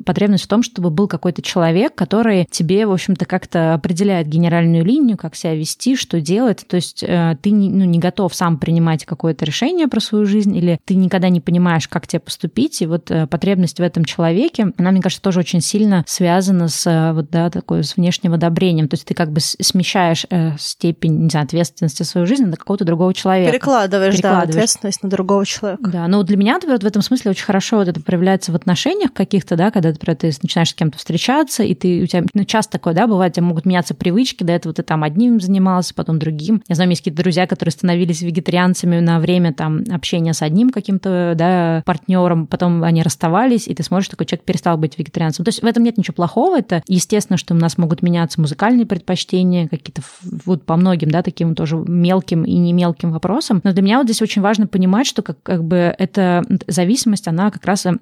потребность 0.05 0.43
в 0.43 0.47
том, 0.47 0.61
чтобы 0.61 0.89
был 0.89 1.07
какой-то 1.07 1.41
человек, 1.41 1.95
который 1.95 2.47
тебе, 2.51 2.86
в 2.86 2.91
общем-то, 2.91 3.25
как-то 3.25 3.73
определяет 3.73 4.27
генеральную 4.27 4.84
линию, 4.84 5.17
как 5.17 5.36
себя 5.36 5.55
вести, 5.55 5.95
что 5.95 6.19
делать. 6.19 6.65
То 6.67 6.75
есть 6.75 7.01
э, 7.01 7.38
ты 7.41 7.51
ну, 7.53 7.86
не 7.86 7.99
готов 7.99 8.36
сам 8.36 8.57
принимать 8.57 9.05
какое-то 9.05 9.45
решение 9.45 9.88
про 9.88 10.01
свою 10.01 10.25
жизнь, 10.25 10.55
или 10.55 10.80
ты 10.84 10.95
никогда 10.95 11.30
не 11.30 11.39
понимаешь, 11.39 11.88
как 11.88 12.07
тебе 12.07 12.19
поступить. 12.19 12.82
И 12.82 12.88
вот 12.88 13.09
э, 13.09 13.25
потребность 13.25 13.80
в 13.80 13.84
этом 13.84 14.03
человеке, 14.03 14.73
она, 14.77 14.91
мне 14.91 15.01
кажется, 15.01 15.21
тоже 15.21 15.39
очень 15.39 15.61
сильно 15.61 16.03
связана 16.07 16.67
с 16.67 16.86
э, 16.86 17.13
вот, 17.13 17.30
да, 17.30 17.49
такой, 17.49 17.86
с 17.86 17.95
внешним 17.95 18.34
одобрением. 18.34 18.89
То 18.89 18.95
есть 18.95 19.05
ты 19.05 19.13
как 19.13 19.32
бы 19.32 19.39
смещаешь 19.39 20.25
степень, 20.57 21.23
не 21.23 21.30
знаю, 21.30 21.45
ответственности 21.45 21.68
ответственности 21.70 22.03
свою 22.03 22.28
жизнь 22.28 22.45
на 22.45 22.57
какого-то 22.57 22.86
другого 22.86 23.13
человека. 23.13 23.51
Перекладываешь, 23.51 24.15
Перекладываешь. 24.15 24.47
да, 24.47 24.59
ответственность 24.59 25.03
на 25.03 25.09
другого 25.09 25.45
человека. 25.45 25.89
Да, 25.89 26.07
но 26.07 26.24
для 26.24 26.38
меня, 26.38 26.55
например, 26.55 26.80
в 26.80 26.86
этом 26.86 27.01
смысле 27.01 27.32
очень 27.32 27.45
хорошо 27.45 27.78
вот 27.78 27.88
это 27.88 28.01
проявляется 28.01 28.51
в 28.51 28.55
отношениях 28.55 29.13
каких-то, 29.13 29.55
да, 29.55 29.72
когда, 29.72 29.89
например, 29.89 30.17
ты 30.17 30.32
начинаешь 30.41 30.70
с 30.70 30.74
кем-то 30.74 30.97
встречаться, 30.97 31.63
и 31.63 31.74
ты, 31.76 32.03
у 32.03 32.05
тебя, 32.05 32.26
ну, 32.34 32.43
часто 32.43 32.74
такое, 32.74 32.93
да, 32.93 33.07
бывает, 33.07 33.34
у 33.34 33.36
тебя 33.36 33.45
могут 33.45 33.65
меняться 33.65 33.93
привычки, 33.93 34.43
до 34.43 34.53
этого 34.53 34.74
ты 34.74 34.84
там 34.84 35.03
одним 35.03 35.39
занимался, 35.39 35.93
потом 35.93 36.20
другим. 36.20 36.63
Я 36.67 36.76
знаю, 36.76 36.89
есть 36.89 37.01
какие-то 37.01 37.22
друзья, 37.22 37.47
которые 37.47 37.72
становились 37.72 38.22
вегетарианцами 38.22 38.99
на 38.99 39.20
время 39.20 39.53
там 39.53 39.84
общения 39.91 40.34
с 40.34 40.41
одним 40.41 40.70
каким-то, 40.70 41.34
да, 41.36 41.84
партнером, 41.86 42.47
потом 42.47 42.84
они 42.84 43.03
расставались, 43.03 43.67
и 43.67 43.74
ты 43.74 43.84
смотришь, 43.84 44.09
такой 44.09 44.26
человек 44.26 44.45
перестал 44.45 44.78
быть 44.78 44.97
вегетарианцем. 44.97 45.45
То 45.45 45.49
есть 45.49 45.61
в 45.61 45.65
этом 45.65 45.84
нет 45.84 45.97
ничего 45.97 46.15
плохого, 46.15 46.59
это 46.59 46.84
естественно, 46.88 47.38
что 47.38 47.53
у 47.53 47.57
нас 47.57 47.78
могут 47.78 48.01
меняться 48.01 48.41
музыкальные 48.41 48.86
предпочтения, 48.86 49.67
какие-то 49.67 50.01
вот 50.45 50.63
по 50.63 50.76
многим, 50.76 51.11
да, 51.11 51.22
таким 51.22 51.55
тоже 51.60 51.76
мелким 51.76 52.43
и 52.43 52.53
не 52.53 52.72
мелким 52.72 53.12
вопросам. 53.12 53.60
Но 53.66 53.74
для 53.74 53.82
меня 53.82 53.97
вот 53.97 54.05
здесь 54.05 54.22
очень 54.22 54.41
важно 54.41 54.66
понимать, 54.66 55.05
что 55.05 55.22
как, 55.22 55.43
как 55.43 55.62
бы 55.66 55.93
эта 55.97 56.41
зависимость, 56.68 57.28
она 57.28 57.51
как 57.51 57.66
раз 57.66 57.86
э, 57.86 57.97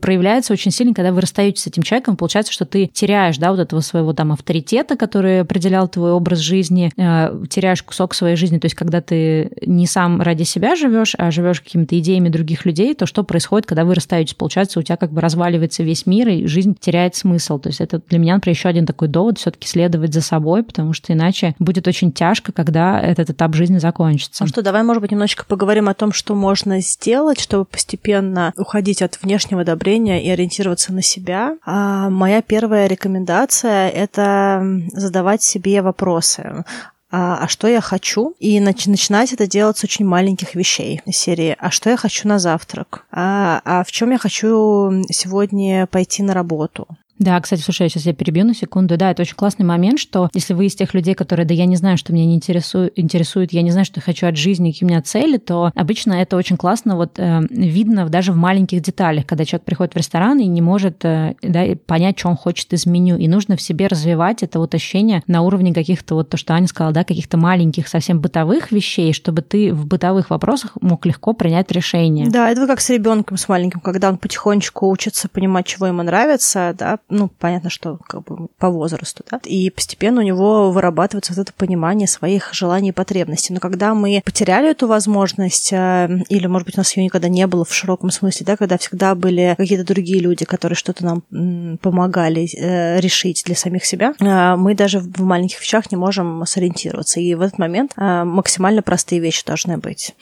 проявляется 0.00 0.52
очень 0.52 0.70
сильно, 0.70 0.94
когда 0.94 1.10
вы 1.10 1.20
расстаетесь 1.20 1.62
с 1.62 1.66
этим 1.66 1.82
человеком. 1.82 2.16
Получается, 2.16 2.52
что 2.52 2.66
ты 2.66 2.86
теряешь, 2.86 3.36
да, 3.38 3.50
вот 3.50 3.58
этого 3.58 3.80
своего 3.80 4.12
там 4.12 4.30
авторитета, 4.30 4.96
который 4.96 5.40
определял 5.40 5.88
твой 5.88 6.12
образ 6.12 6.38
жизни, 6.38 6.92
э, 6.96 7.44
теряешь 7.50 7.82
кусок 7.82 8.14
своей 8.14 8.36
жизни. 8.36 8.58
То 8.58 8.66
есть, 8.66 8.76
когда 8.76 9.00
ты 9.00 9.50
не 9.66 9.88
сам 9.88 10.22
ради 10.22 10.44
себя 10.44 10.76
живешь, 10.76 11.16
а 11.18 11.32
живешь 11.32 11.60
какими-то 11.60 11.98
идеями 11.98 12.28
других 12.28 12.64
людей, 12.64 12.94
то 12.94 13.06
что 13.06 13.24
происходит, 13.24 13.66
когда 13.66 13.84
вы 13.84 13.96
расстаетесь? 13.96 14.34
Получается, 14.34 14.78
у 14.78 14.82
тебя 14.84 14.96
как 14.96 15.10
бы 15.10 15.20
разваливается 15.20 15.82
весь 15.82 16.06
мир, 16.06 16.28
и 16.28 16.46
жизнь 16.46 16.76
теряет 16.78 17.16
смысл. 17.16 17.58
То 17.58 17.70
есть, 17.70 17.80
это 17.80 18.00
для 18.08 18.20
меня, 18.20 18.34
например, 18.34 18.56
еще 18.56 18.68
один 18.68 18.86
такой 18.86 19.08
довод 19.08 19.38
все-таки 19.38 19.66
следовать 19.66 20.14
за 20.14 20.20
собой, 20.20 20.62
потому 20.62 20.92
что 20.92 21.12
иначе 21.12 21.56
будет 21.58 21.88
очень 21.88 22.12
тяжко, 22.12 22.52
когда 22.68 23.00
этот 23.00 23.30
этап 23.30 23.54
жизни 23.54 23.78
закончится. 23.78 24.44
Ну 24.44 24.48
что, 24.48 24.60
давай, 24.60 24.82
может 24.82 25.00
быть, 25.00 25.10
немножечко 25.10 25.46
поговорим 25.46 25.88
о 25.88 25.94
том, 25.94 26.12
что 26.12 26.34
можно 26.34 26.82
сделать, 26.82 27.40
чтобы 27.40 27.64
постепенно 27.64 28.52
уходить 28.58 29.00
от 29.00 29.22
внешнего 29.22 29.62
одобрения 29.62 30.22
и 30.22 30.28
ориентироваться 30.28 30.92
на 30.92 31.00
себя. 31.00 31.56
А 31.64 32.10
моя 32.10 32.42
первая 32.42 32.86
рекомендация— 32.86 33.88
это 33.90 34.62
задавать 34.92 35.42
себе 35.42 35.80
вопросы 35.80 36.64
а, 37.10 37.38
а 37.44 37.48
что 37.48 37.68
я 37.68 37.80
хочу, 37.80 38.34
и 38.38 38.60
нач- 38.60 38.90
начинать 38.90 39.32
это 39.32 39.46
делать 39.46 39.78
с 39.78 39.84
очень 39.84 40.04
маленьких 40.04 40.54
вещей 40.54 41.00
серии. 41.10 41.56
А 41.58 41.70
что 41.70 41.88
я 41.88 41.96
хочу 41.96 42.28
на 42.28 42.38
завтрак? 42.38 43.06
А, 43.10 43.62
а 43.64 43.82
в 43.82 43.90
чем 43.90 44.10
я 44.10 44.18
хочу 44.18 45.04
сегодня 45.08 45.86
пойти 45.86 46.22
на 46.22 46.34
работу? 46.34 46.86
Да, 47.18 47.40
кстати, 47.40 47.60
слушай, 47.60 47.82
я 47.82 47.88
сейчас 47.88 48.06
я 48.06 48.12
перебью 48.12 48.44
на 48.44 48.54
секунду. 48.54 48.96
Да, 48.96 49.10
это 49.10 49.22
очень 49.22 49.36
классный 49.36 49.64
момент, 49.64 49.98
что 49.98 50.30
если 50.34 50.54
вы 50.54 50.66
из 50.66 50.74
тех 50.74 50.94
людей, 50.94 51.14
которые, 51.14 51.46
да, 51.46 51.54
я 51.54 51.66
не 51.66 51.76
знаю, 51.76 51.98
что 51.98 52.12
меня 52.12 52.26
не 52.26 52.36
интересует, 52.36 52.92
интересует 52.96 53.52
я 53.52 53.62
не 53.62 53.70
знаю, 53.70 53.84
что 53.84 53.98
я 53.98 54.02
хочу 54.02 54.26
от 54.26 54.36
жизни, 54.36 54.70
какие 54.70 54.86
у 54.86 54.90
меня 54.90 55.02
цели, 55.02 55.36
то 55.38 55.72
обычно 55.74 56.14
это 56.14 56.36
очень 56.36 56.56
классно 56.56 56.96
вот 56.96 57.18
э, 57.18 57.40
видно 57.50 58.08
даже 58.08 58.32
в 58.32 58.36
маленьких 58.36 58.80
деталях, 58.80 59.26
когда 59.26 59.44
человек 59.44 59.64
приходит 59.64 59.94
в 59.94 59.96
ресторан 59.96 60.38
и 60.38 60.46
не 60.46 60.62
может 60.62 61.04
э, 61.04 61.34
да, 61.42 61.64
понять, 61.86 62.18
что 62.18 62.28
он 62.28 62.36
хочет 62.36 62.72
из 62.72 62.86
меню, 62.86 63.16
и 63.16 63.28
нужно 63.28 63.56
в 63.56 63.62
себе 63.62 63.86
развивать 63.86 64.42
это 64.42 64.58
вот 64.58 64.74
ощущение 64.74 65.22
на 65.26 65.42
уровне 65.42 65.74
каких-то, 65.74 66.14
вот 66.14 66.30
то, 66.30 66.36
что 66.36 66.54
Аня 66.54 66.68
сказала, 66.68 66.92
да, 66.92 67.04
каких-то 67.04 67.36
маленьких, 67.36 67.88
совсем 67.88 68.20
бытовых 68.20 68.70
вещей, 68.72 69.12
чтобы 69.12 69.42
ты 69.42 69.72
в 69.72 69.86
бытовых 69.86 70.30
вопросах 70.30 70.76
мог 70.80 71.04
легко 71.06 71.32
принять 71.32 71.70
решение. 71.72 72.30
Да, 72.30 72.50
это 72.50 72.66
как 72.66 72.80
с 72.80 72.90
ребенком, 72.90 73.36
с 73.36 73.48
маленьким, 73.48 73.80
когда 73.80 74.08
он 74.08 74.18
потихонечку 74.18 74.88
учится 74.88 75.28
понимать, 75.28 75.66
чего 75.66 75.86
ему 75.86 76.02
нравится, 76.02 76.74
да, 76.78 76.98
ну, 77.10 77.28
понятно, 77.28 77.70
что 77.70 77.98
как 78.06 78.24
бы 78.24 78.48
по 78.58 78.68
возрасту, 78.68 79.24
да, 79.30 79.40
и 79.44 79.70
постепенно 79.70 80.20
у 80.20 80.24
него 80.24 80.70
вырабатывается 80.70 81.32
вот 81.32 81.40
это 81.40 81.52
понимание 81.52 82.06
своих 82.06 82.52
желаний 82.52 82.90
и 82.90 82.92
потребностей. 82.92 83.54
Но 83.54 83.60
когда 83.60 83.94
мы 83.94 84.22
потеряли 84.24 84.70
эту 84.70 84.86
возможность, 84.86 85.72
э, 85.72 86.08
или, 86.28 86.46
может 86.46 86.66
быть, 86.66 86.76
у 86.76 86.80
нас 86.80 86.96
ее 86.96 87.04
никогда 87.04 87.28
не 87.28 87.46
было 87.46 87.64
в 87.64 87.72
широком 87.72 88.10
смысле, 88.10 88.46
да, 88.46 88.56
когда 88.56 88.76
всегда 88.76 89.14
были 89.14 89.54
какие-то 89.56 89.84
другие 89.84 90.20
люди, 90.20 90.44
которые 90.44 90.76
что-то 90.76 91.04
нам 91.04 91.78
помогали 91.78 92.48
э, 92.54 93.00
решить 93.00 93.42
для 93.46 93.56
самих 93.56 93.84
себя, 93.84 94.14
э, 94.18 94.56
мы 94.56 94.74
даже 94.74 95.00
в 95.00 95.20
маленьких 95.22 95.60
вещах 95.60 95.90
не 95.90 95.96
можем 95.96 96.44
сориентироваться. 96.46 97.20
И 97.20 97.34
в 97.34 97.40
этот 97.40 97.58
момент 97.58 97.92
максимально 97.96 98.82
простые 98.82 99.20
вещи 99.20 99.44
должны 99.44 99.78
быть. 99.78 100.14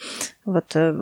Вот 0.47 0.77
э, 0.77 0.93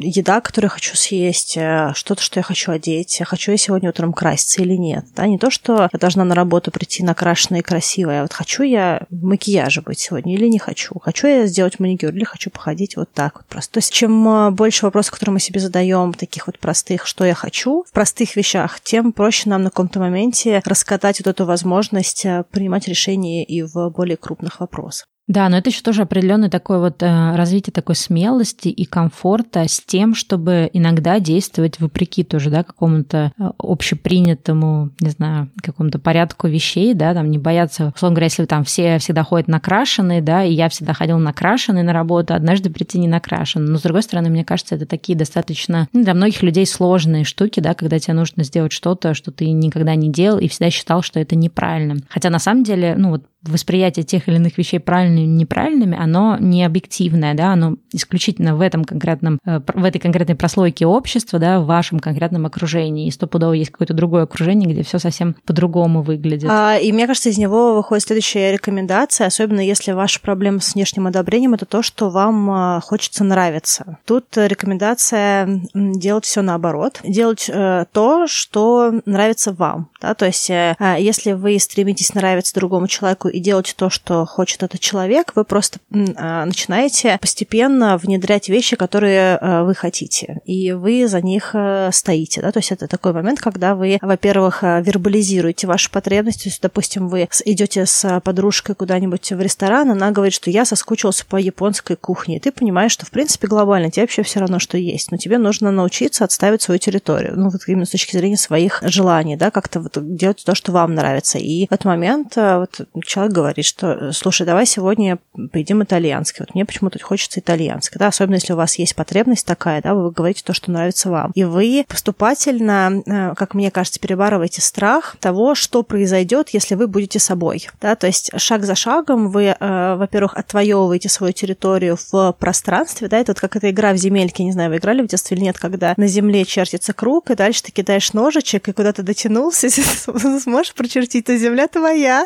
еда, 0.00 0.40
которую 0.40 0.66
я 0.66 0.74
хочу 0.74 0.96
съесть, 0.96 1.56
э, 1.56 1.92
что-то, 1.94 2.22
что 2.22 2.40
я 2.40 2.42
хочу 2.42 2.72
одеть, 2.72 3.22
хочу 3.24 3.52
я 3.52 3.56
сегодня 3.56 3.88
утром 3.88 4.12
краситься 4.12 4.62
или 4.62 4.74
нет. 4.74 5.04
Да? 5.14 5.28
Не 5.28 5.38
то, 5.38 5.48
что 5.48 5.88
я 5.92 5.98
должна 6.00 6.24
на 6.24 6.34
работу 6.34 6.72
прийти 6.72 7.04
накрашенная 7.04 7.60
и 7.60 7.62
красивая, 7.62 8.18
а 8.18 8.22
вот 8.22 8.32
хочу 8.32 8.64
я 8.64 9.06
в 9.08 9.22
макияже 9.22 9.80
быть 9.80 10.00
сегодня 10.00 10.34
или 10.34 10.48
не 10.48 10.58
хочу. 10.58 10.98
Хочу 10.98 11.28
я 11.28 11.46
сделать 11.46 11.78
маникюр 11.78 12.12
или 12.12 12.24
хочу 12.24 12.50
походить 12.50 12.96
вот 12.96 13.08
так 13.12 13.36
вот 13.36 13.46
просто. 13.46 13.74
То 13.74 13.78
есть 13.78 13.92
чем 13.92 14.28
э, 14.28 14.50
больше 14.50 14.84
вопросов, 14.86 15.12
которые 15.12 15.34
мы 15.34 15.40
себе 15.40 15.60
задаем, 15.60 16.12
таких 16.12 16.48
вот 16.48 16.58
простых, 16.58 17.06
что 17.06 17.24
я 17.24 17.34
хочу, 17.34 17.84
в 17.88 17.92
простых 17.92 18.34
вещах, 18.34 18.80
тем 18.80 19.12
проще 19.12 19.50
нам 19.50 19.62
на 19.62 19.70
каком-то 19.70 20.00
моменте 20.00 20.62
раскатать 20.64 21.20
вот 21.20 21.28
эту 21.28 21.44
возможность 21.44 22.26
принимать 22.50 22.88
решения 22.88 23.44
и 23.44 23.62
в 23.62 23.88
более 23.90 24.16
крупных 24.16 24.58
вопросах. 24.58 25.06
Да, 25.30 25.48
но 25.48 25.58
это 25.58 25.70
еще 25.70 25.82
тоже 25.82 26.02
определенное 26.02 26.50
такое 26.50 26.80
вот 26.80 27.04
э, 27.04 27.36
развитие 27.36 27.72
такой 27.72 27.94
смелости 27.94 28.66
и 28.66 28.84
комфорта 28.84 29.68
с 29.68 29.80
тем, 29.80 30.16
чтобы 30.16 30.68
иногда 30.72 31.20
действовать 31.20 31.78
вопреки 31.78 32.24
тоже, 32.24 32.50
да, 32.50 32.64
какому-то 32.64 33.30
э, 33.38 33.50
общепринятому, 33.56 34.90
не 34.98 35.10
знаю, 35.10 35.48
какому-то 35.62 36.00
порядку 36.00 36.48
вещей, 36.48 36.94
да, 36.94 37.14
там 37.14 37.30
не 37.30 37.38
бояться, 37.38 37.92
условно 37.94 38.16
говоря, 38.16 38.24
если 38.24 38.44
там 38.44 38.64
все 38.64 38.98
всегда 38.98 39.22
ходят 39.22 39.46
накрашенные, 39.46 40.20
да, 40.20 40.42
и 40.42 40.52
я 40.52 40.68
всегда 40.68 40.94
ходил 40.94 41.18
накрашенный 41.18 41.84
на 41.84 41.92
работу, 41.92 42.34
однажды 42.34 42.68
прийти 42.68 42.98
не 42.98 43.06
накрашен. 43.06 43.64
Но, 43.64 43.78
с 43.78 43.82
другой 43.82 44.02
стороны, 44.02 44.30
мне 44.30 44.44
кажется, 44.44 44.74
это 44.74 44.84
такие 44.84 45.16
достаточно 45.16 45.86
ну, 45.92 46.02
для 46.02 46.14
многих 46.14 46.42
людей 46.42 46.66
сложные 46.66 47.22
штуки, 47.22 47.60
да, 47.60 47.74
когда 47.74 48.00
тебе 48.00 48.14
нужно 48.14 48.42
сделать 48.42 48.72
что-то, 48.72 49.14
что 49.14 49.30
ты 49.30 49.48
никогда 49.52 49.94
не 49.94 50.10
делал 50.10 50.40
и 50.40 50.48
всегда 50.48 50.70
считал, 50.70 51.02
что 51.02 51.20
это 51.20 51.36
неправильно. 51.36 51.98
Хотя 52.08 52.30
на 52.30 52.40
самом 52.40 52.64
деле, 52.64 52.96
ну 52.98 53.10
вот 53.10 53.22
восприятие 53.42 54.04
тех 54.04 54.28
или 54.28 54.36
иных 54.36 54.58
вещей 54.58 54.80
правильными 54.80 55.20
или 55.20 55.28
неправильными, 55.28 55.96
оно 55.98 56.36
не 56.38 56.64
объективное, 56.64 57.34
да, 57.34 57.52
оно 57.52 57.76
исключительно 57.92 58.54
в 58.54 58.60
этом 58.60 58.84
конкретном, 58.84 59.38
э, 59.46 59.60
в 59.74 59.84
этой 59.84 59.98
конкретной 59.98 60.34
прослойке 60.34 60.86
общества, 60.86 61.38
да, 61.38 61.60
в 61.60 61.66
вашем 61.66 62.00
конкретном 62.00 62.46
окружении. 62.46 63.06
И 63.06 63.10
стопудово 63.10 63.54
есть 63.54 63.70
какое-то 63.70 63.94
другое 63.94 64.24
окружение, 64.24 64.70
где 64.70 64.82
все 64.82 64.98
совсем 64.98 65.34
по-другому 65.46 66.02
выглядит. 66.02 66.50
А, 66.50 66.76
и 66.76 66.92
мне 66.92 67.06
кажется, 67.06 67.30
из 67.30 67.38
него 67.38 67.74
выходит 67.74 68.04
следующая 68.04 68.52
рекомендация, 68.52 69.26
особенно 69.26 69.60
если 69.60 69.92
ваша 69.92 70.20
проблема 70.20 70.60
с 70.60 70.74
внешним 70.74 71.06
одобрением, 71.06 71.54
это 71.54 71.64
то, 71.64 71.82
что 71.82 72.10
вам 72.10 72.50
а, 72.50 72.80
хочется 72.80 73.24
нравиться. 73.24 73.98
Тут 74.04 74.26
рекомендация 74.36 75.62
делать 75.74 76.24
все 76.24 76.42
наоборот, 76.42 77.00
делать 77.04 77.48
э, 77.48 77.86
то, 77.92 78.26
что 78.26 79.00
нравится 79.06 79.52
вам, 79.52 79.88
да, 80.00 80.14
то 80.14 80.26
есть 80.26 80.50
э, 80.50 80.74
а, 80.78 80.98
если 80.98 81.32
вы 81.32 81.58
стремитесь 81.58 82.14
нравиться 82.14 82.54
другому 82.54 82.86
человеку 82.86 83.29
и 83.30 83.40
делаете 83.40 83.74
то, 83.76 83.90
что 83.90 84.26
хочет 84.26 84.62
этот 84.62 84.80
человек, 84.80 85.32
вы 85.34 85.44
просто 85.44 85.78
а, 86.16 86.44
начинаете 86.44 87.18
постепенно 87.20 87.96
внедрять 87.96 88.48
вещи, 88.48 88.76
которые 88.76 89.36
а, 89.36 89.64
вы 89.64 89.74
хотите, 89.74 90.40
и 90.44 90.72
вы 90.72 91.06
за 91.08 91.20
них 91.20 91.50
а, 91.54 91.90
стоите. 91.92 92.40
Да? 92.40 92.52
То 92.52 92.58
есть 92.58 92.72
это 92.72 92.86
такой 92.86 93.12
момент, 93.12 93.40
когда 93.40 93.74
вы, 93.74 93.98
во-первых, 94.00 94.62
вербализируете 94.62 95.66
ваши 95.66 95.90
потребности. 95.90 96.44
То 96.44 96.48
есть, 96.48 96.62
допустим, 96.62 97.08
вы 97.08 97.28
идете 97.44 97.86
с 97.86 98.20
подружкой 98.20 98.74
куда-нибудь 98.74 99.32
в 99.32 99.40
ресторан, 99.40 99.90
она 99.90 100.10
говорит, 100.10 100.34
что 100.34 100.50
я 100.50 100.64
соскучился 100.64 101.24
по 101.26 101.36
японской 101.36 101.96
кухне. 101.96 102.36
И 102.36 102.40
ты 102.40 102.52
понимаешь, 102.52 102.92
что, 102.92 103.06
в 103.06 103.10
принципе, 103.10 103.46
глобально 103.46 103.90
тебе 103.90 104.02
вообще 104.02 104.22
все 104.22 104.40
равно, 104.40 104.58
что 104.58 104.78
есть. 104.78 105.10
Но 105.10 105.16
тебе 105.16 105.38
нужно 105.38 105.70
научиться 105.70 106.24
отставить 106.24 106.62
свою 106.62 106.78
территорию. 106.78 107.34
Ну, 107.36 107.50
вот 107.50 107.60
именно 107.66 107.86
с 107.86 107.90
точки 107.90 108.16
зрения 108.16 108.36
своих 108.36 108.82
желаний, 108.82 109.36
да, 109.36 109.50
как-то 109.50 109.80
вот 109.80 109.96
делать 110.16 110.42
то, 110.44 110.54
что 110.54 110.72
вам 110.72 110.94
нравится. 110.94 111.38
И 111.38 111.66
в 111.66 111.72
этот 111.72 111.84
момент 111.84 112.36
вот 112.36 112.80
человек 113.04 113.19
человек 113.20 113.34
говорит, 113.34 113.64
что, 113.66 114.12
слушай, 114.12 114.46
давай 114.46 114.64
сегодня 114.64 115.18
поедим 115.52 115.82
итальянский. 115.82 116.38
Вот 116.40 116.54
мне 116.54 116.64
почему-то 116.64 116.98
хочется 117.02 117.40
итальянский, 117.40 117.98
да, 117.98 118.08
особенно 118.08 118.36
если 118.36 118.54
у 118.54 118.56
вас 118.56 118.78
есть 118.78 118.94
потребность 118.94 119.46
такая, 119.46 119.82
да, 119.82 119.94
вы 119.94 120.10
говорите 120.10 120.42
то, 120.42 120.54
что 120.54 120.70
нравится 120.70 121.10
вам. 121.10 121.32
И 121.34 121.44
вы 121.44 121.84
поступательно, 121.86 123.02
э, 123.04 123.34
как 123.34 123.54
мне 123.54 123.70
кажется, 123.70 124.00
перебарываете 124.00 124.62
страх 124.62 125.16
того, 125.20 125.54
что 125.54 125.82
произойдет, 125.82 126.50
если 126.50 126.76
вы 126.76 126.86
будете 126.86 127.18
собой, 127.18 127.68
да, 127.80 127.94
то 127.94 128.06
есть 128.06 128.30
шаг 128.38 128.64
за 128.64 128.74
шагом 128.74 129.30
вы, 129.30 129.54
э, 129.58 129.94
во-первых, 129.96 130.34
отвоевываете 130.34 131.08
свою 131.08 131.32
территорию 131.32 131.98
в 132.10 132.32
пространстве, 132.38 133.08
да, 133.08 133.18
это 133.18 133.32
вот 133.32 133.40
как 133.40 133.56
эта 133.56 133.70
игра 133.70 133.92
в 133.92 133.96
земельке, 133.96 134.44
не 134.44 134.52
знаю, 134.52 134.70
вы 134.70 134.76
играли 134.76 135.02
в 135.02 135.08
детстве 135.08 135.36
или 135.36 135.44
нет, 135.44 135.58
когда 135.58 135.92
на 135.96 136.06
земле 136.06 136.44
чертится 136.44 136.94
круг, 136.94 137.30
и 137.30 137.34
дальше 137.34 137.64
ты 137.64 137.72
кидаешь 137.72 138.12
ножичек, 138.14 138.68
и 138.68 138.72
куда-то 138.72 139.02
дотянулся, 139.02 139.68
сможешь 140.40 140.72
прочертить, 140.74 141.26
то 141.26 141.36
земля 141.36 141.68
твоя 141.68 142.24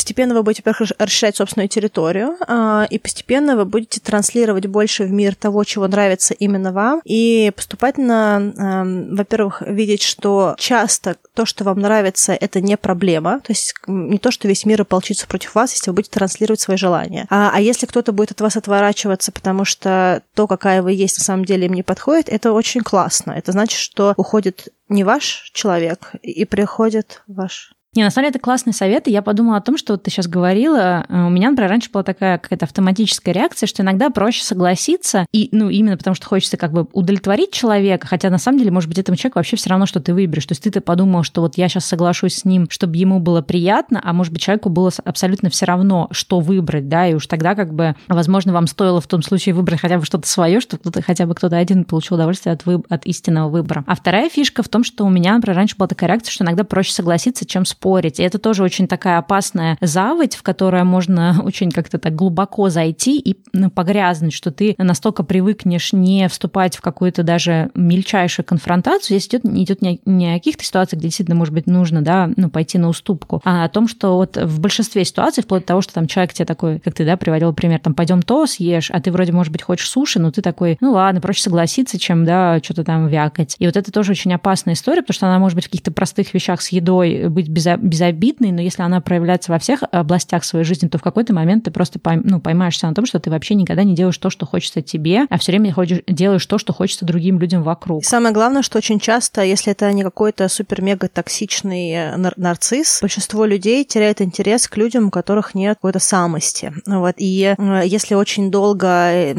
постепенно 0.00 0.34
вы 0.34 0.42
будете, 0.42 0.62
во-первых, 0.64 0.92
расширять 0.98 1.36
собственную 1.36 1.68
территорию, 1.68 2.34
а, 2.48 2.86
и 2.88 2.98
постепенно 2.98 3.54
вы 3.54 3.66
будете 3.66 4.00
транслировать 4.00 4.66
больше 4.66 5.04
в 5.04 5.10
мир 5.10 5.34
того, 5.34 5.62
чего 5.64 5.86
нравится 5.88 6.32
именно 6.32 6.72
вам, 6.72 7.02
и 7.04 7.52
поступательно, 7.54 9.04
во-первых, 9.10 9.60
видеть, 9.60 10.00
что 10.00 10.54
часто 10.56 11.16
то, 11.34 11.44
что 11.44 11.64
вам 11.64 11.80
нравится, 11.80 12.32
это 12.32 12.62
не 12.62 12.78
проблема, 12.78 13.40
то 13.40 13.52
есть 13.52 13.74
не 13.86 14.16
то, 14.16 14.30
что 14.30 14.48
весь 14.48 14.64
мир 14.64 14.80
ополчится 14.80 15.26
против 15.26 15.54
вас, 15.54 15.74
если 15.74 15.90
вы 15.90 15.96
будете 15.96 16.12
транслировать 16.12 16.60
свои 16.60 16.78
желания. 16.78 17.26
А, 17.28 17.50
а 17.52 17.60
если 17.60 17.84
кто-то 17.84 18.12
будет 18.12 18.30
от 18.30 18.40
вас 18.40 18.56
отворачиваться, 18.56 19.32
потому 19.32 19.66
что 19.66 20.22
то, 20.34 20.46
какая 20.46 20.80
вы 20.80 20.94
есть, 20.94 21.18
на 21.18 21.24
самом 21.24 21.44
деле 21.44 21.66
им 21.66 21.74
не 21.74 21.82
подходит, 21.82 22.30
это 22.30 22.52
очень 22.52 22.80
классно. 22.80 23.32
Это 23.32 23.52
значит, 23.52 23.78
что 23.78 24.14
уходит 24.16 24.68
не 24.88 25.04
ваш 25.04 25.50
человек 25.52 26.12
и 26.22 26.46
приходит 26.46 27.22
ваш 27.26 27.74
не, 27.96 28.04
на 28.04 28.10
самом 28.10 28.26
деле 28.26 28.30
это 28.36 28.38
классный 28.38 28.72
совет, 28.72 29.08
и 29.08 29.10
я 29.10 29.20
подумала 29.20 29.56
о 29.56 29.60
том, 29.60 29.76
что 29.76 29.94
вот 29.94 30.04
ты 30.04 30.12
сейчас 30.12 30.28
говорила, 30.28 31.04
э, 31.08 31.26
у 31.26 31.28
меня, 31.28 31.50
например, 31.50 31.70
раньше 31.70 31.90
была 31.90 32.04
такая 32.04 32.38
какая-то 32.38 32.66
автоматическая 32.66 33.34
реакция, 33.34 33.66
что 33.66 33.82
иногда 33.82 34.10
проще 34.10 34.44
согласиться, 34.44 35.26
и, 35.32 35.48
ну, 35.50 35.68
именно 35.70 35.96
потому 35.96 36.14
что 36.14 36.28
хочется 36.28 36.56
как 36.56 36.70
бы 36.70 36.86
удовлетворить 36.92 37.50
человека, 37.50 38.06
хотя 38.06 38.30
на 38.30 38.38
самом 38.38 38.58
деле, 38.58 38.70
может 38.70 38.88
быть, 38.88 38.98
этому 38.98 39.16
человеку 39.16 39.40
вообще 39.40 39.56
все 39.56 39.70
равно, 39.70 39.86
что 39.86 39.98
ты 39.98 40.14
выберешь. 40.14 40.46
То 40.46 40.52
есть 40.52 40.62
ты-то 40.62 40.80
подумал, 40.80 41.24
что 41.24 41.40
вот 41.40 41.58
я 41.58 41.68
сейчас 41.68 41.84
соглашусь 41.84 42.34
с 42.34 42.44
ним, 42.44 42.68
чтобы 42.70 42.96
ему 42.96 43.18
было 43.18 43.42
приятно, 43.42 44.00
а 44.04 44.12
может 44.12 44.32
быть, 44.32 44.40
человеку 44.40 44.68
было 44.68 44.92
абсолютно 45.04 45.50
все 45.50 45.66
равно, 45.66 46.06
что 46.12 46.38
выбрать, 46.38 46.88
да, 46.88 47.08
и 47.08 47.14
уж 47.14 47.26
тогда 47.26 47.56
как 47.56 47.74
бы, 47.74 47.96
возможно, 48.06 48.52
вам 48.52 48.68
стоило 48.68 49.00
в 49.00 49.08
том 49.08 49.20
случае 49.22 49.56
выбрать 49.56 49.80
хотя 49.80 49.98
бы 49.98 50.04
что-то 50.04 50.28
свое, 50.28 50.60
чтобы 50.60 50.82
кто-то, 50.82 51.02
хотя 51.02 51.26
бы 51.26 51.34
кто-то 51.34 51.56
один 51.56 51.84
получил 51.84 52.14
удовольствие 52.14 52.52
от, 52.52 52.64
вы... 52.66 52.84
от 52.88 53.04
истинного 53.06 53.48
выбора. 53.48 53.82
А 53.88 53.96
вторая 53.96 54.28
фишка 54.28 54.62
в 54.62 54.68
том, 54.68 54.84
что 54.84 55.04
у 55.04 55.10
меня, 55.10 55.34
например, 55.34 55.56
раньше 55.56 55.74
была 55.76 55.88
такая 55.88 56.10
реакция, 56.10 56.30
что 56.30 56.44
иногда 56.44 56.62
проще 56.62 56.92
согласиться, 56.92 57.44
чем 57.44 57.64
спорить. 57.64 57.79
И 58.18 58.22
это 58.22 58.38
тоже 58.38 58.62
очень 58.62 58.86
такая 58.86 59.18
опасная 59.18 59.78
заводь, 59.80 60.36
в 60.36 60.42
которую 60.42 60.84
можно 60.84 61.40
очень 61.44 61.70
как-то 61.70 61.98
так 61.98 62.14
глубоко 62.14 62.68
зайти 62.68 63.18
и 63.18 63.36
ну, 63.52 63.70
погрязнуть, 63.70 64.32
что 64.32 64.50
ты 64.50 64.74
настолько 64.78 65.22
привыкнешь 65.22 65.92
не 65.92 66.28
вступать 66.28 66.76
в 66.76 66.80
какую-то 66.80 67.22
даже 67.22 67.70
мельчайшую 67.74 68.44
конфронтацию. 68.46 69.18
Здесь 69.18 69.28
идет, 69.28 69.44
идет 69.44 69.82
не, 69.82 70.00
не 70.04 70.32
о 70.32 70.34
каких-то 70.34 70.64
ситуациях, 70.64 71.00
где 71.00 71.08
действительно, 71.08 71.36
может 71.36 71.54
быть, 71.54 71.66
нужно 71.66 72.02
да, 72.02 72.30
ну, 72.36 72.50
пойти 72.50 72.78
на 72.78 72.88
уступку, 72.88 73.40
а 73.44 73.64
о 73.64 73.68
том, 73.68 73.88
что 73.88 74.16
вот 74.16 74.36
в 74.36 74.60
большинстве 74.60 75.04
ситуаций, 75.04 75.42
вплоть 75.42 75.62
до 75.62 75.68
того, 75.68 75.82
что 75.82 75.94
там 75.94 76.06
человек 76.06 76.32
тебе 76.32 76.46
такой, 76.46 76.78
как 76.78 76.94
ты, 76.94 77.04
да, 77.04 77.16
приводил 77.16 77.52
пример, 77.52 77.80
там, 77.80 77.94
пойдем 77.94 78.22
то 78.22 78.46
съешь, 78.46 78.90
а 78.90 79.00
ты 79.00 79.10
вроде, 79.10 79.32
может 79.32 79.52
быть, 79.52 79.62
хочешь 79.62 79.88
суши, 79.88 80.18
но 80.18 80.30
ты 80.30 80.42
такой, 80.42 80.78
ну 80.80 80.92
ладно, 80.92 81.20
проще 81.20 81.42
согласиться, 81.42 81.98
чем, 81.98 82.24
да, 82.24 82.60
что-то 82.62 82.84
там 82.84 83.08
вякать. 83.08 83.56
И 83.58 83.66
вот 83.66 83.76
это 83.76 83.92
тоже 83.92 84.12
очень 84.12 84.32
опасная 84.32 84.74
история, 84.74 85.02
потому 85.02 85.14
что 85.14 85.26
она 85.26 85.38
может 85.38 85.56
быть 85.56 85.64
в 85.64 85.68
каких-то 85.68 85.92
простых 85.92 86.32
вещах 86.34 86.62
с 86.62 86.68
едой 86.68 87.28
быть 87.28 87.48
безо- 87.48 87.69
безобидной, 87.76 88.52
но 88.52 88.60
если 88.60 88.82
она 88.82 89.00
проявляется 89.00 89.52
во 89.52 89.58
всех 89.58 89.82
областях 89.90 90.44
своей 90.44 90.64
жизни, 90.64 90.88
то 90.88 90.98
в 90.98 91.02
какой-то 91.02 91.32
момент 91.34 91.64
ты 91.64 91.70
просто 91.70 92.00
ну, 92.24 92.40
поймаешься 92.40 92.86
на 92.86 92.94
том, 92.94 93.06
что 93.06 93.18
ты 93.20 93.30
вообще 93.30 93.54
никогда 93.54 93.84
не 93.84 93.94
делаешь 93.94 94.18
то, 94.18 94.30
что 94.30 94.46
хочется 94.46 94.82
тебе, 94.82 95.26
а 95.28 95.38
все 95.38 95.52
время 95.52 95.72
ходишь, 95.72 96.02
делаешь 96.06 96.46
то, 96.46 96.58
что 96.58 96.72
хочется 96.72 97.04
другим 97.04 97.38
людям 97.38 97.62
вокруг. 97.62 98.04
самое 98.04 98.34
главное, 98.34 98.62
что 98.62 98.78
очень 98.78 99.00
часто, 99.00 99.42
если 99.42 99.72
это 99.72 99.92
не 99.92 100.02
какой-то 100.02 100.48
супер-мега 100.48 101.08
токсичный 101.08 101.90
э, 101.90 102.16
нар- 102.16 102.34
нарцисс, 102.36 103.00
большинство 103.00 103.44
людей 103.44 103.84
теряет 103.84 104.20
интерес 104.20 104.68
к 104.68 104.76
людям, 104.76 105.08
у 105.08 105.10
которых 105.10 105.54
нет 105.54 105.76
какой-то 105.76 105.98
самости. 105.98 106.72
Вот. 106.86 107.14
И 107.18 107.54
э, 107.56 107.82
если 107.84 108.14
очень 108.14 108.50
долго 108.50 109.34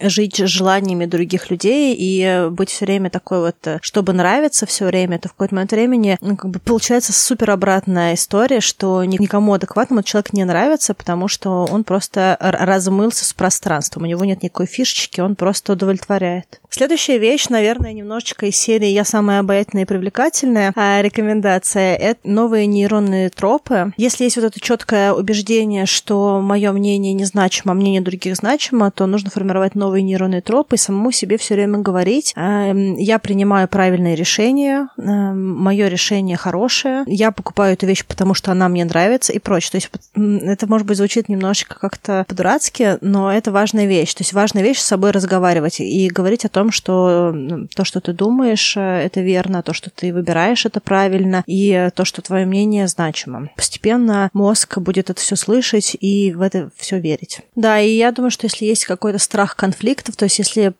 жить 0.00 0.36
желаниями 0.36 1.06
других 1.06 1.50
людей 1.50 1.94
и 1.98 2.48
быть 2.50 2.70
все 2.70 2.84
время 2.84 3.10
такой 3.10 3.40
вот, 3.40 3.56
э, 3.66 3.78
чтобы 3.82 4.12
нравиться 4.12 4.66
все 4.66 4.86
время, 4.86 5.18
то 5.18 5.28
в 5.28 5.32
какой-то 5.32 5.54
момент 5.54 5.72
времени 5.72 6.16
ну, 6.20 6.36
как 6.36 6.50
бы 6.50 6.58
получается 6.58 7.12
супер 7.12 7.50
обратная 7.60 8.14
история, 8.14 8.60
что 8.60 9.04
никому 9.04 9.52
адекватному 9.52 10.02
человек 10.02 10.32
не 10.32 10.44
нравится, 10.44 10.94
потому 10.94 11.28
что 11.28 11.66
он 11.70 11.84
просто 11.84 12.38
размылся 12.40 13.26
с 13.26 13.34
пространством. 13.34 14.04
У 14.04 14.06
него 14.06 14.24
нет 14.24 14.42
никакой 14.42 14.64
фишечки, 14.64 15.20
он 15.20 15.36
просто 15.36 15.74
удовлетворяет. 15.74 16.58
Следующая 16.70 17.18
вещь, 17.18 17.48
наверное, 17.50 17.92
немножечко 17.92 18.46
из 18.46 18.56
серии 18.56 18.86
«Я 18.86 19.04
самая 19.04 19.40
обаятельная 19.40 19.82
и 19.82 19.86
привлекательная». 19.86 20.72
А 20.74 21.02
рекомендация— 21.02 21.96
это 21.96 22.20
новые 22.24 22.64
нейронные 22.66 23.28
тропы. 23.28 23.92
Если 23.98 24.24
есть 24.24 24.36
вот 24.36 24.46
это 24.46 24.58
четкое 24.58 25.12
убеждение, 25.12 25.84
что 25.84 26.40
мое 26.40 26.72
мнение 26.72 27.12
не 27.12 27.24
значимо, 27.26 27.72
а 27.72 27.74
мнение 27.74 28.00
других 28.00 28.36
значимо, 28.36 28.90
то 28.90 29.04
нужно 29.04 29.30
формировать 29.30 29.74
новые 29.74 30.02
нейронные 30.02 30.40
тропы 30.40 30.76
и 30.76 30.78
самому 30.78 31.12
себе 31.12 31.36
все 31.36 31.54
время 31.54 31.78
говорить 31.78 32.32
«Я 32.36 33.18
принимаю 33.18 33.68
правильные 33.68 34.14
решения, 34.16 34.88
мое 34.96 35.88
решение 35.88 36.38
хорошее, 36.38 37.02
я 37.06 37.32
покупаю 37.32 37.49
покупаю 37.50 37.72
эту 37.72 37.86
вещь, 37.86 38.04
потому 38.06 38.34
что 38.34 38.52
она 38.52 38.68
мне 38.68 38.84
нравится 38.84 39.32
и 39.32 39.40
прочее. 39.40 39.72
То 39.72 39.76
есть 39.76 39.90
это, 40.48 40.68
может 40.68 40.86
быть, 40.86 40.96
звучит 40.96 41.28
немножечко 41.28 41.76
как-то 41.78 42.24
по-дурацки, 42.28 42.98
но 43.00 43.32
это 43.32 43.50
важная 43.50 43.86
вещь. 43.86 44.14
То 44.14 44.22
есть 44.22 44.32
важная 44.32 44.62
вещь 44.62 44.78
с 44.78 44.86
собой 44.86 45.10
разговаривать 45.10 45.80
и 45.80 46.08
говорить 46.08 46.44
о 46.44 46.48
том, 46.48 46.70
что 46.70 47.34
то, 47.74 47.84
что 47.84 48.00
ты 48.00 48.12
думаешь, 48.12 48.76
э, 48.76 48.80
это 48.80 49.20
верно, 49.20 49.64
то, 49.64 49.72
что 49.72 49.90
ты 49.90 50.12
выбираешь, 50.14 50.64
это 50.64 50.80
правильно, 50.80 51.42
и 51.46 51.90
то, 51.96 52.04
что 52.04 52.22
твое 52.22 52.46
мнение 52.46 52.86
значимо. 52.86 53.50
Постепенно 53.56 54.30
мозг 54.32 54.78
будет 54.78 55.10
это 55.10 55.20
все 55.20 55.34
слышать 55.34 55.96
и 56.00 56.32
в 56.32 56.42
это 56.42 56.70
все 56.76 57.00
верить. 57.00 57.40
Да, 57.56 57.80
и 57.80 57.90
я 57.90 58.12
думаю, 58.12 58.30
что 58.30 58.46
если 58.46 58.64
есть 58.64 58.84
какой-то 58.84 59.18
страх 59.18 59.56
конфликтов, 59.56 60.14
то 60.16 60.24
есть 60.24 60.38
если 60.38 60.72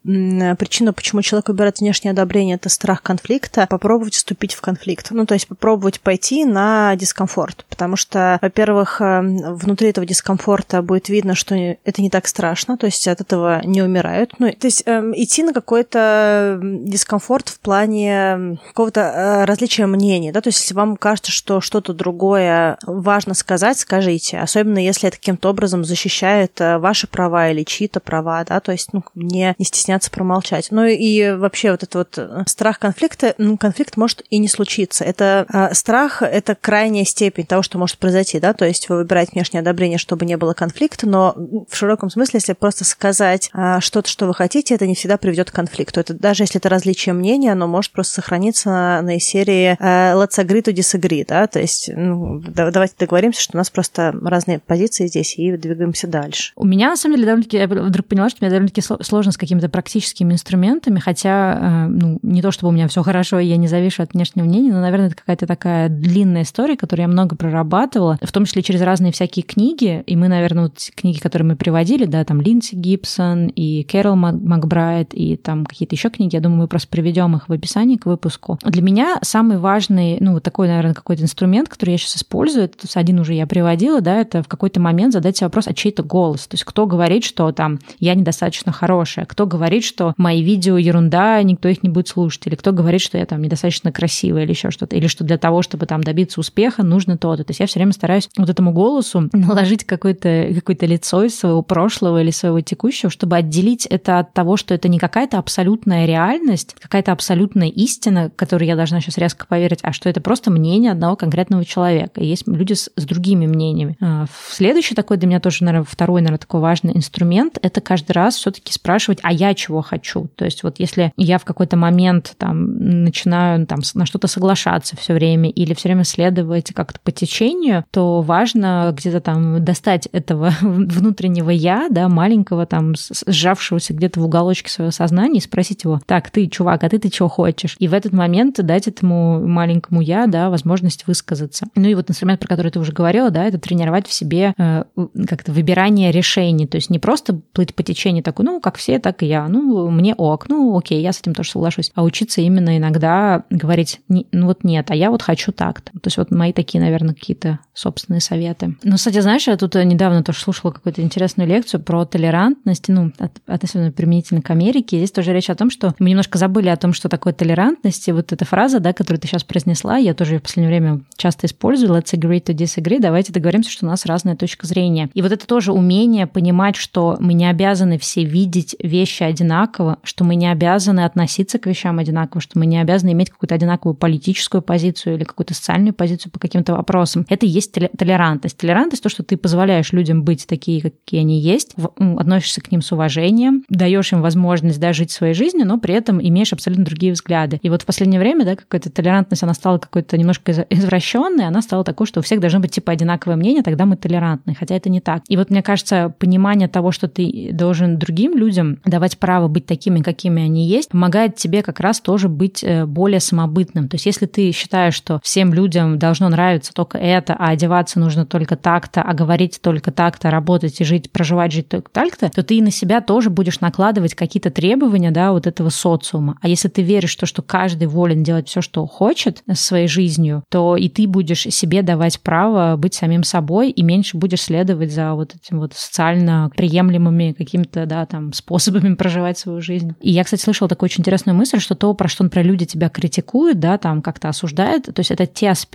причина, 0.55 0.93
почему 0.93 1.23
человек 1.23 1.49
выбирает 1.49 1.81
внешнее 1.81 2.12
одобрение, 2.12 2.57
это 2.57 2.68
страх 2.68 3.03
конфликта, 3.03 3.66
попробовать 3.68 4.14
вступить 4.14 4.55
в 4.55 4.61
конфликт. 4.61 5.09
Ну, 5.11 5.27
то 5.27 5.35
есть 5.35 5.49
попробовать 5.49 6.01
пойти 6.01 6.45
на 6.45 6.60
дискомфорт, 6.97 7.65
потому 7.69 7.97
что, 7.97 8.39
во-первых, 8.43 9.01
э, 9.01 9.21
внутри 9.21 9.89
этого 9.91 10.07
дискомфорта 10.07 10.83
будет 10.83 11.09
видно, 11.09 11.35
что 11.35 11.55
это 11.55 12.03
не 12.03 12.11
так 12.11 12.27
страшно, 12.27 12.77
то 12.77 12.87
есть 12.87 13.07
от 13.09 13.21
этого 13.21 13.61
не 13.65 13.83
умирают. 13.83 14.35
Ну, 14.39 14.51
то 14.53 14.67
есть 14.67 14.83
э, 14.87 15.13
идти 15.17 15.43
на 15.43 15.53
какой-то 15.53 16.59
дискомфорт 16.63 17.49
в 17.49 17.61
плане 17.61 18.59
какого-то 18.69 19.01
э, 19.01 19.45
различия 19.45 19.87
мнений, 19.87 20.33
да, 20.33 20.41
то 20.41 20.49
есть 20.49 20.61
если 20.61 20.75
вам 20.75 20.97
кажется, 20.97 21.33
что 21.33 21.61
что-то 21.61 21.93
другое 21.93 22.79
важно 22.87 23.35
сказать, 23.35 23.79
скажите, 23.79 24.39
особенно 24.39 24.79
если 24.79 25.09
это 25.09 25.17
каким-то 25.17 25.51
образом 25.51 25.85
защищает 25.85 26.61
э, 26.61 26.79
ваши 26.79 27.07
права 27.07 27.51
или 27.51 27.65
чьи-то 27.65 28.01
права, 28.01 28.45
да, 28.45 28.61
то 28.61 28.73
есть, 28.73 28.93
ну, 28.93 29.05
не, 29.15 29.55
не 29.59 29.65
стесняться 29.65 30.11
промолчать. 30.11 30.69
Ну 30.71 30.85
и 30.85 31.33
вообще 31.33 31.71
вот 31.71 31.83
этот 31.83 31.95
вот 31.95 32.19
э, 32.19 32.45
страх 32.47 32.79
конфликта, 32.79 33.35
конфликт 33.59 33.97
может 33.97 34.23
и 34.31 34.39
не 34.39 34.49
случиться. 34.49 35.05
Это 35.05 35.47
э, 35.53 35.75
страх, 35.75 36.23
это 36.23 36.50
крайняя 36.55 37.05
степень 37.05 37.47
того, 37.47 37.63
что 37.63 37.79
может 37.79 37.99
произойти, 37.99 38.41
да, 38.41 38.53
то 38.53 38.65
есть 38.65 38.89
вы 38.89 38.99
выбираете 38.99 39.33
внешнее 39.33 39.61
одобрение, 39.61 39.99
чтобы 39.99 40.25
не 40.25 40.37
было 40.37 40.53
конфликта, 40.53 41.09
но 41.09 41.35
в 41.69 41.75
широком 41.75 42.11
смысле, 42.11 42.39
если 42.39 42.53
просто 42.53 42.85
сказать 42.85 43.51
э, 43.55 43.81
что-то, 43.81 44.09
что 44.09 44.27
вы 44.27 44.35
хотите, 44.35 44.75
это 44.75 44.87
не 44.87 44.95
всегда 44.95 45.17
приведет 45.17 45.51
к 45.51 45.55
конфликту. 45.55 46.01
Это 46.01 46.15
даже 46.15 46.45
если 46.45 46.59
это 46.59 46.69
различие 46.69 47.13
мнения, 47.13 47.53
оно 47.53 47.67
может 47.67 47.93
просто 47.93 48.15
сохраниться 48.15 48.69
на, 48.69 49.03
на 49.03 49.21
серии 49.21 49.77
э, 49.79 50.15
let's 50.15 50.39
agree 50.39 50.63
to 50.63 50.73
disagree, 50.73 51.25
да, 51.27 51.47
то 51.47 51.61
есть 51.61 51.91
ну, 51.95 52.41
давайте 52.41 52.95
договоримся, 52.99 53.41
что 53.41 53.57
у 53.57 53.59
нас 53.59 53.71
просто 53.71 54.15
разные 54.23 54.59
позиции 54.59 55.07
здесь 55.07 55.37
и 55.39 55.57
двигаемся 55.57 56.07
дальше. 56.07 56.53
У 56.57 56.65
меня, 56.65 56.91
на 56.91 56.97
самом 56.97 57.17
деле, 57.17 57.27
довольно-таки, 57.27 57.57
я 57.57 57.67
вдруг 57.67 58.07
поняла, 58.07 58.29
что 58.29 58.39
мне 58.41 58.51
довольно-таки 58.51 58.83
сложно 59.03 59.33
с 59.33 59.37
какими-то 59.37 59.69
практическими 59.69 60.33
инструментами, 60.33 60.99
хотя, 60.99 61.87
э, 61.87 61.89
ну, 61.89 62.19
не 62.23 62.43
то 62.43 62.51
чтобы 62.51 62.71
у 62.71 62.73
меня 62.73 62.89
все 62.89 63.03
хорошо, 63.03 63.39
и 63.39 63.47
я 63.47 63.57
не 63.57 63.69
завишу 63.69 64.03
от 64.03 64.13
внешнего 64.13 64.45
мнения, 64.45 64.73
но, 64.73 64.81
наверное, 64.81 65.09
это 65.09 65.17
какая-то 65.17 65.47
такая 65.47 65.89
длинная 65.89 66.39
история, 66.43 66.76
которую 66.76 67.05
я 67.05 67.09
много 67.09 67.36
прорабатывала, 67.36 68.18
в 68.22 68.32
том 68.32 68.45
числе 68.45 68.62
через 68.62 68.82
разные 68.82 69.12
всякие 69.12 69.43
книги, 69.43 70.03
и 70.07 70.16
мы, 70.16 70.28
наверное, 70.28 70.64
вот 70.64 70.78
книги, 70.95 71.18
которые 71.18 71.49
мы 71.49 71.57
приводили, 71.57 72.05
да, 72.05 72.24
там 72.24 72.41
Линдси 72.41 72.74
Гибсон 72.74 73.49
и 73.49 73.82
Кэрол 73.84 74.16
Макбрайт, 74.16 75.14
и 75.14 75.36
там 75.36 75.66
какие-то 75.66 75.95
еще 75.95 76.11
книги, 76.11 76.34
я 76.34 76.41
думаю, 76.41 76.61
мы 76.61 76.68
просто 76.68 76.88
приведем 76.88 77.36
их 77.36 77.49
в 77.49 77.53
описании 77.53 77.97
к 77.97 78.07
выпуску. 78.07 78.59
Для 78.64 78.82
меня 78.82 79.18
самый 79.22 79.59
важный, 79.59 80.18
ну, 80.20 80.34
вот 80.34 80.43
такой, 80.43 80.68
наверное, 80.68 80.95
какой-то 80.95 81.22
инструмент, 81.22 81.68
который 81.68 81.91
я 81.91 81.99
сейчас 81.99 82.16
использую, 82.16 82.64
это 82.66 82.86
один 82.95 83.18
уже 83.18 83.34
я 83.34 83.47
приводила, 83.47 84.01
да, 84.01 84.20
это 84.20 84.43
в 84.43 84.49
какой-то 84.49 84.80
момент 84.80 85.12
задать 85.12 85.36
себе 85.36 85.47
вопрос, 85.47 85.66
а 85.66 85.74
чей 85.74 85.91
это 85.91 86.03
голос? 86.03 86.47
То 86.47 86.55
есть 86.55 86.64
кто 86.64 86.86
говорит, 86.86 87.24
что 87.24 87.51
там 87.53 87.78
я 87.99 88.14
недостаточно 88.14 88.70
хорошая? 88.70 89.24
Кто 89.24 89.47
говорит, 89.47 89.84
что 89.84 90.14
мои 90.16 90.43
видео 90.43 90.76
ерунда, 90.76 91.43
никто 91.43 91.68
их 91.68 91.82
не 91.82 91.88
будет 91.88 92.09
слушать? 92.09 92.47
Или 92.47 92.55
кто 92.55 92.72
говорит, 92.72 93.01
что 93.01 93.18
я 93.18 93.26
там 93.26 93.43
недостаточно 93.43 93.91
красивая 93.91 94.45
или 94.45 94.51
еще 94.51 94.70
что-то? 94.70 94.95
Или 94.95 95.07
что 95.07 95.24
для 95.24 95.38
того, 95.38 95.62
чтобы 95.62 95.86
там 95.86 96.03
добиться 96.03 96.30
успеха, 96.39 96.83
нужно 96.83 97.16
то-то? 97.16 97.45
То 97.45 97.51
есть 97.51 97.61
я 97.61 97.66
все 97.66 97.78
время 97.78 97.93
стараюсь 97.93 98.28
вот 98.37 98.49
этому 98.49 98.72
голосу 98.72 99.28
наложить 99.33 99.85
какое-то 99.85 100.49
какое 100.55 100.76
лицо 100.89 101.24
из 101.24 101.39
своего 101.39 101.62
прошлого 101.62 102.22
или 102.22 102.31
своего 102.31 102.61
текущего, 102.61 103.11
чтобы 103.11 103.37
отделить 103.37 103.87
это 103.87 104.18
от 104.20 104.33
того, 104.33 104.57
что 104.57 104.74
это 104.74 104.89
не 104.89 104.99
какая-то 104.99 105.39
абсолютная 105.39 106.07
реальность, 106.07 106.76
какая-то 106.81 107.12
абсолютная 107.12 107.68
истина, 107.68 108.31
которой 108.35 108.66
я 108.66 108.76
должна 108.76 109.01
сейчас 109.01 109.18
резко 109.18 109.47
поверить, 109.47 109.81
а 109.83 109.93
что 109.93 110.09
это 110.09 110.20
просто 110.20 110.51
мнение 110.51 110.93
одного 110.93 111.16
конкретного 111.16 111.64
человека. 111.64 112.20
И 112.20 112.26
есть 112.26 112.47
люди 112.47 112.74
с, 112.74 112.91
с 112.97 113.05
другими 113.05 113.47
мнениями. 113.47 113.97
А, 114.01 114.26
следующий 114.51 114.95
такой 114.95 115.16
для 115.16 115.28
меня 115.28 115.41
тоже, 115.41 115.64
наверное, 115.64 115.87
второй, 115.89 116.20
наверное, 116.20 116.39
такой 116.39 116.61
важный 116.61 116.97
инструмент— 116.97 117.59
это 117.62 117.81
каждый 117.81 118.12
раз 118.12 118.37
все 118.37 118.51
таки 118.51 118.72
спрашивать, 118.72 119.18
а 119.22 119.33
я 119.33 119.55
чего 119.55 119.83
хочу? 119.83 120.28
То 120.37 120.45
есть 120.45 120.62
вот 120.62 120.78
если 120.78 121.12
я 121.16 121.39
в 121.39 121.45
какой-то 121.45 121.76
момент 121.76 122.35
там 122.39 123.05
начинаю 123.05 123.66
там, 123.66 123.81
на 123.95 124.07
что-то 124.07 124.28
соглашаться 124.28 124.97
все 124.97 125.14
время 125.14 125.51
или 125.51 125.74
все 125.74 125.89
время 125.89 126.05
следовать 126.11 126.73
как-то 126.73 127.01
по 127.03 127.11
течению, 127.11 127.85
то 127.91 128.21
важно 128.21 128.93
где-то 128.97 129.21
там 129.21 129.65
достать 129.65 130.09
этого 130.13 130.53
внутреннего 130.61 131.51
я, 131.51 131.89
да, 131.91 132.09
маленького 132.09 132.67
там 132.67 132.95
сжавшегося 133.27 133.95
где-то 133.95 134.21
в 134.21 134.25
уголочке 134.25 134.71
своего 134.71 134.91
сознания 134.91 135.39
и 135.39 135.43
спросить 135.43 135.85
его, 135.85 136.01
так, 136.07 136.31
ты, 136.31 136.47
чувак, 136.47 136.85
а 136.85 136.89
ты, 136.89 136.99
ты 136.99 137.09
чего 137.11 137.29
хочешь? 137.29 137.77
И 137.79 137.89
в 137.89 137.95
этот 137.95 138.13
момент 138.13 138.57
дать 138.65 138.89
этому 138.89 139.47
маленькому 139.47 140.01
я, 140.01 140.27
да, 140.27 140.51
возможность 140.51 141.07
высказаться. 141.07 141.67
Ну 141.75 141.89
и 141.89 141.95
вот 141.95 142.11
инструмент, 142.11 142.41
про 142.41 142.49
который 142.49 142.71
ты 142.71 142.79
уже 142.79 142.93
говорила, 142.93 143.31
да, 143.31 143.45
это 143.45 143.59
тренировать 143.59 144.07
в 144.07 144.13
себе 144.13 144.55
э, 144.59 144.85
как-то 145.29 145.53
выбирание 145.53 146.11
решений, 146.11 146.67
то 146.67 146.77
есть 146.77 146.91
не 146.91 146.99
просто 146.99 147.41
плыть 147.53 147.75
по 147.75 147.83
течению 147.83 148.23
такой, 148.23 148.45
ну, 148.45 148.61
как 148.61 148.77
все, 148.77 148.99
так 148.99 149.23
и 149.23 149.27
я, 149.27 149.49
ну, 149.49 149.91
мне 149.91 150.15
ок, 150.15 150.49
ну, 150.49 150.77
окей, 150.77 151.01
я 151.03 151.13
с 151.13 151.21
этим 151.21 151.35
тоже 151.35 151.51
соглашусь, 151.51 151.91
а 151.95 152.03
учиться 152.03 152.41
именно 152.41 152.77
иногда 152.77 153.45
говорить, 153.51 154.01
ну, 154.09 154.47
вот 154.47 154.65
нет, 154.65 154.91
а 154.91 154.95
я 154.95 155.11
вот 155.11 155.23
хочу 155.23 155.53
так-то. 155.53 155.93
То 156.01 156.09
есть 156.09 156.17
вот 156.17 156.31
мои 156.31 156.53
такие, 156.53 156.81
наверное, 156.83 157.15
какие-то 157.15 157.59
собственные 157.75 158.21
советы. 158.21 158.77
Ну, 158.83 158.97
кстати, 158.97 159.21
знаешь, 159.21 159.47
я 159.47 159.57
тут 159.57 159.75
недавно 159.75 160.23
тоже 160.23 160.41
слушала 160.41 160.71
какую-то 160.71 161.03
интересную 161.03 161.49
лекцию 161.49 161.81
про 161.83 162.05
толерантность, 162.05 162.89
ну, 162.89 163.13
относительно 163.47 163.93
применительно 163.93 164.43
к 164.43 164.51
Америке. 164.51 164.99
Здесь 164.99 165.13
тоже 165.13 165.33
речь 165.33 165.51
о 165.51 165.55
том, 165.55 165.71
что 165.71 165.95
мы 165.99 166.11
немножко 166.11 166.39
забыли 166.39 166.69
о 166.69 166.77
том, 166.77 166.93
что 166.93 167.09
такое 167.09 167.33
толерантность, 167.33 168.09
и 168.09 168.13
вот 168.13 168.33
эта 168.33 168.45
фраза, 168.45 168.81
да, 168.81 168.93
которую 168.93 169.21
ты 169.21 169.29
сейчас 169.29 169.45
произнесла, 169.45 169.97
я 169.97 170.15
тоже 170.15 170.39
в 170.39 170.43
последнее 170.43 170.71
время 170.71 171.01
часто 171.17 171.47
использую, 171.47 171.93
let's 171.93 172.15
agree 172.15 172.43
to 172.43 172.55
disagree, 172.55 173.01
давайте 173.01 173.33
договоримся, 173.33 173.71
что 173.71 173.87
у 173.87 173.89
нас 173.89 174.07
разная 174.07 174.37
точка 174.37 174.67
зрения. 174.67 175.11
И 175.15 175.23
вот 175.23 175.33
это 175.33 175.47
тоже 175.47 175.73
умение 175.73 176.27
понимать, 176.27 176.77
что 176.77 177.17
мы 177.21 177.35
не 177.35 177.49
обязаны 177.49 177.99
все 177.99 178.25
видеть 178.25 178.77
вещи 178.81 179.23
одинаково, 179.23 179.99
что 180.03 180.25
мы 180.25 180.35
не 180.35 180.51
обязаны 180.51 181.05
относиться 181.05 181.59
к 181.59 181.67
вещам 181.67 181.99
одинаково, 181.99 182.41
что 182.41 182.59
мы 182.59 182.67
не 182.67 182.81
обязаны 182.81 183.13
иметь 183.13 183.31
какую-то 183.31 183.55
одинаковую 183.55 183.95
политическую 183.95 184.63
позицию 184.63 185.17
или 185.17 185.25
какую-то 185.25 185.55
социальную 185.55 185.89
позицию 185.93 186.32
по 186.32 186.38
каким-то 186.38 186.74
вопросам. 186.74 187.26
Это 187.28 187.47
и 187.47 187.49
есть 187.49 187.72
толерантность. 187.72 188.57
Толерантность— 188.57 189.03
то, 189.05 189.09
что 189.09 189.22
ты 189.22 189.36
позволяешь 189.36 189.93
людям 189.93 190.22
быть 190.24 190.47
такие, 190.47 190.80
какие 190.80 191.20
они 191.20 191.41
есть, 191.41 191.74
относишься 191.97 192.61
к 192.61 192.70
ним 192.70 192.82
с 192.82 192.93
уважением, 192.93 193.64
даешь 193.68 194.12
им 194.12 194.22
возможность 194.22 194.80
да, 194.80 194.93
жить 194.93 195.11
своей 195.11 195.34
жизнью, 195.34 195.66
но 195.66 195.78
при 195.78 195.95
этом 195.95 196.20
имеешь 196.20 196.53
абсолютно 196.53 196.84
другие 196.84 197.12
взгляды. 197.12 197.59
И 197.62 197.68
вот 197.68 197.82
в 197.82 197.86
последнее 197.86 198.20
время 198.20 198.45
да, 198.45 198.57
какая-то 198.57 198.91
толерантность, 198.91 199.43
она 199.43 199.55
стала 199.55 199.78
какой-то 199.78 200.16
немножко 200.16 200.66
извращенной, 200.70 201.47
она 201.47 201.62
стала 201.62 201.84
такой, 201.84 202.07
что 202.07 202.20
у 202.20 202.22
всех 202.22 202.41
должно 202.41 202.61
быть 202.61 202.72
типа 202.72 202.93
одинаковое 202.93 203.36
мнение, 203.36 203.62
тогда 203.62 203.86
мы 203.86 203.97
толерантны, 203.97 204.55
хотя 204.55 204.74
это 204.76 204.91
не 204.91 205.01
так. 205.01 205.22
И 205.28 205.36
вот 205.36 205.51
мне 205.51 205.62
кажется, 205.62 206.14
понимание 206.18 206.68
того, 206.68 206.93
что 206.93 207.09
ты 207.09 207.51
должен 207.53 207.99
другим 207.99 208.36
людям 208.36 208.78
давать 208.84 209.18
право 209.18 209.49
быть 209.49 209.66
такими, 209.66 210.01
какими 210.01 210.43
они 210.43 210.66
есть, 210.66 210.91
помогает 210.91 211.36
тебе 211.36 211.62
как 211.62 211.80
раз 211.80 212.01
тоже 212.01 212.28
быть 212.28 212.62
э, 212.62 212.86
более 212.86 213.20
самобытным. 213.20 213.88
То 213.88 213.97
есть 213.97 214.07
если 214.07 214.26
ты 214.26 214.53
считаешь, 214.53 214.95
что 214.95 215.20
всем 215.22 215.53
людям 215.55 215.80
должно 215.97 216.28
нравиться 216.28 216.72
только 216.72 216.99
это, 216.99 217.35
а 217.35 217.51
одеваться 217.51 217.99
нужно 218.01 218.26
только 218.26 218.57
так-то, 218.57 219.03
а 219.03 219.14
говорить 219.14 219.61
только 219.62 219.91
так-то, 219.91 220.31
работать 220.31 220.81
и 220.81 220.85
жить, 220.85 221.11
проживать, 221.11 221.53
жить 221.53 221.68
только 221.68 221.91
так-то, 221.91 222.31
то 222.31 222.43
ты 222.43 222.62
на 222.62 222.70
себя 222.70 223.01
тоже 223.01 223.31
будешь 223.31 223.61
накладывать 223.61 224.14
какие-то 224.14 224.51
требования, 224.51 225.11
да, 225.11 225.33
вот 225.33 225.47
этого 225.47 225.70
социума. 225.70 226.39
А 226.41 226.49
если 226.49 226.68
ты 226.68 226.83
веришь 226.83 227.16
в 227.16 227.20
то, 227.20 227.26
что 227.26 227.43
каждый 227.43 227.89
волен 227.89 228.22
делать 228.22 228.49
все, 228.49 228.61
что 228.61 228.87
хочет 228.87 229.43
своей 229.55 229.89
жизнью, 229.89 230.45
то 230.49 230.76
и 230.76 230.89
ты 230.89 231.07
будешь 231.07 231.43
себе 231.43 231.83
давать 231.83 232.20
право 232.20 232.76
быть 232.76 232.95
самим 232.95 233.24
собой 233.24 233.70
и 233.70 233.83
меньше 233.83 234.16
будешь 234.16 234.43
следовать 234.43 234.93
за 234.93 235.14
вот 235.14 235.35
этим 235.35 235.59
вот 235.59 235.74
социально 235.74 236.51
приемлемыми 236.57 237.33
какими-то, 237.33 237.87
да, 237.87 238.07
там, 238.07 238.33
способами 238.41 238.95
проживать 238.95 239.39
свою 239.39 239.61
жизнь. 239.61 239.95
И 240.01 240.11
я, 240.11 240.24
кстати, 240.24 240.43
слышала 240.43 240.68
такую 240.68 240.87
очень 240.87 241.03
интересную 241.03 241.37
мысль, 241.37 241.59
что 241.59 241.74
то, 241.74 241.93
про 241.95 242.09
что, 242.09 242.24
например, 242.24 242.47
люди 242.47 242.66
тебя 242.66 242.89
критикуют, 242.89 243.61
да, 243.61 243.78
там, 243.78 244.03
как-то 244.03 244.28
осуждают, 244.28 244.87
то 244.87 245.01
есть 245.01 245.11
это 245.11 245.26
те 245.26 245.51
аспекты, 245.51 245.70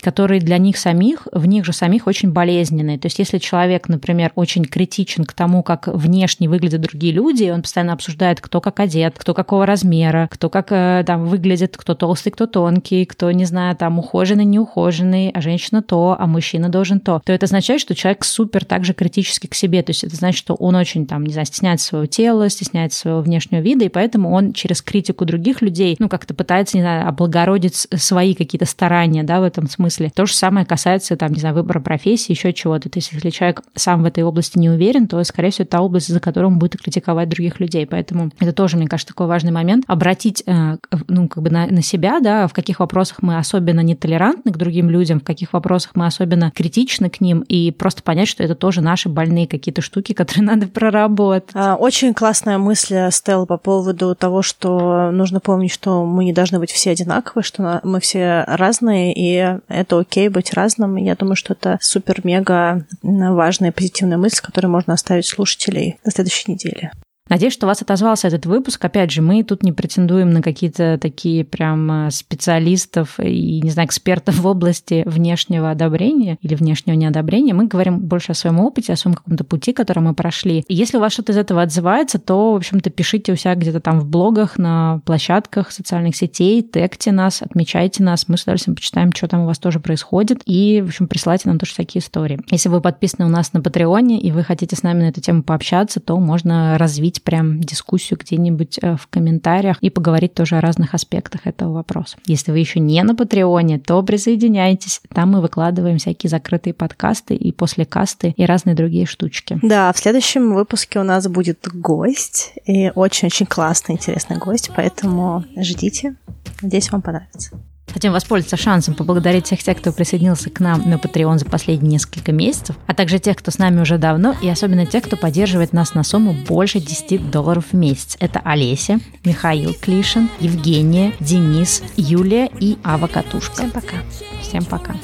которые 0.00 0.40
для 0.40 0.58
них 0.58 0.78
самих, 0.78 1.26
в 1.32 1.46
них 1.46 1.64
же 1.64 1.72
самих 1.72 2.06
очень 2.06 2.30
болезненные. 2.30 2.98
То 2.98 3.06
есть 3.06 3.18
если 3.18 3.38
человек, 3.38 3.88
например, 3.88 4.32
очень 4.34 4.64
критичен 4.64 5.24
к 5.24 5.32
тому, 5.32 5.62
как 5.62 5.88
внешне 5.88 6.48
выглядят 6.48 6.80
другие 6.80 7.12
люди, 7.12 7.50
он 7.50 7.62
постоянно 7.62 7.92
обсуждает, 7.92 8.40
кто 8.40 8.60
как 8.60 8.80
одет, 8.80 9.14
кто 9.18 9.34
какого 9.34 9.66
размера, 9.66 10.28
кто 10.30 10.48
как 10.48 10.68
э, 10.70 11.02
там 11.06 11.26
выглядит, 11.26 11.76
кто 11.76 11.94
толстый, 11.94 12.30
кто 12.30 12.46
тонкий, 12.46 13.04
кто, 13.04 13.30
не 13.30 13.44
знаю, 13.44 13.76
там 13.76 13.98
ухоженный, 13.98 14.44
неухоженный, 14.44 15.30
а 15.30 15.40
женщина 15.40 15.82
то, 15.82 16.16
а 16.18 16.26
мужчина 16.26 16.68
должен 16.68 17.00
то, 17.00 17.20
то 17.24 17.32
это 17.32 17.46
означает, 17.46 17.80
что 17.80 17.94
человек 17.94 18.24
супер 18.24 18.64
также 18.64 18.94
критически 18.94 19.46
к 19.46 19.54
себе. 19.54 19.82
То 19.82 19.90
есть 19.90 20.04
это 20.04 20.14
значит, 20.16 20.38
что 20.38 20.54
он 20.54 20.76
очень 20.76 21.06
там, 21.06 21.24
не 21.24 21.32
знаю, 21.32 21.46
стесняется 21.46 21.86
своего 21.86 22.06
тела, 22.06 22.48
стесняется 22.48 23.00
своего 23.00 23.20
внешнего 23.20 23.60
вида, 23.60 23.84
и 23.84 23.88
поэтому 23.88 24.30
он 24.32 24.52
через 24.52 24.82
критику 24.82 25.24
других 25.24 25.62
людей, 25.62 25.96
ну, 25.98 26.08
как-то 26.08 26.34
пытается, 26.34 26.76
не 26.76 26.82
знаю, 26.82 27.08
облагородить 27.08 27.88
свои 27.96 28.34
какие-то 28.34 28.66
старания, 28.66 29.22
да, 29.22 29.39
в 29.40 29.44
этом 29.44 29.68
смысле. 29.68 30.10
То 30.14 30.26
же 30.26 30.34
самое 30.34 30.66
касается, 30.66 31.16
там, 31.16 31.32
не 31.32 31.40
знаю, 31.40 31.54
выбора 31.54 31.80
профессии, 31.80 32.32
еще 32.32 32.52
чего-то. 32.52 32.88
То 32.88 32.98
есть, 32.98 33.12
если 33.12 33.30
человек 33.30 33.62
сам 33.74 34.02
в 34.02 34.06
этой 34.06 34.22
области 34.22 34.58
не 34.58 34.70
уверен, 34.70 35.06
то, 35.06 35.22
скорее 35.24 35.50
всего, 35.50 35.66
та 35.66 35.80
область, 35.80 36.08
за 36.08 36.20
которую 36.20 36.52
он 36.52 36.58
будет 36.58 36.80
критиковать 36.80 37.28
других 37.28 37.60
людей. 37.60 37.86
Поэтому 37.86 38.30
это 38.38 38.52
тоже, 38.52 38.76
мне 38.76 38.86
кажется, 38.86 39.12
такой 39.12 39.26
важный 39.26 39.52
момент. 39.52 39.84
Обратить, 39.86 40.42
э, 40.46 40.76
ну, 41.08 41.28
как 41.28 41.42
бы 41.42 41.50
на, 41.50 41.66
на 41.66 41.82
себя, 41.82 42.20
да, 42.20 42.46
в 42.46 42.52
каких 42.52 42.80
вопросах 42.80 43.22
мы 43.22 43.38
особенно 43.38 43.80
нетолерантны 43.80 44.52
к 44.52 44.56
другим 44.56 44.90
людям, 44.90 45.20
в 45.20 45.24
каких 45.24 45.52
вопросах 45.52 45.92
мы 45.94 46.06
особенно 46.06 46.50
критичны 46.50 47.10
к 47.10 47.20
ним, 47.20 47.40
и 47.40 47.70
просто 47.70 48.02
понять, 48.02 48.28
что 48.28 48.42
это 48.42 48.54
тоже 48.54 48.80
наши 48.80 49.08
больные 49.08 49.46
какие-то 49.46 49.82
штуки, 49.82 50.12
которые 50.14 50.44
надо 50.44 50.66
проработать. 50.66 51.50
А, 51.54 51.76
очень 51.76 52.14
классная 52.14 52.58
мысль, 52.58 53.10
Стелла, 53.10 53.46
по 53.46 53.56
поводу 53.56 54.14
того, 54.14 54.42
что 54.42 55.10
нужно 55.10 55.40
помнить, 55.40 55.72
что 55.72 56.04
мы 56.04 56.24
не 56.24 56.32
должны 56.32 56.58
быть 56.58 56.70
все 56.70 56.90
одинаковые, 56.90 57.44
что 57.44 57.80
мы 57.84 58.00
все 58.00 58.44
разные, 58.46 59.12
и 59.14 59.29
это 59.30 59.98
окей 59.98 60.28
быть 60.28 60.52
разным. 60.52 60.96
Я 60.96 61.14
думаю, 61.14 61.36
что 61.36 61.54
это 61.54 61.78
супер-мега 61.80 62.86
важная 63.02 63.72
позитивная 63.72 64.18
мысль, 64.18 64.42
которую 64.42 64.70
можно 64.70 64.94
оставить 64.94 65.26
слушателей 65.26 65.98
на 66.04 66.10
следующей 66.10 66.52
неделе. 66.52 66.92
Надеюсь, 67.30 67.52
что 67.52 67.68
вас 67.68 67.80
отозвался 67.80 68.26
этот 68.26 68.44
выпуск. 68.44 68.84
Опять 68.84 69.12
же, 69.12 69.22
мы 69.22 69.44
тут 69.44 69.62
не 69.62 69.70
претендуем 69.70 70.30
на 70.30 70.42
какие-то 70.42 70.98
такие 71.00 71.44
прям 71.44 72.08
э, 72.08 72.10
специалистов 72.10 73.20
и, 73.20 73.60
не 73.62 73.70
знаю, 73.70 73.86
экспертов 73.86 74.36
в 74.36 74.46
области 74.48 75.04
внешнего 75.06 75.70
одобрения 75.70 76.38
или 76.42 76.56
внешнего 76.56 76.96
неодобрения. 76.96 77.54
Мы 77.54 77.68
говорим 77.68 78.00
больше 78.00 78.32
о 78.32 78.34
своем 78.34 78.58
опыте, 78.58 78.92
о 78.92 78.96
своем 78.96 79.14
каком-то 79.14 79.44
пути, 79.44 79.72
который 79.72 80.00
мы 80.00 80.12
прошли. 80.12 80.64
И 80.66 80.74
если 80.74 80.96
у 80.96 81.00
вас 81.00 81.12
что-то 81.12 81.30
из 81.30 81.36
этого 81.36 81.62
отзывается, 81.62 82.18
то, 82.18 82.52
в 82.52 82.56
общем-то, 82.56 82.90
пишите 82.90 83.32
у 83.32 83.36
себя 83.36 83.54
где-то 83.54 83.78
там 83.78 84.00
в 84.00 84.06
блогах, 84.06 84.58
на 84.58 85.00
площадках 85.04 85.70
социальных 85.70 86.16
сетей, 86.16 86.62
тегте 86.62 87.12
нас, 87.12 87.42
отмечайте 87.42 88.02
нас. 88.02 88.26
Мы 88.26 88.38
с 88.38 88.42
удовольствием 88.42 88.74
почитаем, 88.74 89.12
что 89.12 89.28
там 89.28 89.42
у 89.42 89.46
вас 89.46 89.60
тоже 89.60 89.78
происходит. 89.78 90.42
И, 90.46 90.82
в 90.84 90.88
общем, 90.88 91.06
присылайте 91.06 91.48
нам 91.48 91.60
тоже 91.60 91.74
всякие 91.74 92.00
истории. 92.00 92.40
Если 92.50 92.68
вы 92.68 92.80
подписаны 92.80 93.26
у 93.26 93.30
нас 93.30 93.52
на 93.52 93.60
Патреоне 93.60 94.20
и 94.20 94.32
вы 94.32 94.42
хотите 94.42 94.74
с 94.74 94.82
нами 94.82 95.02
на 95.02 95.08
эту 95.10 95.20
тему 95.20 95.44
пообщаться, 95.44 96.00
то 96.00 96.18
можно 96.18 96.76
развить 96.76 97.19
начать 97.20 97.22
прям 97.22 97.60
дискуссию 97.60 98.18
где-нибудь 98.18 98.78
э, 98.82 98.96
в 98.96 99.06
комментариях 99.06 99.76
и 99.80 99.90
поговорить 99.90 100.34
тоже 100.34 100.56
о 100.56 100.60
разных 100.60 100.94
аспектах 100.94 101.46
этого 101.46 101.72
вопроса. 101.72 102.16
Если 102.26 102.52
вы 102.52 102.58
еще 102.58 102.80
не 102.80 103.02
на 103.02 103.14
Патреоне, 103.14 103.78
то 103.78 104.02
присоединяйтесь. 104.02 105.00
Там 105.14 105.32
мы 105.32 105.40
выкладываем 105.40 105.98
всякие 105.98 106.30
закрытые 106.30 106.74
подкасты 106.74 107.34
и 107.34 107.52
после 107.52 107.84
касты 107.84 108.34
и 108.36 108.44
разные 108.44 108.74
другие 108.74 109.06
штучки. 109.06 109.58
Да, 109.62 109.92
в 109.92 109.98
следующем 109.98 110.54
выпуске 110.54 111.00
у 111.00 111.04
нас 111.04 111.28
будет 111.28 111.68
гость, 111.72 112.52
и 112.66 112.90
очень-очень 112.94 113.46
классный, 113.46 113.94
интересный 113.94 114.38
гость, 114.38 114.70
поэтому 114.74 115.44
ждите. 115.56 116.16
Надеюсь, 116.62 116.90
вам 116.90 117.02
понравится. 117.02 117.50
Хотим 117.92 118.12
воспользоваться 118.12 118.56
шансом 118.56 118.94
поблагодарить 118.94 119.46
всех 119.46 119.62
тех, 119.62 119.78
кто 119.78 119.92
присоединился 119.92 120.48
к 120.50 120.60
нам 120.60 120.88
на 120.88 120.94
Patreon 120.94 121.38
за 121.38 121.44
последние 121.44 121.92
несколько 121.92 122.32
месяцев, 122.32 122.76
а 122.86 122.94
также 122.94 123.18
тех, 123.18 123.36
кто 123.36 123.50
с 123.50 123.58
нами 123.58 123.80
уже 123.80 123.98
давно, 123.98 124.34
и 124.40 124.48
особенно 124.48 124.86
тех, 124.86 125.04
кто 125.04 125.16
поддерживает 125.16 125.72
нас 125.72 125.94
на 125.94 126.04
сумму 126.04 126.32
больше 126.32 126.80
10 126.80 127.30
долларов 127.30 127.66
в 127.72 127.76
месяц. 127.76 128.16
Это 128.20 128.40
Олеся, 128.44 129.00
Михаил 129.24 129.74
Клишин, 129.74 130.30
Евгения, 130.38 131.14
Денис, 131.20 131.82
Юлия 131.96 132.48
и 132.60 132.78
Ава 132.84 133.08
Катушка. 133.08 133.54
Всем 133.54 133.70
пока. 133.70 133.96
Всем 134.40 134.64
пока. 134.64 134.94